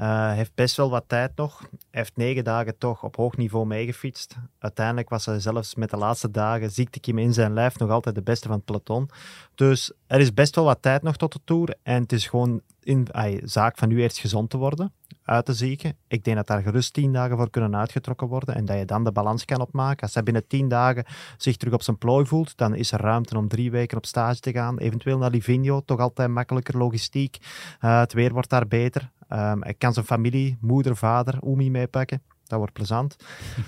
Uh, 0.00 0.06
hij 0.26 0.36
heeft 0.36 0.54
best 0.54 0.76
wel 0.76 0.90
wat 0.90 1.04
tijd 1.06 1.36
nog. 1.36 1.68
Heeft 1.90 2.16
negen 2.16 2.44
dagen 2.44 2.78
toch 2.78 3.02
op 3.02 3.16
hoog 3.16 3.36
niveau 3.36 3.66
meegefietst. 3.66 4.36
Uiteindelijk 4.58 5.08
was 5.08 5.26
hij 5.26 5.40
zelfs 5.40 5.74
met 5.74 5.90
de 5.90 5.96
laatste 5.96 6.30
dagen 6.30 6.70
ziektekiem 6.70 7.18
in 7.18 7.32
zijn 7.32 7.52
lijf 7.52 7.78
nog 7.78 7.90
altijd 7.90 8.14
de 8.14 8.22
beste 8.22 8.46
van 8.46 8.56
het 8.56 8.64
peloton. 8.64 9.10
Dus 9.54 9.92
er 10.06 10.20
is 10.20 10.34
best 10.34 10.54
wel 10.54 10.64
wat 10.64 10.82
tijd 10.82 11.02
nog 11.02 11.16
tot 11.16 11.32
de 11.32 11.40
Tour. 11.44 11.74
En 11.82 12.02
het 12.02 12.12
is 12.12 12.26
gewoon 12.26 12.60
in, 12.82 13.08
zaak 13.44 13.78
van 13.78 13.88
nu 13.88 14.00
eerst 14.00 14.18
gezond 14.18 14.50
te 14.50 14.56
worden, 14.56 14.92
uit 15.30 15.44
te 15.44 15.54
zieken. 15.54 15.96
Ik 16.08 16.24
denk 16.24 16.36
dat 16.36 16.46
daar 16.46 16.62
gerust 16.62 16.92
tien 16.92 17.12
dagen 17.12 17.36
voor 17.36 17.50
kunnen 17.50 17.76
uitgetrokken 17.76 18.26
worden 18.26 18.54
en 18.54 18.64
dat 18.64 18.78
je 18.78 18.84
dan 18.84 19.04
de 19.04 19.12
balans 19.12 19.44
kan 19.44 19.60
opmaken. 19.60 20.02
Als 20.02 20.14
hij 20.14 20.22
binnen 20.22 20.46
tien 20.46 20.68
dagen 20.68 21.04
zich 21.36 21.56
terug 21.56 21.74
op 21.74 21.82
zijn 21.82 21.98
plooi 21.98 22.26
voelt, 22.26 22.56
dan 22.56 22.74
is 22.74 22.92
er 22.92 23.00
ruimte 23.00 23.36
om 23.36 23.48
drie 23.48 23.70
weken 23.70 23.96
op 23.96 24.06
stage 24.06 24.40
te 24.40 24.52
gaan. 24.52 24.78
Eventueel 24.78 25.18
naar 25.18 25.30
Livigno, 25.30 25.80
toch 25.84 25.98
altijd 25.98 26.30
makkelijker 26.30 26.78
logistiek. 26.78 27.38
Uh, 27.80 27.98
het 27.98 28.12
weer 28.12 28.32
wordt 28.32 28.48
daar 28.48 28.66
beter. 28.66 29.10
Um, 29.32 29.62
hij 29.62 29.74
kan 29.78 29.92
zijn 29.92 30.06
familie, 30.06 30.58
moeder, 30.60 30.96
vader, 30.96 31.38
Oemi 31.44 31.70
meepakken. 31.70 32.22
Dat 32.46 32.58
wordt 32.58 32.72
plezant. 32.72 33.16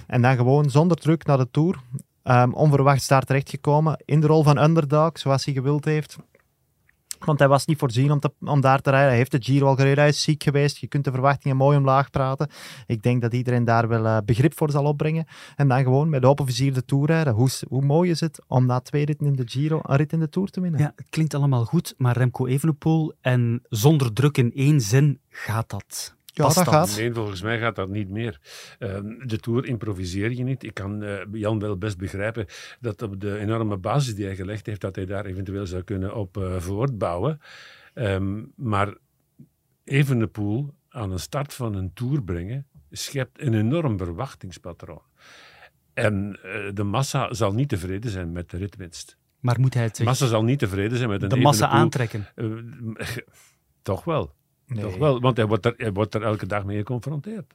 En 0.07 0.23
dan 0.23 0.37
gewoon 0.37 0.71
zonder 0.71 0.97
druk 0.97 1.27
naar 1.27 1.39
de 1.39 1.49
Tour. 1.51 1.81
Um, 2.25 2.55
onverwachts 2.55 3.09
daar 3.09 3.23
terechtgekomen. 3.23 4.03
In 4.05 4.21
de 4.21 4.27
rol 4.27 4.43
van 4.43 4.59
underdog, 4.59 5.19
zoals 5.19 5.45
hij 5.45 5.55
gewild 5.55 5.85
heeft. 5.85 6.17
Want 7.25 7.39
hij 7.39 7.49
was 7.49 7.67
niet 7.67 7.79
voorzien 7.79 8.11
om, 8.13 8.21
te, 8.21 8.33
om 8.41 8.61
daar 8.61 8.81
te 8.81 8.91
rijden. 8.91 9.09
Hij 9.09 9.19
heeft 9.19 9.31
de 9.31 9.43
Giro 9.43 9.67
al 9.67 9.77
gereden, 9.77 10.15
ziek 10.15 10.43
geweest. 10.43 10.77
Je 10.79 10.87
kunt 10.87 11.05
de 11.05 11.11
verwachtingen 11.11 11.57
mooi 11.57 11.77
omlaag 11.77 12.11
praten. 12.11 12.51
Ik 12.87 13.03
denk 13.03 13.23
dat 13.23 13.35
iedereen 13.35 13.65
daar 13.65 13.89
wel 13.89 14.05
uh, 14.05 14.17
begrip 14.25 14.57
voor 14.57 14.71
zal 14.71 14.85
opbrengen. 14.85 15.27
En 15.57 15.69
dan 15.69 15.83
gewoon 15.83 16.09
met 16.09 16.25
open 16.25 16.47
vizier 16.47 16.75
de 16.75 16.85
Tour 16.85 17.07
rijden. 17.07 17.33
Hoe, 17.33 17.51
hoe 17.69 17.83
mooi 17.83 18.11
is 18.11 18.21
het 18.21 18.41
om 18.47 18.67
na 18.67 18.81
twee 18.81 19.05
ritten 19.05 19.27
in 19.27 19.37
de 19.37 19.43
Giro 19.47 19.81
een 19.83 19.97
rit 19.97 20.13
in 20.13 20.21
de 20.21 20.29
Tour 20.29 20.49
te 20.49 20.61
winnen? 20.61 20.81
Ja, 20.81 20.93
het 20.97 21.07
klinkt 21.11 21.35
allemaal 21.35 21.65
goed, 21.65 21.95
maar 21.97 22.17
Remco 22.17 22.47
Evenepoel 22.47 23.13
en 23.21 23.63
zonder 23.69 24.13
druk 24.13 24.39
in 24.39 24.53
één 24.55 24.81
zin 24.81 25.21
gaat 25.29 25.71
dat. 25.71 26.15
Ja, 26.35 26.45
dat, 26.45 26.69
gaat. 26.69 26.97
Nee, 26.97 27.13
volgens 27.13 27.43
mij 27.43 27.59
gaat 27.59 27.77
dat 27.77 27.89
niet 27.89 28.09
meer. 28.09 28.41
Uh, 28.79 28.99
de 29.27 29.39
Tour 29.39 29.65
improviseer 29.67 30.33
je 30.33 30.45
niet. 30.45 30.63
Ik 30.63 30.75
kan 30.75 31.03
uh, 31.03 31.21
Jan 31.33 31.59
wel 31.59 31.77
best 31.77 31.99
begrijpen 31.99 32.47
dat 32.81 33.03
op 33.03 33.21
de 33.21 33.39
enorme 33.39 33.77
basis 33.77 34.15
die 34.15 34.25
hij 34.25 34.37
gelegd 34.37 34.67
heeft, 34.67 34.81
dat 34.81 34.97
hij 34.97 35.07
daar 35.07 35.25
eventueel 35.25 35.67
zou 35.67 35.83
kunnen 35.83 36.15
op 36.15 36.37
uh, 36.37 36.57
voortbouwen. 36.57 37.41
Um, 37.95 38.53
maar 38.57 38.95
Evenepoel 39.85 40.75
aan 40.89 41.13
een 41.13 41.21
start 41.21 41.55
van 41.55 41.75
een 41.75 41.93
Tour 41.95 42.23
brengen, 42.23 42.67
schept 42.91 43.41
een 43.41 43.55
enorm 43.55 43.99
verwachtingspatroon. 43.99 45.03
En 45.95 46.39
de 46.75 46.83
massa 46.83 47.35
zal 47.35 47.53
niet 47.53 47.69
tevreden 47.69 48.11
zijn 48.11 48.33
met 48.33 48.51
de 48.51 48.57
ritwinst. 48.57 49.17
Maar 49.41 49.61
moet 49.61 49.75
hij 49.75 49.83
het 49.83 49.97
De 49.97 50.05
massa 50.05 50.27
zal 50.27 50.45
niet 50.45 50.59
tevreden 50.59 50.99
zijn 50.99 51.09
met 51.09 51.23
een 51.23 51.29
De 51.29 51.37
massa 51.37 51.69
aantrekken? 51.69 52.27
toch 53.83 54.05
wel. 54.05 54.35
Nee. 54.75 54.85
Toch 54.85 54.97
wel, 54.97 55.21
want 55.21 55.37
hij 55.37 55.47
wordt, 55.47 55.67
er, 55.67 55.75
hij 55.77 55.93
wordt 55.93 56.15
er 56.15 56.23
elke 56.23 56.47
dag 56.47 56.65
mee 56.65 56.77
geconfronteerd. 56.77 57.55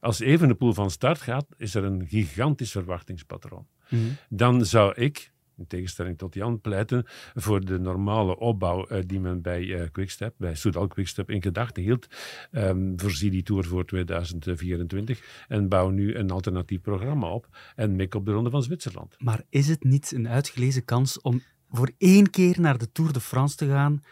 Als 0.00 0.20
Evenepoel 0.20 0.72
van 0.72 0.90
start 0.90 1.20
gaat, 1.20 1.46
is 1.56 1.74
er 1.74 1.84
een 1.84 2.06
gigantisch 2.06 2.70
verwachtingspatroon. 2.70 3.66
Mm 3.88 3.98
-hmm. 3.98 4.16
Dan 4.28 4.64
zou 4.64 4.94
ik, 4.94 5.32
in 5.56 5.66
tegenstelling 5.66 6.18
tot 6.18 6.34
Jan, 6.34 6.60
pleiten 6.60 7.04
voor 7.34 7.64
de 7.64 7.78
normale 7.78 8.38
opbouw 8.38 8.86
uh, 8.90 8.98
die 9.06 9.20
men 9.20 9.42
bij 9.42 9.62
uh, 9.62 9.82
Quickstep, 9.92 10.34
bij 10.36 10.54
Soudal 10.54 10.86
Quickstep 10.86 11.30
in 11.30 11.42
gedachten 11.42 11.82
hield. 11.82 12.06
Um, 12.52 12.92
voorzie 12.96 13.30
die 13.30 13.42
Tour 13.42 13.64
voor 13.64 13.84
2024 13.84 15.44
en 15.48 15.68
bouw 15.68 15.88
nu 15.88 16.14
een 16.14 16.30
alternatief 16.30 16.80
programma 16.80 17.28
op 17.28 17.48
en 17.74 17.96
mik 17.96 18.14
op 18.14 18.26
de 18.26 18.32
Ronde 18.32 18.50
van 18.50 18.62
Zwitserland. 18.62 19.16
Maar 19.18 19.42
is 19.48 19.68
het 19.68 19.84
niet 19.84 20.12
een 20.12 20.28
uitgelezen 20.28 20.84
kans 20.84 21.20
om 21.20 21.42
voor 21.70 21.90
één 21.98 22.30
keer 22.30 22.60
naar 22.60 22.78
de 22.78 22.92
Tour 22.92 23.12
de 23.12 23.20
France 23.20 23.56
te 23.56 23.66
gaan 23.66 24.02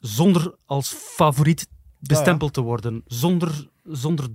zonder 0.00 0.54
als 0.64 0.92
favoriet 0.92 1.66
bestempeld 1.98 2.52
te 2.52 2.60
worden. 2.60 3.02
Zonder, 3.06 3.68
zonder 3.84 4.28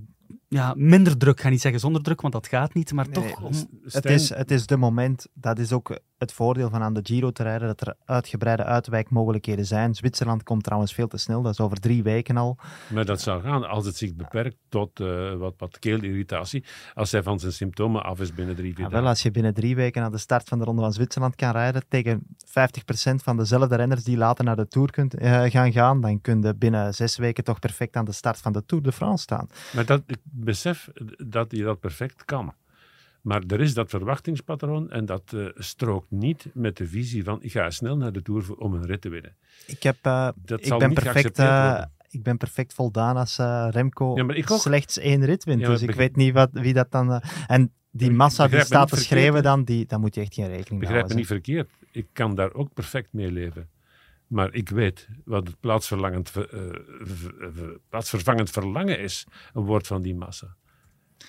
ja, 0.48 0.74
minder 0.76 1.16
druk. 1.16 1.34
Ik 1.34 1.40
ga 1.40 1.48
niet 1.48 1.60
zeggen 1.60 1.80
zonder 1.80 2.02
druk, 2.02 2.20
want 2.20 2.32
dat 2.32 2.46
gaat 2.46 2.74
niet. 2.74 2.92
Maar 2.92 3.08
nee, 3.08 3.14
toch. 3.14 3.42
Om... 3.42 3.52
Het, 3.84 4.04
is, 4.04 4.28
het 4.28 4.50
is 4.50 4.66
de 4.66 4.76
moment, 4.76 5.26
dat 5.34 5.58
is 5.58 5.72
ook 5.72 5.98
het 6.18 6.32
voordeel 6.32 6.70
van 6.70 6.82
aan 6.82 6.94
de 6.94 7.00
Giro 7.02 7.30
te 7.30 7.42
rijden, 7.42 7.66
dat 7.66 7.80
er 7.80 7.94
uitgebreide 8.04 8.64
uitwijkmogelijkheden 8.64 9.66
zijn. 9.66 9.94
Zwitserland 9.94 10.42
komt 10.42 10.62
trouwens 10.62 10.94
veel 10.94 11.06
te 11.06 11.16
snel, 11.16 11.42
dat 11.42 11.52
is 11.52 11.60
over 11.60 11.80
drie 11.80 12.02
weken 12.02 12.36
al. 12.36 12.58
Maar 12.92 13.04
dat 13.04 13.20
zou 13.20 13.42
gaan 13.42 13.68
als 13.68 13.86
het 13.86 13.96
zich 13.96 14.14
beperkt 14.14 14.56
tot 14.68 15.00
uh, 15.00 15.34
wat, 15.34 15.54
wat 15.56 15.78
keelirritatie. 15.78 16.64
Als 16.94 17.12
hij 17.12 17.22
van 17.22 17.40
zijn 17.40 17.52
symptomen 17.52 18.02
af 18.02 18.20
is 18.20 18.34
binnen 18.34 18.56
drie, 18.56 18.74
vier 18.74 18.84
ja, 18.84 18.90
Wel, 18.90 19.06
als 19.06 19.22
je 19.22 19.30
binnen 19.30 19.54
drie 19.54 19.76
weken 19.76 20.02
aan 20.02 20.12
de 20.12 20.18
start 20.18 20.48
van 20.48 20.58
de 20.58 20.64
Ronde 20.64 20.82
van 20.82 20.92
Zwitserland 20.92 21.36
kan 21.36 21.50
rijden 21.50 21.82
tegen 21.88 22.26
50% 22.46 23.14
van 23.14 23.36
dezelfde 23.36 23.76
renners 23.76 24.04
die 24.04 24.16
later 24.16 24.44
naar 24.44 24.56
de 24.56 24.68
Tour 24.68 24.90
kunt, 24.90 25.20
uh, 25.20 25.42
gaan 25.44 25.72
gaan, 25.72 26.00
dan 26.00 26.20
kun 26.20 26.42
je 26.42 26.54
binnen 26.54 26.94
zes 26.94 27.16
weken 27.16 27.44
toch 27.44 27.58
perfect 27.58 27.96
aan 27.96 28.04
de 28.04 28.12
start 28.12 28.38
van 28.38 28.52
de 28.52 28.64
Tour 28.64 28.82
de 28.82 28.92
France 28.92 29.22
staan. 29.22 29.48
Maar 29.74 29.86
dat, 29.86 30.02
ik 30.06 30.18
besef 30.22 30.88
dat 31.26 31.50
je 31.50 31.62
dat 31.62 31.80
perfect 31.80 32.24
kan. 32.24 32.54
Maar 33.24 33.42
er 33.46 33.60
is 33.60 33.74
dat 33.74 33.90
verwachtingspatroon 33.90 34.90
en 34.90 35.06
dat 35.06 35.32
uh, 35.34 35.48
strookt 35.54 36.10
niet 36.10 36.46
met 36.52 36.76
de 36.76 36.86
visie 36.86 37.24
van 37.24 37.42
ik 37.42 37.52
ga 37.52 37.70
snel 37.70 37.96
naar 37.96 38.12
de 38.12 38.22
Tour 38.22 38.54
om 38.56 38.74
een 38.74 38.86
rit 38.86 39.00
te 39.00 39.08
winnen. 39.08 39.36
Ik, 39.66 39.82
heb, 39.82 39.96
uh, 40.06 40.28
dat 40.44 40.66
ik, 40.66 40.78
ben 40.78 40.94
perfect, 40.94 41.38
uh, 41.38 41.82
ik 42.10 42.22
ben 42.22 42.36
perfect 42.36 42.74
voldaan 42.74 43.16
als 43.16 43.36
Remco 43.70 44.16
ja, 44.16 44.58
slechts 44.58 44.98
één 44.98 45.24
rit 45.24 45.44
wint. 45.44 45.60
Ja, 45.60 45.68
dus 45.68 45.82
ik 45.82 45.94
weet 45.94 46.16
niet 46.16 46.32
wat, 46.32 46.48
wie 46.52 46.72
dat 46.72 46.90
dan... 46.90 47.22
en 47.46 47.72
die 47.90 48.10
massa 48.10 48.48
die 48.48 48.64
staat 48.64 48.88
te 48.88 48.96
schrijven, 48.96 49.42
dan, 49.42 49.64
die, 49.64 49.86
dan 49.86 50.00
moet 50.00 50.14
je 50.14 50.20
echt 50.20 50.34
geen 50.34 50.48
rekening 50.48 50.80
mee 50.82 50.90
houden. 50.90 51.16
Begrijp 51.16 51.28
me 51.28 51.34
niet 51.36 51.44
verkeerd. 51.44 51.70
Ik 51.90 52.06
kan 52.12 52.34
daar 52.34 52.54
ook 52.54 52.74
perfect 52.74 53.12
mee 53.12 53.30
leven. 53.30 53.68
Maar 54.26 54.54
ik 54.54 54.68
weet 54.68 55.08
wat 55.24 55.46
het 55.46 55.60
plaatsvervangend, 55.60 56.32
plaatsvervangend 57.88 58.50
verlangen 58.50 58.98
is, 58.98 59.26
een 59.54 59.64
woord 59.64 59.86
van 59.86 60.02
die 60.02 60.14
massa. 60.14 60.56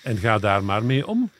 En 0.02 0.16
ga 0.16 0.38
daar 0.38 0.64
maar 0.64 0.84
mee 0.84 1.06
om. 1.06 1.30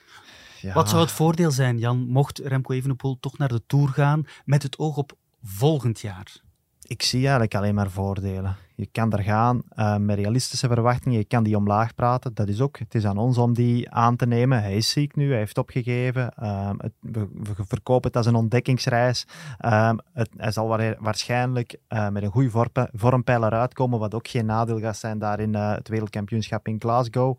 Ja. 0.66 0.74
Wat 0.74 0.88
zou 0.88 1.02
het 1.02 1.10
voordeel 1.10 1.50
zijn, 1.50 1.78
Jan, 1.78 1.98
mocht 1.98 2.38
Remco 2.38 2.72
Evenepoel 2.72 3.16
toch 3.20 3.38
naar 3.38 3.48
de 3.48 3.62
Tour 3.66 3.88
gaan 3.88 4.26
met 4.44 4.62
het 4.62 4.78
oog 4.78 4.96
op 4.96 5.12
volgend 5.42 6.00
jaar? 6.00 6.44
Ik 6.82 7.02
zie 7.02 7.20
eigenlijk 7.20 7.54
alleen 7.54 7.74
maar 7.74 7.90
voordelen. 7.90 8.56
Je 8.74 8.88
kan 8.92 9.12
er 9.12 9.22
gaan 9.22 9.62
uh, 9.76 9.96
met 9.96 10.18
realistische 10.18 10.68
verwachtingen, 10.68 11.18
je 11.18 11.24
kan 11.24 11.42
die 11.42 11.56
omlaag 11.56 11.94
praten. 11.94 12.34
Dat 12.34 12.48
is 12.48 12.60
ook, 12.60 12.78
het 12.78 12.94
is 12.94 13.04
aan 13.04 13.18
ons 13.18 13.38
om 13.38 13.54
die 13.54 13.90
aan 13.90 14.16
te 14.16 14.26
nemen. 14.26 14.62
Hij 14.62 14.76
is 14.76 14.90
ziek 14.90 15.16
nu, 15.16 15.28
hij 15.28 15.38
heeft 15.38 15.58
opgegeven. 15.58 16.32
Uh, 16.42 16.70
het, 16.76 16.92
we, 17.00 17.28
we, 17.32 17.64
verkopen 17.66 18.08
het 18.08 18.16
als 18.16 18.26
een 18.26 18.34
ontdekkingsreis. 18.34 19.26
Uh, 19.60 19.92
het, 20.12 20.28
hij 20.36 20.50
zal 20.50 20.68
waarschijnlijk 20.98 21.76
eh, 21.88 22.08
met 22.08 22.22
een 22.22 22.30
goede 22.30 22.68
vormpijler 22.92 23.50
uitkomen, 23.50 23.98
wat 23.98 24.14
ook 24.14 24.28
geen 24.28 24.46
nadeel 24.46 24.80
gaat 24.80 24.96
zijn 24.96 25.18
daar 25.18 25.40
in 25.40 25.54
eh, 25.54 25.74
het 25.74 25.88
wereldkampioenschap 25.88 26.68
in 26.68 26.76
Glasgow. 26.78 27.38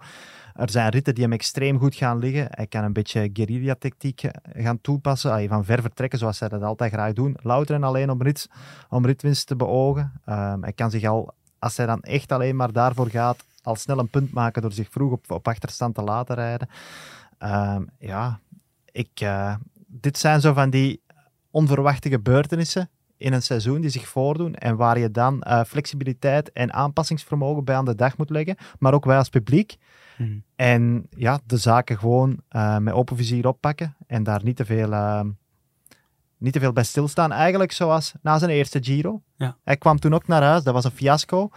Er 0.58 0.70
zijn 0.70 0.90
ritten 0.90 1.14
die 1.16 1.24
hem 1.24 1.34
extreem 1.34 1.80
goed 1.80 1.96
gaan 1.96 2.20
liggen. 2.20 2.48
Hij 2.50 2.68
kan 2.68 2.84
een 2.84 2.94
beetje 2.94 3.30
guerrilla-tactiek 3.34 4.24
eh, 4.24 4.64
gaan 4.64 4.82
toepassen. 4.82 5.48
van 5.48 5.66
ver 5.66 5.82
vertrekken, 5.82 6.20
zoals 6.20 6.38
zij 6.38 6.50
dat 6.50 6.62
altijd 6.62 6.92
graag 6.92 7.14
doen. 7.14 7.38
Louter 7.42 7.76
en 7.76 7.84
alleen 7.84 8.10
om, 8.10 8.22
rit, 8.22 8.50
om 8.90 9.06
ritwinst 9.06 9.48
te 9.48 9.56
beogen. 9.56 10.22
Um, 10.26 10.64
hij 10.64 10.74
kan 10.74 10.92
zich 10.92 11.04
al, 11.04 11.34
als 11.60 11.78
hij 11.78 11.86
dan 11.86 12.02
echt 12.02 12.32
alleen 12.32 12.56
maar 12.56 12.72
daarvoor 12.72 13.10
gaat, 13.10 13.44
al 13.62 13.76
snel 13.76 14.00
een 14.00 14.10
punt 14.10 14.32
maken 14.32 14.62
door 14.62 14.72
zich 14.72 14.90
vroeg 14.90 15.12
op, 15.12 15.32
op 15.32 15.48
achterstand 15.48 15.96
te 15.96 16.02
laten 16.02 16.36
rijden. 16.36 16.70
Um, 17.40 17.90
ja, 18.00 18.40
ik, 18.92 19.22
uh, 19.24 19.56
dit 19.88 20.18
zijn 20.18 20.42
zo 20.42 20.54
van 20.54 20.70
die 20.70 21.02
onverwachte 21.52 22.10
gebeurtenissen 22.10 22.90
in 23.18 23.34
een 23.34 23.42
seizoen 23.42 23.82
die 23.82 23.90
zich 23.90 24.08
voordoen 24.08 24.56
en 24.56 24.76
waar 24.76 25.00
je 25.00 25.12
dan 25.12 25.44
uh, 25.48 25.64
flexibiliteit 25.64 26.52
en 26.52 26.74
aanpassingsvermogen 26.74 27.64
bij 27.64 27.76
aan 27.76 27.86
de 27.86 27.96
dag 27.96 28.18
moet 28.18 28.30
leggen, 28.30 28.58
maar 28.80 28.94
ook 28.94 29.06
wij 29.06 29.18
als 29.18 29.30
publiek. 29.30 29.78
Mhm. 30.18 30.38
En 30.56 31.08
ja, 31.10 31.40
de 31.46 31.58
zaken 31.58 31.98
gewoon 31.98 32.42
uh, 32.52 32.78
met 32.78 32.94
open 32.94 33.18
vizier 33.18 33.48
oppakken 33.48 33.96
en 34.08 34.24
daar 34.24 34.44
niet 34.44 34.56
te 34.56 34.66
veel, 34.66 34.92
uh, 34.92 35.22
niet 36.38 36.54
te 36.54 36.60
veel 36.60 36.74
bij 36.74 36.84
stilstaan. 36.84 37.32
Eigenlijk 37.32 37.72
zoals 37.72 38.14
na 38.22 38.38
zijn 38.38 38.52
eerste 38.52 38.84
Giro. 38.84 39.22
Ja. 39.36 39.58
Hij 39.64 39.78
kwam 39.78 40.00
toen 40.00 40.14
ook 40.14 40.28
naar 40.28 40.44
huis, 40.44 40.64
dat 40.64 40.74
was 40.74 40.84
een 40.84 40.92
fiasco. 40.92 41.42
Um, 41.42 41.50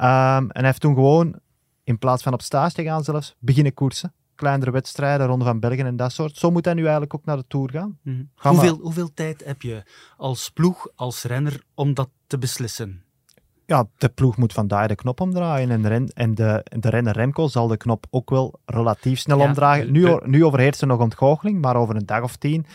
en 0.00 0.50
hij 0.52 0.64
heeft 0.64 0.80
toen 0.80 0.94
gewoon, 0.94 1.38
in 1.84 1.98
plaats 1.98 2.22
van 2.22 2.32
op 2.32 2.42
stage 2.42 2.74
te 2.74 2.82
gaan 2.82 3.04
zelfs, 3.04 3.34
beginnen 3.38 3.74
koersen. 3.74 4.12
Kleinere 4.34 4.70
wedstrijden, 4.70 5.26
Ronde 5.26 5.44
van 5.44 5.60
België 5.60 5.80
en 5.80 5.96
dat 5.96 6.12
soort. 6.12 6.36
Zo 6.36 6.50
moet 6.50 6.64
hij 6.64 6.74
nu 6.74 6.82
eigenlijk 6.82 7.14
ook 7.14 7.24
naar 7.24 7.36
de 7.36 7.44
Tour 7.48 7.70
gaan. 7.70 7.98
Mm 8.02 8.30
hoeveel, 8.34 8.78
hoeveel 8.78 9.14
tijd 9.14 9.44
heb 9.44 9.62
je 9.62 9.82
als 10.16 10.50
ploeg, 10.50 10.88
als 10.94 11.22
renner, 11.22 11.62
om 11.74 11.94
dat 11.94 12.08
te 12.26 12.38
beslissen? 12.38 13.02
Ja, 13.68 13.88
de 13.96 14.08
ploeg 14.08 14.36
moet 14.36 14.52
vandaag 14.52 14.86
de 14.86 14.94
knop 14.94 15.20
omdraaien. 15.20 15.70
En, 15.70 15.88
ren, 15.88 16.08
en 16.14 16.34
de, 16.34 16.64
de 16.78 16.88
renner 16.88 17.12
Remco 17.12 17.48
zal 17.48 17.66
de 17.66 17.76
knop 17.76 18.06
ook 18.10 18.30
wel 18.30 18.60
relatief 18.64 19.18
snel 19.18 19.40
omdraaien. 19.40 19.92
Nu, 19.92 20.18
nu 20.24 20.44
overheerst 20.44 20.80
er 20.80 20.86
nog 20.86 21.00
ontgoocheling, 21.00 21.60
maar 21.60 21.76
over 21.76 21.96
een 21.96 22.06
dag 22.06 22.22
of 22.22 22.36
tien 22.36 22.66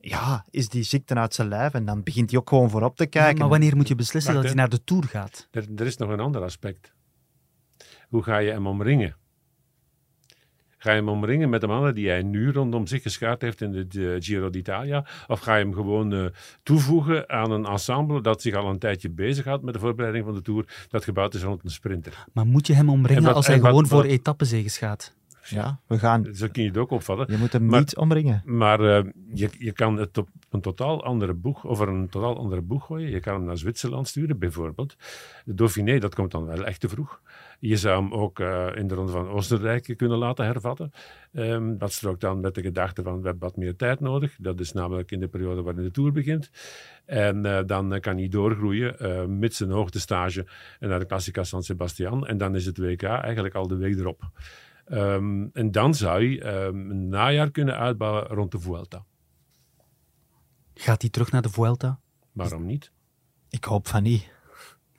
ja, 0.00 0.44
is 0.50 0.68
die 0.68 0.82
ziekte 0.82 1.14
uit 1.14 1.34
zijn 1.34 1.48
lijf 1.48 1.74
en 1.74 1.84
dan 1.84 2.02
begint 2.02 2.30
hij 2.30 2.38
ook 2.38 2.48
gewoon 2.48 2.70
voorop 2.70 2.96
te 2.96 3.06
kijken. 3.06 3.38
maar 3.38 3.48
wanneer 3.48 3.76
moet 3.76 3.88
je 3.88 3.94
beslissen 3.94 4.34
dat 4.34 4.44
hij 4.44 4.54
naar 4.54 4.68
de 4.68 4.84
Tour 4.84 5.04
gaat? 5.04 5.48
Er, 5.50 5.66
er 5.76 5.86
is 5.86 5.96
nog 5.96 6.10
een 6.10 6.20
ander 6.20 6.42
aspect. 6.42 6.92
Hoe 8.08 8.22
ga 8.22 8.38
je 8.38 8.50
hem 8.50 8.66
omringen? 8.66 9.16
Ga 10.82 10.90
je 10.90 10.96
hem 10.96 11.08
omringen 11.08 11.48
met 11.48 11.60
de 11.60 11.66
mannen 11.66 11.94
die 11.94 12.08
hij 12.08 12.22
nu 12.22 12.52
rondom 12.52 12.86
zich 12.86 13.02
geschaard 13.02 13.42
heeft 13.42 13.60
in 13.60 13.86
de, 13.88 14.16
Giro 14.18 14.50
d'Italia? 14.50 15.06
Of 15.26 15.40
ga 15.40 15.56
je 15.56 15.64
hem 15.64 15.74
gewoon 15.74 16.12
uh, 16.12 16.26
toevoegen 16.62 17.28
aan 17.28 17.50
een 17.50 17.66
ensemble 17.66 18.20
dat 18.20 18.42
zich 18.42 18.54
al 18.54 18.70
een 18.70 18.78
tijdje 18.78 19.10
bezighoudt 19.10 19.62
met 19.62 19.74
de 19.74 19.80
voorbereiding 19.80 20.24
van 20.24 20.34
de 20.34 20.42
Tour, 20.42 20.86
dat 20.88 21.04
gebouwd 21.04 21.34
is 21.34 21.42
rond 21.42 21.64
een 21.64 21.70
sprinter? 21.70 22.26
Maar 22.32 22.46
moet 22.46 22.66
je 22.66 22.72
hem 22.72 22.88
omringen 22.88 23.34
als 23.34 23.46
hij 23.46 23.58
gewoon 23.58 23.86
voor 23.86 24.04
etappezegens 24.04 24.78
gaat? 24.78 25.14
Ja, 25.44 25.80
we 25.86 25.98
gaan... 25.98 26.26
Zo 26.34 26.48
kun 26.52 26.62
je 26.62 26.68
het 26.68 26.78
ook 26.78 26.90
opvallen. 26.90 27.26
Je 27.30 27.36
moet 27.36 27.52
hem 27.52 27.66
niet 27.66 27.96
omringen. 27.96 28.42
Maar 28.44 28.80
uh, 28.80 29.10
je, 29.34 29.50
je 29.58 29.72
kan 29.72 29.96
het 29.96 30.18
op 30.18 30.28
een 30.50 30.60
totaal 30.60 31.04
andere 31.04 31.34
boeg, 31.34 31.66
over 31.66 31.88
een 31.88 32.08
totaal 32.08 32.38
andere 32.38 32.60
boeg 32.60 32.86
gooien. 32.86 33.10
Je 33.10 33.20
kan 33.20 33.34
hem 33.34 33.44
naar 33.44 33.58
Zwitserland 33.58 34.08
sturen, 34.08 34.38
bijvoorbeeld. 34.38 34.96
De 35.44 35.54
Dauphiné, 35.54 35.98
dat 35.98 36.14
komt 36.14 36.30
dan 36.30 36.46
wel 36.46 36.64
echt 36.64 36.80
te 36.80 36.88
vroeg. 36.88 37.20
Je 37.62 37.76
zou 37.76 38.02
hem 38.02 38.12
ook 38.12 38.38
uh, 38.38 38.68
in 38.74 38.86
de 38.86 38.94
Ronde 38.94 39.12
van 39.12 39.28
Oostenrijk 39.28 39.94
kunnen 39.96 40.18
laten 40.18 40.44
hervatten. 40.44 40.92
Um, 41.32 41.78
dat 41.78 41.92
strookt 41.92 42.20
dan 42.20 42.40
met 42.40 42.54
de 42.54 42.62
gedachte 42.62 43.02
van, 43.02 43.20
we 43.20 43.24
hebben 43.24 43.48
wat 43.48 43.56
meer 43.56 43.76
tijd 43.76 44.00
nodig. 44.00 44.36
Dat 44.38 44.60
is 44.60 44.72
namelijk 44.72 45.10
in 45.10 45.20
de 45.20 45.28
periode 45.28 45.62
waarin 45.62 45.82
de 45.82 45.90
Tour 45.90 46.12
begint. 46.12 46.50
En 47.04 47.46
uh, 47.46 47.60
dan 47.66 48.00
kan 48.00 48.16
hij 48.16 48.28
doorgroeien, 48.28 48.96
uh, 49.00 49.24
mits 49.24 49.60
een 49.60 49.70
hoogtestage 49.70 50.46
naar 50.78 50.98
de 50.98 51.06
Classica 51.06 51.44
San 51.44 51.62
Sebastian. 51.62 52.26
En 52.26 52.38
dan 52.38 52.54
is 52.54 52.66
het 52.66 52.78
WK 52.78 53.02
eigenlijk 53.02 53.54
al 53.54 53.66
de 53.66 53.76
week 53.76 53.98
erop. 53.98 54.30
Um, 54.92 55.50
en 55.52 55.70
dan 55.70 55.94
zou 55.94 56.22
je 56.22 56.44
um, 56.44 56.90
een 56.90 57.08
najaar 57.08 57.50
kunnen 57.50 57.78
uitbouwen 57.78 58.26
rond 58.26 58.52
de 58.52 58.60
Vuelta. 58.60 59.04
Gaat 60.74 61.00
hij 61.00 61.10
terug 61.10 61.32
naar 61.32 61.42
de 61.42 61.50
Vuelta? 61.50 62.00
Waarom 62.32 62.66
niet? 62.66 62.90
Ik 63.50 63.64
hoop 63.64 63.88
van 63.88 64.02
niet. 64.02 64.30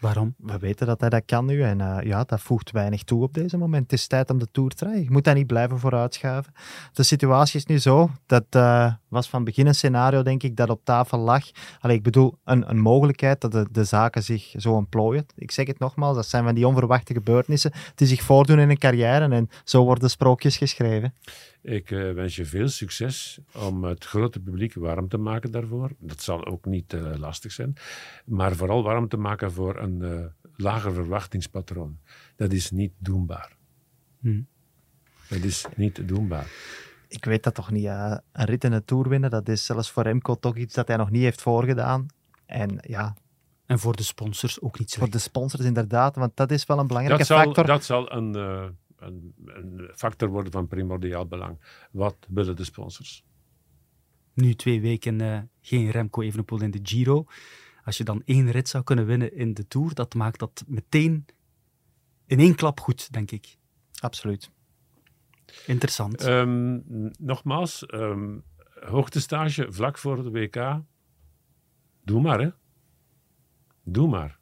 Waarom? 0.02 0.36
We 0.38 0.58
weten 0.58 0.88
dat 0.88 1.00
hij 1.00 1.10
dat 1.10 1.26
kan 1.26 1.46
nu 1.46 1.64
en 1.64 1.80
uh, 1.80 1.98
ja, 2.04 2.24
dat 2.24 2.42
voegt 2.42 2.72
weinig 2.72 3.04
toe 3.04 3.24
op 3.24 3.34
deze 3.34 3.58
moment. 3.58 3.84
Het 3.84 4.00
is 4.00 4.08
tijd 4.08 4.30
om 4.30 4.40
de 4.40 4.48
Tour 4.52 4.70
te 4.70 4.86
rijden. 4.86 5.04
Je 5.04 5.12
moet 5.12 5.24
daar 5.24 5.36
niet 5.36 5.48
blijven 5.48 5.80
vooruitschuiven. 5.80 6.54
De 6.94 7.04
situatie 7.04 7.60
is 7.60 7.66
nu 7.66 7.80
zo, 7.80 8.10
dat 8.26 8.46
uh, 8.56 8.94
was 9.12 9.30
van 9.30 9.44
begin 9.44 9.68
een 9.68 9.76
scenario, 9.76 10.24
denk 10.24 10.44
ik, 10.44 10.56
dat 10.56 10.70
op 10.70 10.86
tafel 10.86 11.18
lag. 11.18 11.44
Allee, 11.80 11.96
ik 11.96 12.04
bedoel, 12.04 12.38
een, 12.44 12.70
een 12.70 12.80
mogelijkheid 12.80 13.42
dat 13.42 13.52
de, 13.52 13.68
de 13.72 13.84
zaken 13.84 14.24
zich 14.24 14.54
zo 14.58 14.74
ontplooien. 14.74 15.26
Ik 15.36 15.52
zeg 15.52 15.68
het 15.68 15.80
nogmaals, 15.80 16.16
dat 16.16 16.28
zijn 16.28 16.44
van 16.44 16.56
die 16.56 16.68
onverwachte 16.68 17.14
gebeurtenissen 17.14 17.72
die 17.96 18.08
zich 18.08 18.22
voordoen 18.22 18.60
in 18.60 18.70
een 18.70 18.78
carrière 18.78 19.28
en 19.28 19.50
zo 19.64 19.84
worden 19.84 20.10
sprookjes 20.10 20.58
geschreven. 20.58 21.14
Ik 21.62 21.92
uh, 21.92 22.14
wens 22.14 22.36
je 22.36 22.46
veel 22.46 22.68
succes 22.68 23.40
om 23.54 23.84
het 23.84 24.06
grote 24.06 24.40
publiek 24.40 24.74
warm 24.74 25.08
te 25.08 25.18
maken 25.18 25.52
daarvoor. 25.52 25.92
Dat 26.00 26.22
zal 26.22 26.46
ook 26.46 26.66
niet 26.66 26.94
uh, 26.94 27.18
lastig 27.18 27.52
zijn. 27.52 27.74
Maar 28.26 28.56
vooral 28.56 28.84
warm 28.84 29.08
te 29.08 29.18
maken 29.18 29.52
voor 29.52 29.80
een 29.80 30.00
uh, 30.02 30.26
lager 30.56 30.94
verwachtingspatroon. 30.94 32.00
Dat 32.36 32.52
is 32.52 32.72
niet 32.72 32.94
doenbaar. 32.98 33.58
Hm. 34.20 34.42
Dat 35.30 35.44
is 35.44 35.66
niet 35.76 36.08
doenbaar. 36.08 36.48
Ik 37.12 37.26
weet 37.26 37.44
dat 37.44 37.54
toch 37.54 37.72
niet. 37.72 37.86
een 37.86 38.22
rit 38.32 38.64
in 38.64 38.72
de 38.72 38.86
Tour 38.86 39.10
winnen, 39.10 39.30
dat 39.30 39.50
is 39.50 39.66
zelfs 39.66 39.92
voor 39.92 40.04
Remco 40.04 40.36
toch 40.36 40.56
iets 40.56 40.74
dat 40.74 40.88
hij 40.88 40.98
nog 40.98 41.10
niet 41.10 41.22
heeft 41.22 41.42
voorgedaan. 41.42 42.06
En 42.46 42.78
ja, 42.88 43.16
en 43.66 43.80
voor 43.80 43.96
de 43.96 44.04
sponsors 44.04 44.62
ook 44.62 44.80
niet 44.80 44.90
slecht. 44.90 45.04
Voor 45.04 45.20
de 45.20 45.24
sponsors 45.24 45.64
inderdaad, 45.66 46.16
want 46.16 46.36
dat 46.36 46.52
is 46.52 46.66
wel 46.66 46.80
een 46.80 46.88
belangrijke 46.88 47.28
dat 47.28 47.38
factor. 47.38 47.66
dat 47.66 47.84
zal 47.84 48.12
een, 48.12 48.34
een, 48.34 49.34
een 49.46 49.92
factor 49.96 50.30
worden 50.30 50.52
van 50.52 50.68
primordiaal 50.68 51.26
belang. 51.28 51.60
Wat 51.92 52.16
willen 52.30 52.56
de 52.56 52.64
sponsors? 52.64 53.24
Nu 54.34 54.54
twee 54.54 54.82
weken 54.82 55.20
uh, 55.20 55.40
geen 55.62 55.90
Remco 55.90 56.22
Evenepoel 56.22 56.62
in 56.62 56.72
de 56.72 56.80
Giro. 56.84 57.26
Als 57.84 57.98
je 57.98 58.04
dan 58.04 58.22
één 58.26 58.52
rit 58.52 58.70
zou 58.70 58.84
kunnen 58.84 59.06
winnen 59.06 59.36
in 59.36 59.54
de 59.54 59.68
Tour, 59.68 59.94
dat 59.94 60.14
maakt 60.14 60.40
dat 60.40 60.64
meteen 60.68 61.26
in 62.26 62.40
één 62.40 62.56
klap 62.56 62.80
goed, 62.80 63.12
denk 63.14 63.32
ik. 63.32 63.58
Absoluut. 64.00 64.52
Interessant. 65.66 66.26
Um, 66.26 66.84
nogmaals, 67.20 67.86
um, 67.94 68.44
hoogtestage 68.80 69.72
vlak 69.72 69.98
voor 69.98 70.24
de 70.24 70.32
WK. 70.32 70.82
Doe 72.04 72.22
maar, 72.22 72.40
hè. 72.40 72.50
Doe 73.84 74.08
maar 74.08 74.41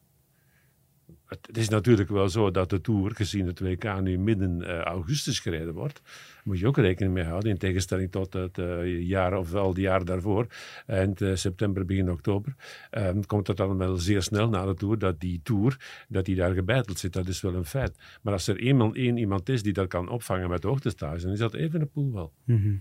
het, 1.30 1.56
is 1.56 1.68
natuurlijk 1.68 2.08
wel 2.08 2.28
zo 2.28 2.50
dat 2.50 2.70
de 2.70 2.80
Tour, 2.80 3.14
gezien 3.14 3.46
het 3.46 3.60
WK 3.60 4.00
nu 4.00 4.18
midden 4.18 4.60
uh, 4.60 4.78
augustus 4.78 5.38
gereden 5.38 5.74
wordt, 5.74 6.02
moet 6.44 6.58
je 6.58 6.66
ook 6.66 6.76
rekening 6.76 7.14
mee 7.14 7.24
houden, 7.24 7.50
in 7.50 7.58
tegenstelling 7.58 8.10
tot 8.10 8.32
het 8.32 8.58
uh, 8.58 9.00
jaar 9.00 9.38
of 9.38 9.54
al 9.54 9.74
die 9.74 9.82
jaar 9.82 10.04
daarvoor, 10.04 10.46
eind 10.86 11.20
uh, 11.20 11.34
september, 11.34 11.84
begin 11.84 12.10
oktober, 12.10 12.54
ehm, 12.90 13.20
komt 13.26 13.46
het 13.46 13.56
dan 13.56 13.76
wel 13.76 13.96
zeer 13.96 14.22
snel 14.22 14.48
na 14.48 14.66
de 14.66 14.74
Tour 14.74 14.98
dat 14.98 15.20
die 15.20 15.40
Tour, 15.42 16.04
dat 16.08 16.24
die 16.24 16.36
daar 16.36 16.54
gebeiteld 16.54 16.98
zit. 16.98 17.12
Dat 17.12 17.28
is 17.28 17.40
wel 17.40 17.54
een 17.54 17.64
feit. 17.64 17.98
Maar 18.22 18.32
als 18.32 18.46
er 18.46 18.56
eenmaal 18.56 18.94
één 18.94 19.16
iemand 19.16 19.48
is 19.48 19.62
die 19.62 19.72
dat 19.72 19.88
kan 19.88 20.08
opvangen 20.08 20.48
met 20.48 20.62
hoogtestage, 20.62 21.22
dan 21.22 21.32
is 21.32 21.38
dat 21.38 21.54
even 21.54 21.80
een 21.80 21.90
poel 21.90 22.12
wel. 22.12 22.32
Mm 22.44 22.80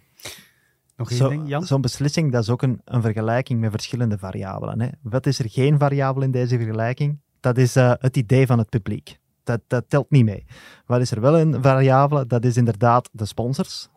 Nog 0.97 1.11
één 1.11 1.29
ding, 1.29 1.47
Jan? 1.47 1.65
Zo'n 1.65 1.81
beslissing, 1.81 2.31
dat 2.31 2.41
is 2.41 2.49
ook 2.49 2.61
een, 2.61 2.81
een 2.85 3.01
vergelijking 3.01 3.59
met 3.59 3.71
verschillende 3.71 4.17
variabelen. 4.17 4.81
Hè. 4.81 4.87
Wat 5.01 5.25
is 5.25 5.39
er 5.39 5.49
geen 5.49 5.79
variabel 5.79 6.23
in 6.23 6.31
deze 6.31 6.57
vergelijking? 6.57 7.19
Dat 7.39 7.57
is 7.57 7.77
uh, 7.77 7.93
het 7.99 8.17
idee 8.17 8.45
van 8.45 8.57
het 8.57 8.69
publiek. 8.69 9.19
Dat, 9.43 9.61
dat 9.67 9.85
telt 9.87 10.11
niet 10.11 10.25
mee. 10.25 10.45
Wat 10.85 11.01
is 11.01 11.11
er 11.11 11.21
wel 11.21 11.39
een 11.39 11.61
variabele? 11.61 12.27
Dat 12.27 12.45
is 12.45 12.57
inderdaad 12.57 13.09
de 13.11 13.25
sponsors. 13.25 13.89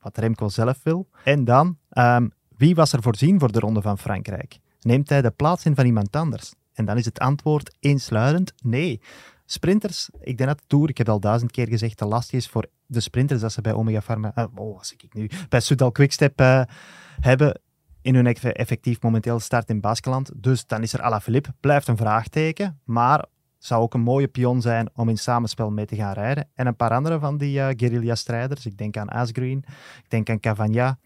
wat 0.00 0.18
Remco 0.18 0.48
zelf 0.48 0.80
wil. 0.82 1.08
En 1.24 1.44
dan, 1.44 1.78
ehm, 1.90 2.28
wie 2.56 2.74
was 2.74 2.92
er 2.92 3.02
voorzien 3.02 3.38
voor 3.38 3.52
de 3.52 3.58
Ronde 3.58 3.82
van 3.82 3.98
Frankrijk? 3.98 4.58
Neemt 4.80 5.08
hij 5.08 5.22
de 5.22 5.30
plaats 5.30 5.64
in 5.64 5.74
van 5.74 5.86
iemand 5.86 6.16
anders? 6.16 6.52
En 6.72 6.84
dan 6.84 6.96
is 6.96 7.04
het 7.04 7.18
antwoord 7.18 7.76
eensluidend 7.80 8.52
nee. 8.62 9.00
Sprinters, 9.44 10.10
ik 10.20 10.36
denk 10.38 10.48
dat 10.48 10.58
de 10.58 10.64
Tour, 10.66 10.88
ik 10.88 10.98
heb 10.98 11.08
al 11.08 11.20
duizend 11.20 11.50
keer 11.50 11.68
gezegd, 11.68 11.96
te 11.96 12.04
lastig 12.04 12.38
is 12.38 12.48
voor 12.48 12.66
de 12.86 13.00
sprinters 13.00 13.40
dat 13.40 13.52
ze 13.52 13.60
bij 13.60 13.72
Omega 13.72 14.00
Pharma, 14.00 14.32
uh, 14.34 14.44
oh, 14.54 14.76
wat 14.76 14.94
ik 14.96 15.14
nu, 15.14 15.30
bij 15.48 15.60
Soudal 15.60 15.92
Quickstep 15.92 16.40
uh, 16.40 16.62
hebben 17.20 17.60
in 18.02 18.14
hun 18.14 18.26
effectief 18.26 19.02
momenteel 19.02 19.40
start 19.40 19.68
in 19.68 19.80
Baskeland. 19.80 20.30
Dus 20.34 20.66
dan 20.66 20.82
is 20.82 20.92
er 20.92 21.02
Alaphilippe, 21.02 21.54
blijft 21.60 21.88
een 21.88 21.96
vraagteken, 21.96 22.80
maar 22.84 23.24
zou 23.58 23.82
ook 23.82 23.94
een 23.94 24.00
mooie 24.00 24.28
pion 24.28 24.60
zijn 24.60 24.90
om 24.94 25.08
in 25.08 25.18
samenspel 25.18 25.70
mee 25.70 25.86
te 25.86 25.96
gaan 25.96 26.12
rijden. 26.12 26.48
En 26.54 26.66
een 26.66 26.76
paar 26.76 26.90
andere 26.90 27.18
van 27.18 27.38
die 27.38 27.58
uh, 27.58 27.68
guerrilla-strijders, 27.76 28.66
ik 28.66 28.78
denk 28.78 28.96
aan 28.96 29.08
Asgreen, 29.08 29.64
ik 30.02 30.10
denk 30.10 30.30
aan 30.30 30.40
Cavagna. 30.40 30.98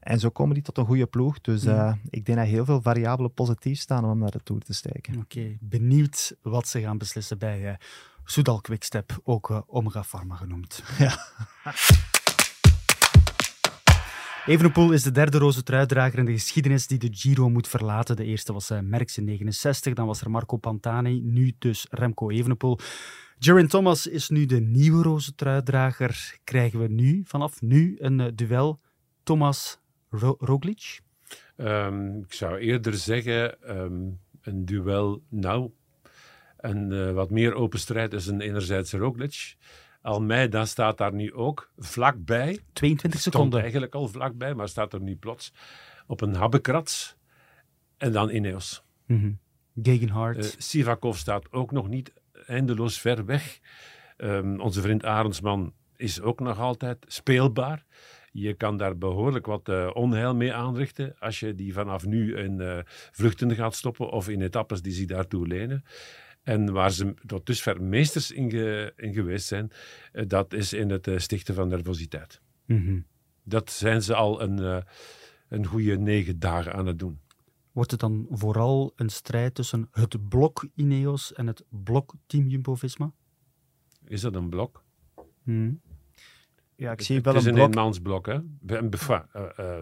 En 0.00 0.18
zo 0.18 0.30
komen 0.30 0.54
die 0.54 0.62
tot 0.62 0.78
een 0.78 0.84
goede 0.84 1.06
ploeg. 1.06 1.40
Dus 1.40 1.64
uh, 1.64 1.92
ik 2.10 2.24
denk 2.24 2.38
dat 2.38 2.46
heel 2.46 2.64
veel 2.64 2.82
variabelen 2.82 3.32
positief 3.32 3.80
staan 3.80 4.04
om 4.04 4.18
naar 4.18 4.30
de 4.30 4.42
Tour 4.42 4.62
te 4.62 4.74
steken. 4.74 5.18
Oké, 5.18 5.56
benieuwd 5.60 6.36
wat 6.42 6.68
ze 6.68 6.80
gaan 6.80 6.98
beslissen 6.98 7.38
bij 7.38 7.60
uh, 7.60 7.74
Soudal 8.24 8.60
Quickstep, 8.60 9.20
ook 9.22 9.50
uh, 9.50 9.60
Omega 9.66 10.02
Pharma 10.02 10.36
genoemd. 10.36 10.82
Ja. 10.98 11.18
Evenepoel 14.46 14.92
is 14.92 15.02
de 15.02 15.10
derde 15.10 15.38
roze 15.38 15.62
truidrager 15.62 16.18
in 16.18 16.24
de 16.24 16.32
geschiedenis 16.32 16.86
die 16.86 16.98
de 16.98 17.08
Giro 17.10 17.50
moet 17.50 17.68
verlaten. 17.68 18.16
De 18.16 18.24
eerste 18.24 18.52
was 18.52 18.70
Merckx 18.82 19.18
in 19.18 19.24
69, 19.24 19.94
dan 19.94 20.06
was 20.06 20.20
er 20.20 20.30
Marco 20.30 20.56
Pantani, 20.56 21.20
nu 21.20 21.54
dus 21.58 21.86
Remco 21.90 22.30
Evenepoel. 22.30 22.78
Geraint 23.38 23.70
Thomas 23.70 24.06
is 24.06 24.28
nu 24.28 24.46
de 24.46 24.60
nieuwe 24.60 25.02
roze 25.02 25.34
truidrager. 25.34 26.38
Krijgen 26.44 26.80
we 26.80 26.88
nu, 26.88 27.22
vanaf 27.24 27.60
nu, 27.60 27.96
een 27.98 28.32
duel 28.34 28.80
Thomas 29.22 29.80
Ro 30.10 30.36
Roglic? 30.38 31.00
Um, 31.56 32.18
ik 32.18 32.32
zou 32.32 32.58
eerder 32.58 32.94
zeggen 32.94 33.56
um, 33.78 34.20
een 34.42 34.64
duel 34.64 35.22
nou. 35.28 35.70
Een 36.56 36.90
uh, 36.90 37.12
wat 37.12 37.30
meer 37.30 37.54
open 37.54 37.78
strijd 37.78 38.12
is 38.12 38.26
een 38.26 38.40
enerzijds 38.40 38.92
Roglic. 38.92 39.56
Almeida 40.04 40.64
staat 40.64 40.98
daar 40.98 41.14
nu 41.14 41.32
ook 41.32 41.70
vlakbij. 41.76 42.58
22 42.72 43.20
seconden. 43.20 43.60
eigenlijk 43.60 43.94
al 43.94 44.08
vlakbij, 44.08 44.54
maar 44.54 44.68
staat 44.68 44.92
er 44.92 45.00
nu 45.00 45.16
plots 45.16 45.52
op 46.06 46.20
een 46.20 46.34
habbekrats. 46.34 47.16
En 47.96 48.12
dan 48.12 48.30
Ineos. 48.30 48.84
Mm 49.06 49.20
-hmm. 49.20 49.38
Gegenhard. 49.82 50.44
Uh, 50.44 50.50
Sivakov 50.58 51.16
staat 51.16 51.52
ook 51.52 51.70
nog 51.70 51.88
niet 51.88 52.12
eindeloos 52.46 52.98
ver 52.98 53.24
weg. 53.24 53.58
Um, 54.16 54.60
onze 54.60 54.80
vriend 54.80 55.04
Arendsman 55.04 55.72
is 55.96 56.20
ook 56.20 56.40
nog 56.40 56.58
altijd 56.58 57.04
speelbaar. 57.06 57.84
Je 58.32 58.54
kan 58.54 58.76
daar 58.76 58.98
behoorlijk 58.98 59.46
wat 59.46 59.68
uh, 59.68 59.90
onheil 59.92 60.34
mee 60.34 60.54
aanrichten 60.54 61.16
als 61.18 61.40
je 61.40 61.54
die 61.54 61.72
vanaf 61.72 62.06
nu 62.06 62.36
in 62.36 62.60
uh, 62.60 62.78
vluchten 63.12 63.54
gaat 63.54 63.74
stoppen 63.74 64.10
of 64.10 64.28
in 64.28 64.42
etappes 64.42 64.82
die 64.82 64.92
zich 64.92 65.06
daartoe 65.06 65.46
lenen. 65.46 65.84
En 66.44 66.72
waar 66.72 66.92
ze 66.92 67.14
tot 67.26 67.46
dusver 67.46 67.82
meesters 67.82 68.30
in, 68.30 68.50
ge, 68.50 68.92
in 68.96 69.12
geweest 69.12 69.46
zijn, 69.46 69.70
uh, 70.12 70.24
dat 70.28 70.52
is 70.52 70.72
in 70.72 70.90
het 70.90 71.10
stichten 71.16 71.54
van 71.54 71.68
nervositeit. 71.68 72.40
Mm 72.66 72.84
-hmm. 72.84 73.06
Dat 73.42 73.70
zijn 73.70 74.02
ze 74.02 74.14
al 74.14 74.42
een, 74.42 74.84
een 75.48 75.66
goede 75.66 75.98
negen 75.98 76.38
dagen 76.38 76.72
aan 76.72 76.86
het 76.86 76.98
doen. 76.98 77.20
Wordt 77.72 77.90
het 77.90 78.00
dan 78.00 78.26
vooral 78.30 78.92
een 78.96 79.08
strijd 79.08 79.54
tussen 79.54 79.88
het 79.90 80.28
blok 80.28 80.68
Ineos 80.74 81.32
en 81.32 81.46
het 81.46 81.64
blok 81.68 82.14
Team 82.26 82.48
Jumbo-Visma? 82.48 83.12
Is 84.04 84.20
dat 84.20 84.34
een 84.34 84.48
blok? 84.48 84.84
Mm. 85.42 85.80
Ja, 86.76 86.92
ik 86.92 87.00
zie 87.00 87.16
het 87.16 87.24
wel 87.24 87.34
is 87.34 87.44
een 87.44 87.48
een 87.48 87.54
blok. 87.54 87.68
eenmansblok, 87.68 88.26
hè? 88.26 88.38
Een, 88.66 88.92
uh, 89.10 89.20
uh, 89.60 89.80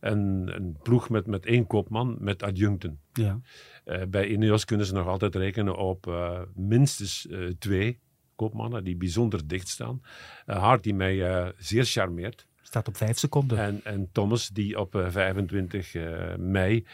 een, 0.00 0.52
een 0.54 0.76
ploeg 0.82 1.08
met, 1.08 1.26
met 1.26 1.46
één 1.46 1.66
koopman 1.66 2.16
met 2.20 2.42
adjuncten. 2.42 3.00
Ja. 3.12 3.40
Uh, 3.84 4.02
bij 4.08 4.26
Ineos 4.26 4.64
kunnen 4.64 4.86
ze 4.86 4.92
nog 4.92 5.06
altijd 5.06 5.34
rekenen 5.34 5.76
op 5.76 6.12
minstens 6.54 7.28
twee 7.58 8.00
koopmannen 8.34 8.84
die 8.84 8.96
bijzonder 8.96 9.48
dicht 9.48 9.68
staan. 9.68 10.00
Hart 10.46 10.82
die 10.82 10.94
mij 10.94 11.52
zeer 11.56 11.84
charmeert. 11.84 12.46
Staat 12.62 12.88
op 12.88 12.96
vijf 12.96 13.18
seconden. 13.18 13.58
En, 13.58 13.84
en 13.84 14.08
Thomas 14.12 14.48
die 14.48 14.78
op 14.78 15.04
25 15.08 15.94
mei 16.38 16.86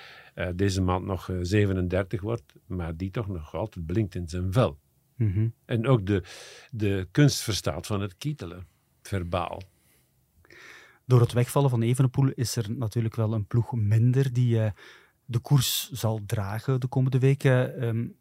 deze 0.55 0.83
maand 0.83 1.05
nog 1.05 1.31
37 1.41 2.21
wordt, 2.21 2.55
maar 2.67 2.97
die 2.97 3.11
toch 3.11 3.29
nog 3.29 3.55
altijd 3.55 3.87
blinkt 3.87 4.15
in 4.15 4.29
zijn 4.29 4.53
vel. 4.53 4.79
Mm 5.17 5.33
-hmm. 5.33 5.55
En 5.65 5.87
ook 5.87 6.07
de, 6.07 6.23
de 6.71 7.09
kunst 7.11 7.43
verstaat 7.43 7.87
van 7.87 8.01
het 8.01 8.17
kietelen 8.17 8.67
verbaal. 9.09 9.63
Door 11.05 11.21
het 11.21 11.33
wegvallen 11.33 11.71
van 11.71 11.83
Evenepoel 11.83 12.31
is 12.31 12.57
er 12.57 12.71
natuurlijk 12.71 13.15
wel 13.15 13.33
een 13.33 13.47
ploeg 13.47 13.73
minder 13.73 14.33
die 14.33 14.57
uh, 14.57 14.71
de 15.25 15.39
koers 15.39 15.91
zal 15.91 16.21
dragen 16.27 16.81
de 16.81 16.87
komende 16.87 17.19
weken. 17.19 17.85
Um, 17.85 18.17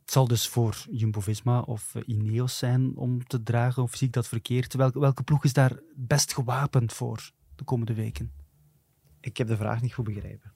het 0.00 0.12
zal 0.12 0.28
dus 0.28 0.48
voor 0.48 0.86
Jumbo-Visma 0.90 1.60
of 1.60 1.94
uh, 1.94 2.02
Ineos 2.06 2.58
zijn 2.58 2.96
om 2.96 3.26
te 3.26 3.42
dragen, 3.42 3.82
of 3.82 3.96
zie 3.96 4.06
ik 4.06 4.12
dat 4.12 4.28
verkeerd? 4.28 4.74
Welke, 4.74 4.98
welke 4.98 5.22
ploeg 5.22 5.44
is 5.44 5.52
daar 5.52 5.80
best 5.96 6.34
gewapend 6.34 6.92
voor 6.92 7.30
de 7.54 7.64
komende 7.64 7.94
weken? 7.94 8.32
Ik 9.20 9.36
heb 9.36 9.46
de 9.46 9.56
vraag 9.56 9.80
niet 9.80 9.94
goed 9.94 10.04
begrepen. 10.04 10.53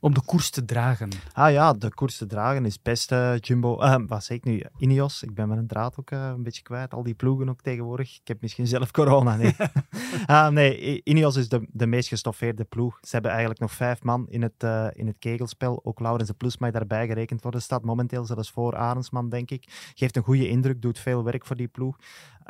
Om 0.00 0.14
de 0.14 0.22
koers 0.24 0.50
te 0.50 0.64
dragen. 0.64 1.08
Ah 1.32 1.52
ja, 1.52 1.72
de 1.72 1.94
koers 1.94 2.16
te 2.16 2.26
dragen 2.26 2.64
is 2.64 2.82
best 2.82 3.12
uh, 3.12 3.36
Jumbo. 3.38 3.82
Uh, 3.82 3.96
wat 4.06 4.24
zeg 4.24 4.36
ik 4.36 4.44
nu? 4.44 4.62
Ineos. 4.76 5.22
Ik 5.22 5.34
ben 5.34 5.48
mijn 5.48 5.66
draad 5.66 5.96
ook 5.98 6.10
uh, 6.10 6.26
een 6.26 6.42
beetje 6.42 6.62
kwijt. 6.62 6.94
Al 6.94 7.02
die 7.02 7.14
ploegen 7.14 7.48
ook 7.48 7.60
tegenwoordig. 7.60 8.14
Ik 8.20 8.28
heb 8.28 8.40
misschien 8.40 8.66
zelf 8.66 8.90
corona. 9.00 9.36
Nee, 9.36 9.56
ah, 10.26 10.48
nee 10.48 11.00
Ineos 11.04 11.36
is 11.36 11.48
de, 11.48 11.66
de 11.72 11.86
meest 11.86 12.08
gestoffeerde 12.08 12.64
ploeg. 12.64 12.98
Ze 13.00 13.08
hebben 13.10 13.30
eigenlijk 13.30 13.60
nog 13.60 13.72
vijf 13.72 14.02
man 14.02 14.26
in 14.28 14.42
het, 14.42 14.62
in 14.92 15.06
het 15.06 15.16
kegelspel. 15.18 15.80
Ook 15.84 16.00
Laurens 16.00 16.28
de 16.28 16.34
Plus 16.34 16.58
mag 16.58 16.70
daarbij 16.70 17.06
gerekend 17.06 17.42
worden. 17.42 17.62
Staat 17.62 17.84
momenteel 17.84 18.24
zelfs 18.24 18.50
voor 18.50 18.76
Arendsman, 18.76 19.28
denk 19.28 19.50
ik. 19.50 19.92
Geeft 19.94 20.16
een 20.16 20.22
goede 20.22 20.48
indruk, 20.48 20.82
doet 20.82 20.98
veel 20.98 21.24
werk 21.24 21.46
voor 21.46 21.56
die 21.56 21.68
ploeg. 21.68 21.96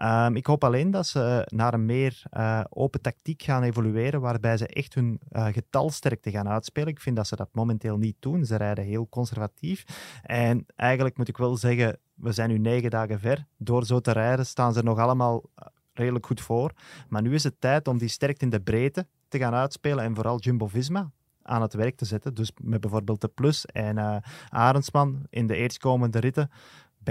Um, 0.03 0.37
ik 0.37 0.47
hoop 0.47 0.65
alleen 0.65 0.91
dat 0.91 1.07
ze 1.07 1.47
naar 1.47 1.75
een 1.75 1.87
meer 1.87 2.23
uh, 2.37 2.65
open 2.69 3.01
tactiek 3.01 3.43
gaan 3.43 3.63
evolueren, 3.63 4.21
waarbij 4.21 4.57
ze 4.57 4.67
echt 4.67 4.95
hun 4.95 5.21
uh, 5.33 5.47
getalsterkte 5.47 6.31
gaan 6.31 6.49
uitspelen. 6.49 6.89
Ik 6.89 7.01
vind 7.01 7.17
dat 7.17 7.27
ze 7.27 7.37
dat 7.37 7.49
momenteel 7.53 7.97
niet 7.97 8.17
doen. 8.21 8.45
Ze 8.45 8.57
rijden 8.57 8.85
heel 8.85 9.09
conservatief. 9.09 9.85
En 10.23 10.67
eigenlijk 10.77 11.17
moet 11.17 11.29
ik 11.29 11.37
wel 11.37 11.57
zeggen, 11.57 11.99
we 12.15 12.33
zijn 12.33 12.49
nu 12.51 12.59
negen 12.59 12.91
dagen 12.91 13.21
ver. 13.21 13.47
Door 13.57 13.85
zo 13.85 14.01
te 14.01 14.13
rijden 14.13 14.47
staan 14.47 14.73
ze 14.73 14.83
nog 14.83 14.99
allemaal 14.99 15.43
redelijk 15.93 16.27
goed 16.27 16.41
voor. 16.41 16.73
Maar 17.09 17.23
nu 17.23 17.35
is 17.35 17.45
het 17.45 17.61
tijd 17.61 17.89
om 17.89 17.99
die 17.99 18.09
sterkte 18.09 18.45
in 18.45 18.51
de 18.51 18.61
breedte 18.61 19.07
te 19.29 19.39
gaan 19.39 19.55
uitspelen 19.55 20.05
en 20.05 20.15
vooral 20.15 20.39
Jumbo-Visma 20.39 21.11
aan 21.43 21.63
het 21.63 21.75
werk 21.75 21.97
te 21.97 22.05
zetten. 22.05 22.35
Dus 22.35 22.53
met 22.63 22.81
bijvoorbeeld 22.81 23.21
de 23.21 23.29
Plus 23.29 23.67
en 23.67 23.97
uh, 23.97 24.17
Arendsman 24.49 25.27
in 25.31 25.47
de 25.47 25.57
eerstkomende 25.57 26.19
ritten 26.19 26.51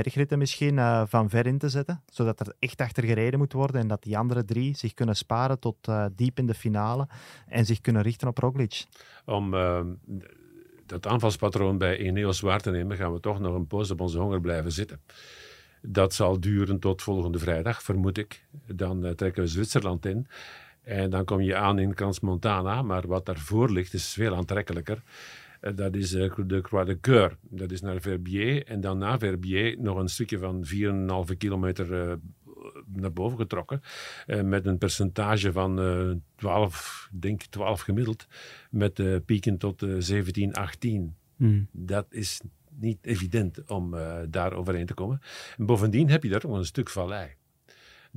bergritten 0.04 0.38
misschien 0.38 0.78
uh, 0.78 1.04
van 1.08 1.30
ver 1.30 1.46
in 1.46 1.58
te 1.58 1.70
zetten, 1.70 2.02
zodat 2.10 2.40
er 2.40 2.54
echt 2.60 2.82
achter 2.82 3.04
gereden 3.04 3.40
moet 3.40 3.54
worden 3.54 3.82
en 3.82 3.88
dat 3.88 4.04
die 4.04 4.18
andere 4.18 4.46
drie 4.46 4.76
zich 4.76 4.94
kunnen 4.94 5.16
sparen 5.16 5.60
tot 5.60 5.88
uh, 5.88 6.06
diep 6.16 6.38
in 6.38 6.46
de 6.46 6.54
finale 6.54 7.08
en 7.48 7.66
zich 7.66 7.82
kunnen 7.82 8.02
richten 8.02 8.28
op 8.28 8.38
Roglic. 8.38 8.86
Om 9.26 9.54
uh, 9.54 9.80
dat 10.86 11.08
aanvalspatroon 11.08 11.78
bij 11.78 11.98
Ineos 11.98 12.40
waar 12.40 12.62
te 12.62 12.72
nemen, 12.72 12.98
gaan 12.98 13.14
we 13.14 13.20
toch 13.20 13.40
nog 13.40 13.56
een 13.56 13.68
poos 13.68 13.92
op 13.92 14.02
onze 14.02 14.18
honger 14.18 14.42
blijven 14.42 14.72
zitten. 14.72 15.00
Dat 15.82 16.14
zal 16.14 16.40
duren 16.40 16.80
tot 16.80 17.02
volgende 17.02 17.40
vrijdag, 17.40 17.84
vermoed 17.84 18.18
ik. 18.18 18.46
Dan 18.66 19.06
uh, 19.06 19.12
trekken 19.12 19.44
we 19.44 19.50
Zwitserland 19.50 20.06
in. 20.06 20.28
En 20.84 21.10
dan 21.10 21.26
kom 21.26 21.42
je 21.42 21.56
aan 21.56 21.80
in 21.80 21.94
Crans-Montana, 21.94 22.82
maar 22.82 23.08
wat 23.08 23.26
daarvoor 23.26 23.72
ligt 23.72 23.94
is 23.94 24.14
veel 24.14 24.36
aantrekkelijker. 24.36 25.02
Uh, 25.68 25.76
dat 25.76 25.96
is 25.96 26.14
uh, 26.14 26.36
de 26.46 26.62
Croix 26.62 26.88
de 26.88 27.00
Coeur. 27.00 27.38
Dat 27.42 27.72
is 27.72 27.82
naar 27.82 28.02
Verbier. 28.02 28.66
En 28.66 28.82
dan 28.82 28.98
na 28.98 29.20
Verbier 29.20 29.76
nog 29.80 29.98
een 29.98 30.10
stukje 30.10 30.38
van 30.38 30.66
4,5 31.30 31.38
kilometer 31.38 32.08
uh, 32.08 32.14
naar 32.86 33.14
boven 33.14 33.38
getrokken. 33.38 33.82
met 34.44 34.66
een 34.66 34.78
percentage 34.78 35.52
van 35.52 36.22
12, 36.36 37.10
denk 37.12 37.44
12 37.44 37.82
gemiddeld. 37.82 38.28
Met 38.70 39.26
pieken 39.26 39.58
tot 39.58 39.86
17, 39.98 40.54
18. 40.54 41.16
Mm. 41.36 41.68
Dat 41.72 42.06
is 42.10 42.42
niet 42.70 42.98
evident 43.02 43.70
om 43.70 43.96
daar 44.30 44.54
overheen 44.54 44.86
te 44.86 44.94
komen. 44.94 45.22
En 45.58 45.66
bovendien 45.66 46.10
heb 46.10 46.24
je 46.24 46.30
daar 46.30 46.44
nog 46.44 46.58
een 46.58 46.66
stuk 46.66 46.90
vallei 46.90 47.37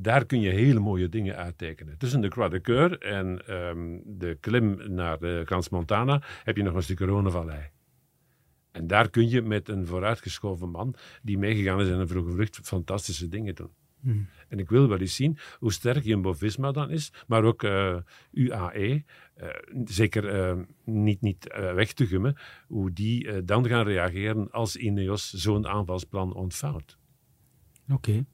daar 0.03 0.27
kun 0.27 0.41
je 0.41 0.51
hele 0.51 0.81
mooie 0.81 1.09
dingen 1.09 1.37
uittekenen. 1.37 1.99
Tussen 1.99 2.21
de 2.21 2.29
Croix 2.29 2.51
de 2.51 2.61
Coeur 2.61 2.99
en 2.99 3.55
um, 3.55 4.03
de 4.07 4.37
klim 4.41 4.95
naar 4.95 5.19
de 5.19 5.43
Crans-Montana 5.45 6.23
heb 6.45 6.57
je 6.57 6.63
nog 6.63 6.75
een 6.75 6.83
stuk 6.83 7.01
Rhônevallei. 7.01 7.71
En 8.71 8.87
daar 8.87 9.11
kun 9.11 9.29
je 9.29 9.43
met 9.43 9.69
een 9.69 9.87
vooruitgeschoven 9.87 10.71
man 10.71 10.95
die 11.23 11.39
meegegaan 11.39 11.81
is 11.81 11.89
in 11.89 11.99
een 11.99 12.09
vroege 12.09 12.31
vlucht 12.31 12.61
fantastische 12.63 13.29
dingen 13.29 13.55
doen. 13.55 13.71
Mm. 14.01 14.29
En 14.49 14.59
ik 14.59 14.69
wil 14.69 14.89
wel 14.89 14.99
eens 14.99 15.15
zien 15.15 15.39
hoe 15.59 15.73
sterk 15.73 16.05
Jumbo-Visma 16.05 16.73
dan 16.73 16.91
is, 16.91 17.13
maar 17.27 17.45
ook 17.45 17.63
uh, 17.63 17.97
UAE, 18.31 19.05
uh, 19.41 19.49
zeker 19.85 20.55
uh, 20.57 20.65
niet, 20.85 21.21
niet 21.21 21.53
weg 21.53 21.93
te 21.93 22.07
gummen, 22.07 22.37
hoe 22.67 22.93
die 22.93 23.45
dan 23.45 23.67
gaan 23.67 23.85
reageren 23.85 24.51
als 24.51 24.77
Ineos 24.77 25.33
zo'n 25.33 25.67
aanvalsplan 25.67 26.35
ontvouwt. 26.35 26.99
Oké. 27.83 27.95
Okay. 27.95 28.25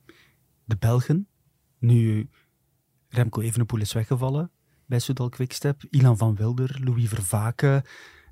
De 0.65 0.77
Belgen, 0.77 1.29
nu 1.87 2.29
Remco 3.09 3.41
Evenepoel 3.41 3.81
is 3.81 3.93
weggevallen, 3.93 4.51
bij 4.87 4.99
Soudal 4.99 5.29
Quickstep. 5.29 5.83
Ilan 5.91 6.17
van 6.17 6.35
Wilder, 6.35 6.81
Louis 6.85 7.09
Vervaken. 7.09 7.83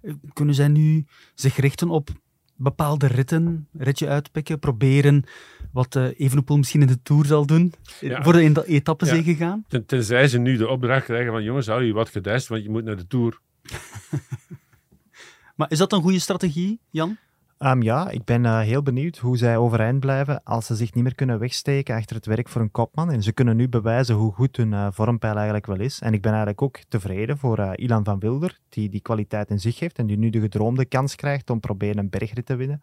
Eh, 0.03 0.15
kunnen 0.33 0.55
zij 0.55 0.69
nu 0.69 1.07
zich 1.35 1.57
richten 1.57 1.89
op 1.89 2.11
bepaalde 2.57 3.07
ritten, 3.07 3.69
ritje 3.73 4.09
uitpikken, 4.09 4.59
proberen 4.59 5.25
wat 5.73 5.95
uh, 5.95 6.09
Evenepoel 6.17 6.57
misschien 6.57 6.81
in 6.81 6.87
de 6.87 7.03
Tour 7.03 7.27
zal 7.27 7.47
doen? 7.47 7.73
Ja. 8.01 8.23
Worden 8.23 8.43
in 8.43 8.53
de 8.53 8.67
etappe 8.67 9.07
ja. 9.07 9.23
gegaan? 9.23 9.65
Ten, 9.69 9.87
tenzij 9.87 10.29
ze 10.29 10.39
nu 10.39 10.57
de 10.57 10.69
opdracht 10.69 11.05
krijgen 11.05 11.33
van 11.33 11.43
jongens, 11.43 11.67
hou 11.67 11.83
je 11.83 11.93
wat 11.93 12.09
gedijst, 12.09 12.49
want 12.49 12.63
je 12.63 12.71
moet 12.71 12.85
naar 12.85 12.97
de 12.97 13.07
Tour. 13.07 13.41
maar 15.57 15.71
is 15.71 15.79
dat 15.79 15.93
een 15.93 16.03
goede 16.03 16.19
strategie, 16.19 16.81
Jan? 16.91 17.17
Ja, 17.65 18.11
ik 18.11 18.25
ben 18.25 18.45
uh, 18.45 18.59
heel 18.61 18.83
benieuwd 18.83 19.19
hoe 19.19 19.37
zij 19.37 19.57
overeind 19.57 20.01
blijven 20.01 20.43
als 20.43 20.67
ze 20.67 20.75
zich 20.75 20.95
niet 20.95 21.03
meer 21.05 21.15
kunnen 21.15 21.39
wegsteken 21.39 21.97
achter 21.97 22.17
het 22.17 22.27
werk 22.27 22.49
voor 22.49 22.61
een 22.61 22.71
kopman. 22.71 23.11
En 23.11 23.23
ze 23.23 23.33
kunnen 23.33 23.57
nu 23.57 23.69
bewijzen 23.69 24.15
hoe 24.15 24.33
goed 24.33 24.57
hun 24.57 24.73
uh, 24.73 24.87
vormpeil 24.91 25.35
eigenlijk 25.35 25.67
wel 25.67 25.81
is. 25.81 26.01
En 26.01 26.13
ik 26.13 26.21
ben 26.23 26.31
eigenlijk 26.31 26.63
ook 26.63 26.79
tevreden 26.89 27.39
voor 27.39 27.59
uh, 27.59 27.71
Ilan 27.75 28.05
van 28.05 28.19
Wilder, 28.19 28.59
die 28.69 28.89
die 28.89 29.01
kwaliteit 29.01 29.51
in 29.51 29.61
zich 29.61 29.79
heeft 29.79 29.99
en 29.99 30.07
die 30.07 30.19
nu 30.19 30.31
de 30.31 30.41
gedroomde 30.41 30.85
kans 30.85 31.15
krijgt 31.15 31.51
om 31.51 31.61
proberen 31.61 31.99
een 31.99 32.11
bergrit 32.11 32.47
te 32.47 32.57
winnen. 32.57 32.83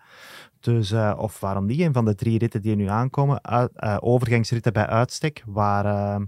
Dus, 0.60 0.94
of 1.18 1.40
waarom 1.40 1.66
niet, 1.66 1.80
een 1.80 1.94
van 1.94 2.06
de 2.06 2.16
drie 2.16 2.38
ritten 2.38 2.62
die 2.62 2.76
nu 2.76 2.88
aankomen, 2.88 3.42
overgangsritten 4.02 4.74
bij 4.74 4.86
uitstek, 4.88 5.44
waar 5.46 6.20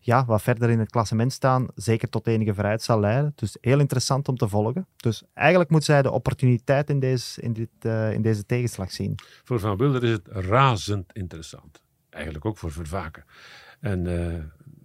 ja, 0.00 0.24
wat 0.24 0.42
verder 0.42 0.70
in 0.70 0.78
het 0.78 0.90
klassement 0.90 1.32
staan, 1.32 1.66
zeker 1.74 2.08
tot 2.08 2.26
enige 2.26 2.54
vooruit 2.54 2.82
zal 2.82 3.00
leiden. 3.00 3.32
Dus 3.34 3.56
heel 3.60 3.78
interessant 3.78 4.28
om 4.28 4.36
te 4.36 4.48
volgen. 4.48 4.86
Dus 4.96 5.22
eigenlijk 5.34 5.70
moet 5.70 5.84
zij 5.84 6.02
de 6.02 6.10
opportuniteit 6.10 6.90
in, 6.90 7.00
deze, 7.00 7.40
in 7.40 7.52
dit 7.52 7.68
uh, 7.98 8.12
in 8.12 8.22
deze 8.22 8.46
tegenslag 8.46 8.92
zien? 8.92 9.14
Voor 9.44 9.60
Van 9.60 9.76
Wilder 9.76 10.04
is 10.04 10.10
het 10.10 10.26
razend 10.28 11.12
interessant. 11.12 11.82
Eigenlijk 12.10 12.44
ook 12.44 12.58
voor 12.58 12.72
Vervaken. 12.72 13.24
En 13.80 14.04
uh, 14.04 14.34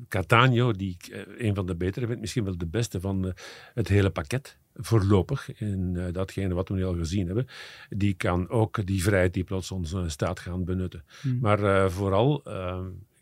Catania, 0.07 0.72
die 0.72 0.97
ik 0.99 1.07
uh, 1.07 1.47
een 1.47 1.55
van 1.55 1.66
de 1.66 1.76
betere 1.76 2.07
vind, 2.07 2.20
misschien 2.20 2.43
wel 2.43 2.57
de 2.57 2.68
beste 2.68 2.99
van 2.99 3.34
het 3.74 3.88
hele 3.88 4.09
pakket, 4.09 4.57
voorlopig, 4.74 5.59
in 5.59 6.09
datgene 6.11 6.53
wat 6.53 6.70
we 6.70 6.76
nu 6.76 6.86
al 6.86 6.95
gezien 6.95 7.26
hebben, 7.26 7.47
die 7.89 8.14
kan 8.14 8.49
ook 8.49 8.86
die 8.86 9.03
vrijheid 9.03 9.34
die 9.34 9.43
plots 9.43 9.72
ons 9.72 9.95
staat 10.07 10.39
gaan 10.39 10.64
benutten. 10.66 11.03
Hmm. 11.22 11.39
Maar 11.41 11.91
vooral, 11.91 12.43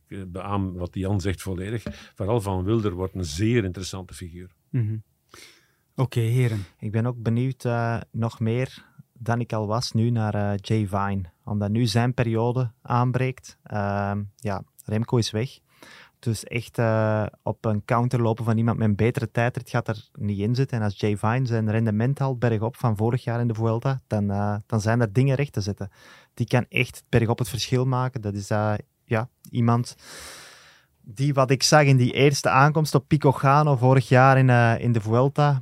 ik 0.07 0.31
beaam 0.31 0.73
wat 0.73 0.89
Jan 0.93 1.21
zegt 1.21 1.41
volledig, 1.41 1.83
vooral 2.15 2.41
Van 2.41 2.63
Wilder 2.63 2.93
wordt 2.93 3.15
een 3.15 3.25
zeer 3.25 3.63
interessante 3.63 4.13
figuur. 4.13 4.49
Mm 4.69 5.03
Oké, 5.95 6.19
heren. 6.19 6.63
Ik 6.79 6.91
ben 6.91 7.05
ook 7.05 7.21
benieuwd 7.21 7.67
nog 8.11 8.39
meer 8.39 8.85
dan 9.23 9.39
ik 9.39 9.53
al 9.53 9.67
was 9.67 9.91
nu 9.91 10.09
naar 10.09 10.35
uh, 10.35 10.51
Jay 10.55 10.87
Vine. 10.87 11.21
Omdat 11.43 11.69
nu 11.69 11.85
zijn 11.85 12.13
periode 12.13 12.71
aanbreekt. 12.81 13.57
Uh, 13.73 14.11
ja, 14.35 14.63
Remco 14.85 15.17
is 15.17 15.31
weg. 15.31 15.59
Dus 16.19 16.43
echt 16.43 16.77
uh, 16.77 17.25
op 17.43 17.65
een 17.65 17.85
counter 17.85 18.21
lopen 18.21 18.45
van 18.45 18.57
iemand 18.57 18.77
met 18.77 18.87
een 18.87 18.95
betere 18.95 19.31
tijd, 19.31 19.55
het 19.55 19.69
gaat 19.69 19.87
er 19.87 20.09
niet 20.13 20.39
in 20.39 20.55
zitten. 20.55 20.77
En 20.77 20.83
als 20.83 20.99
Jay 20.99 21.17
Vine 21.17 21.45
zijn 21.45 21.71
rendement 21.71 22.19
haalt 22.19 22.39
bergop 22.39 22.77
van 22.77 22.97
vorig 22.97 23.23
jaar 23.23 23.39
in 23.39 23.47
de 23.47 23.53
Vuelta, 23.53 24.01
dan, 24.07 24.23
uh, 24.23 24.55
dan 24.65 24.81
zijn 24.81 25.01
er 25.01 25.13
dingen 25.13 25.35
recht 25.35 25.53
te 25.53 25.61
zetten. 25.61 25.91
Die 26.33 26.47
kan 26.47 26.65
echt 26.69 27.03
bergop 27.09 27.37
het 27.39 27.49
verschil 27.49 27.85
maken. 27.85 28.21
Dat 28.21 28.33
is 28.33 28.47
ja, 29.05 29.29
iemand 29.49 29.95
die 31.01 31.33
wat 31.33 31.51
ik 31.51 31.63
zag 31.63 31.83
in 31.83 31.97
die 31.97 32.13
eerste 32.13 32.49
aankomst 32.49 32.95
op 32.95 33.07
Pico 33.07 33.31
Gano 33.31 33.75
vorig 33.75 34.07
jaar 34.07 34.37
in, 34.37 34.49
in 34.79 34.91
de 34.91 35.01
Vuelta, 35.01 35.61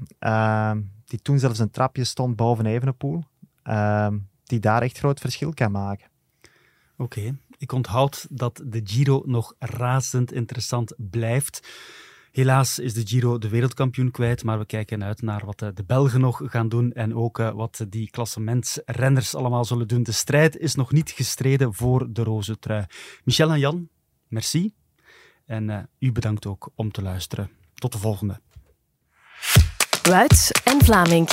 die 1.06 1.22
toen 1.22 1.40
zelfs 1.40 1.60
een 1.60 1.72
trapje 1.72 2.04
stond 2.04 2.36
boven 2.36 2.66
Evenepoel. 2.66 3.24
Ehm, 3.70 4.18
die 4.44 4.60
daar 4.60 4.82
echt 4.82 4.98
groot 4.98 5.20
verschil 5.20 5.54
kan 5.54 5.72
maken. 5.72 6.10
Oké, 6.98 7.38
ik 7.58 7.72
onthoud 7.72 8.28
dat 8.30 8.62
de 8.66 8.82
Giro 8.84 9.24
nog 9.26 9.54
razend 9.60 10.32
interessant 10.32 10.94
blijft. 10.98 11.68
Helaas 12.32 12.80
is 12.80 12.94
de 12.94 13.08
Giro 13.08 13.38
de 13.38 13.50
wereldkampioen 13.50 14.12
kwijt, 14.12 14.44
maar 14.44 14.60
we 14.60 14.66
kijken 14.66 15.04
uit 15.04 15.22
naar 15.22 15.46
wat 15.46 15.60
de 15.60 15.84
Belgen 15.86 16.20
nog 16.20 16.42
gaan 16.46 16.70
doen 16.70 16.92
en 16.92 17.16
ook 17.16 17.40
eh, 17.40 17.52
wat 17.52 17.86
die 17.90 18.10
klassementsrenners 18.10 19.36
allemaal 19.36 19.66
zullen 19.66 19.88
doen. 19.88 20.04
De 20.04 20.12
strijd 20.12 20.58
is 20.58 20.76
nog 20.76 20.92
niet 20.92 21.12
gestreden 21.12 21.74
voor 21.74 22.14
de 22.14 22.24
roze 22.24 22.60
trui. 22.60 22.86
Michel 23.24 23.52
en 23.52 23.60
Jan, 23.60 23.90
merci. 24.28 24.74
En 25.46 25.70
uh, 25.70 25.80
u 26.00 26.12
bedankt 26.12 26.46
ook 26.46 26.72
om 26.76 26.92
te 26.92 27.02
luisteren. 27.02 27.50
Tot 27.74 27.92
de 27.92 27.98
volgende. 27.98 28.40
Wuits 30.02 30.52
en 30.52 30.84
Vlaming. 30.84 31.30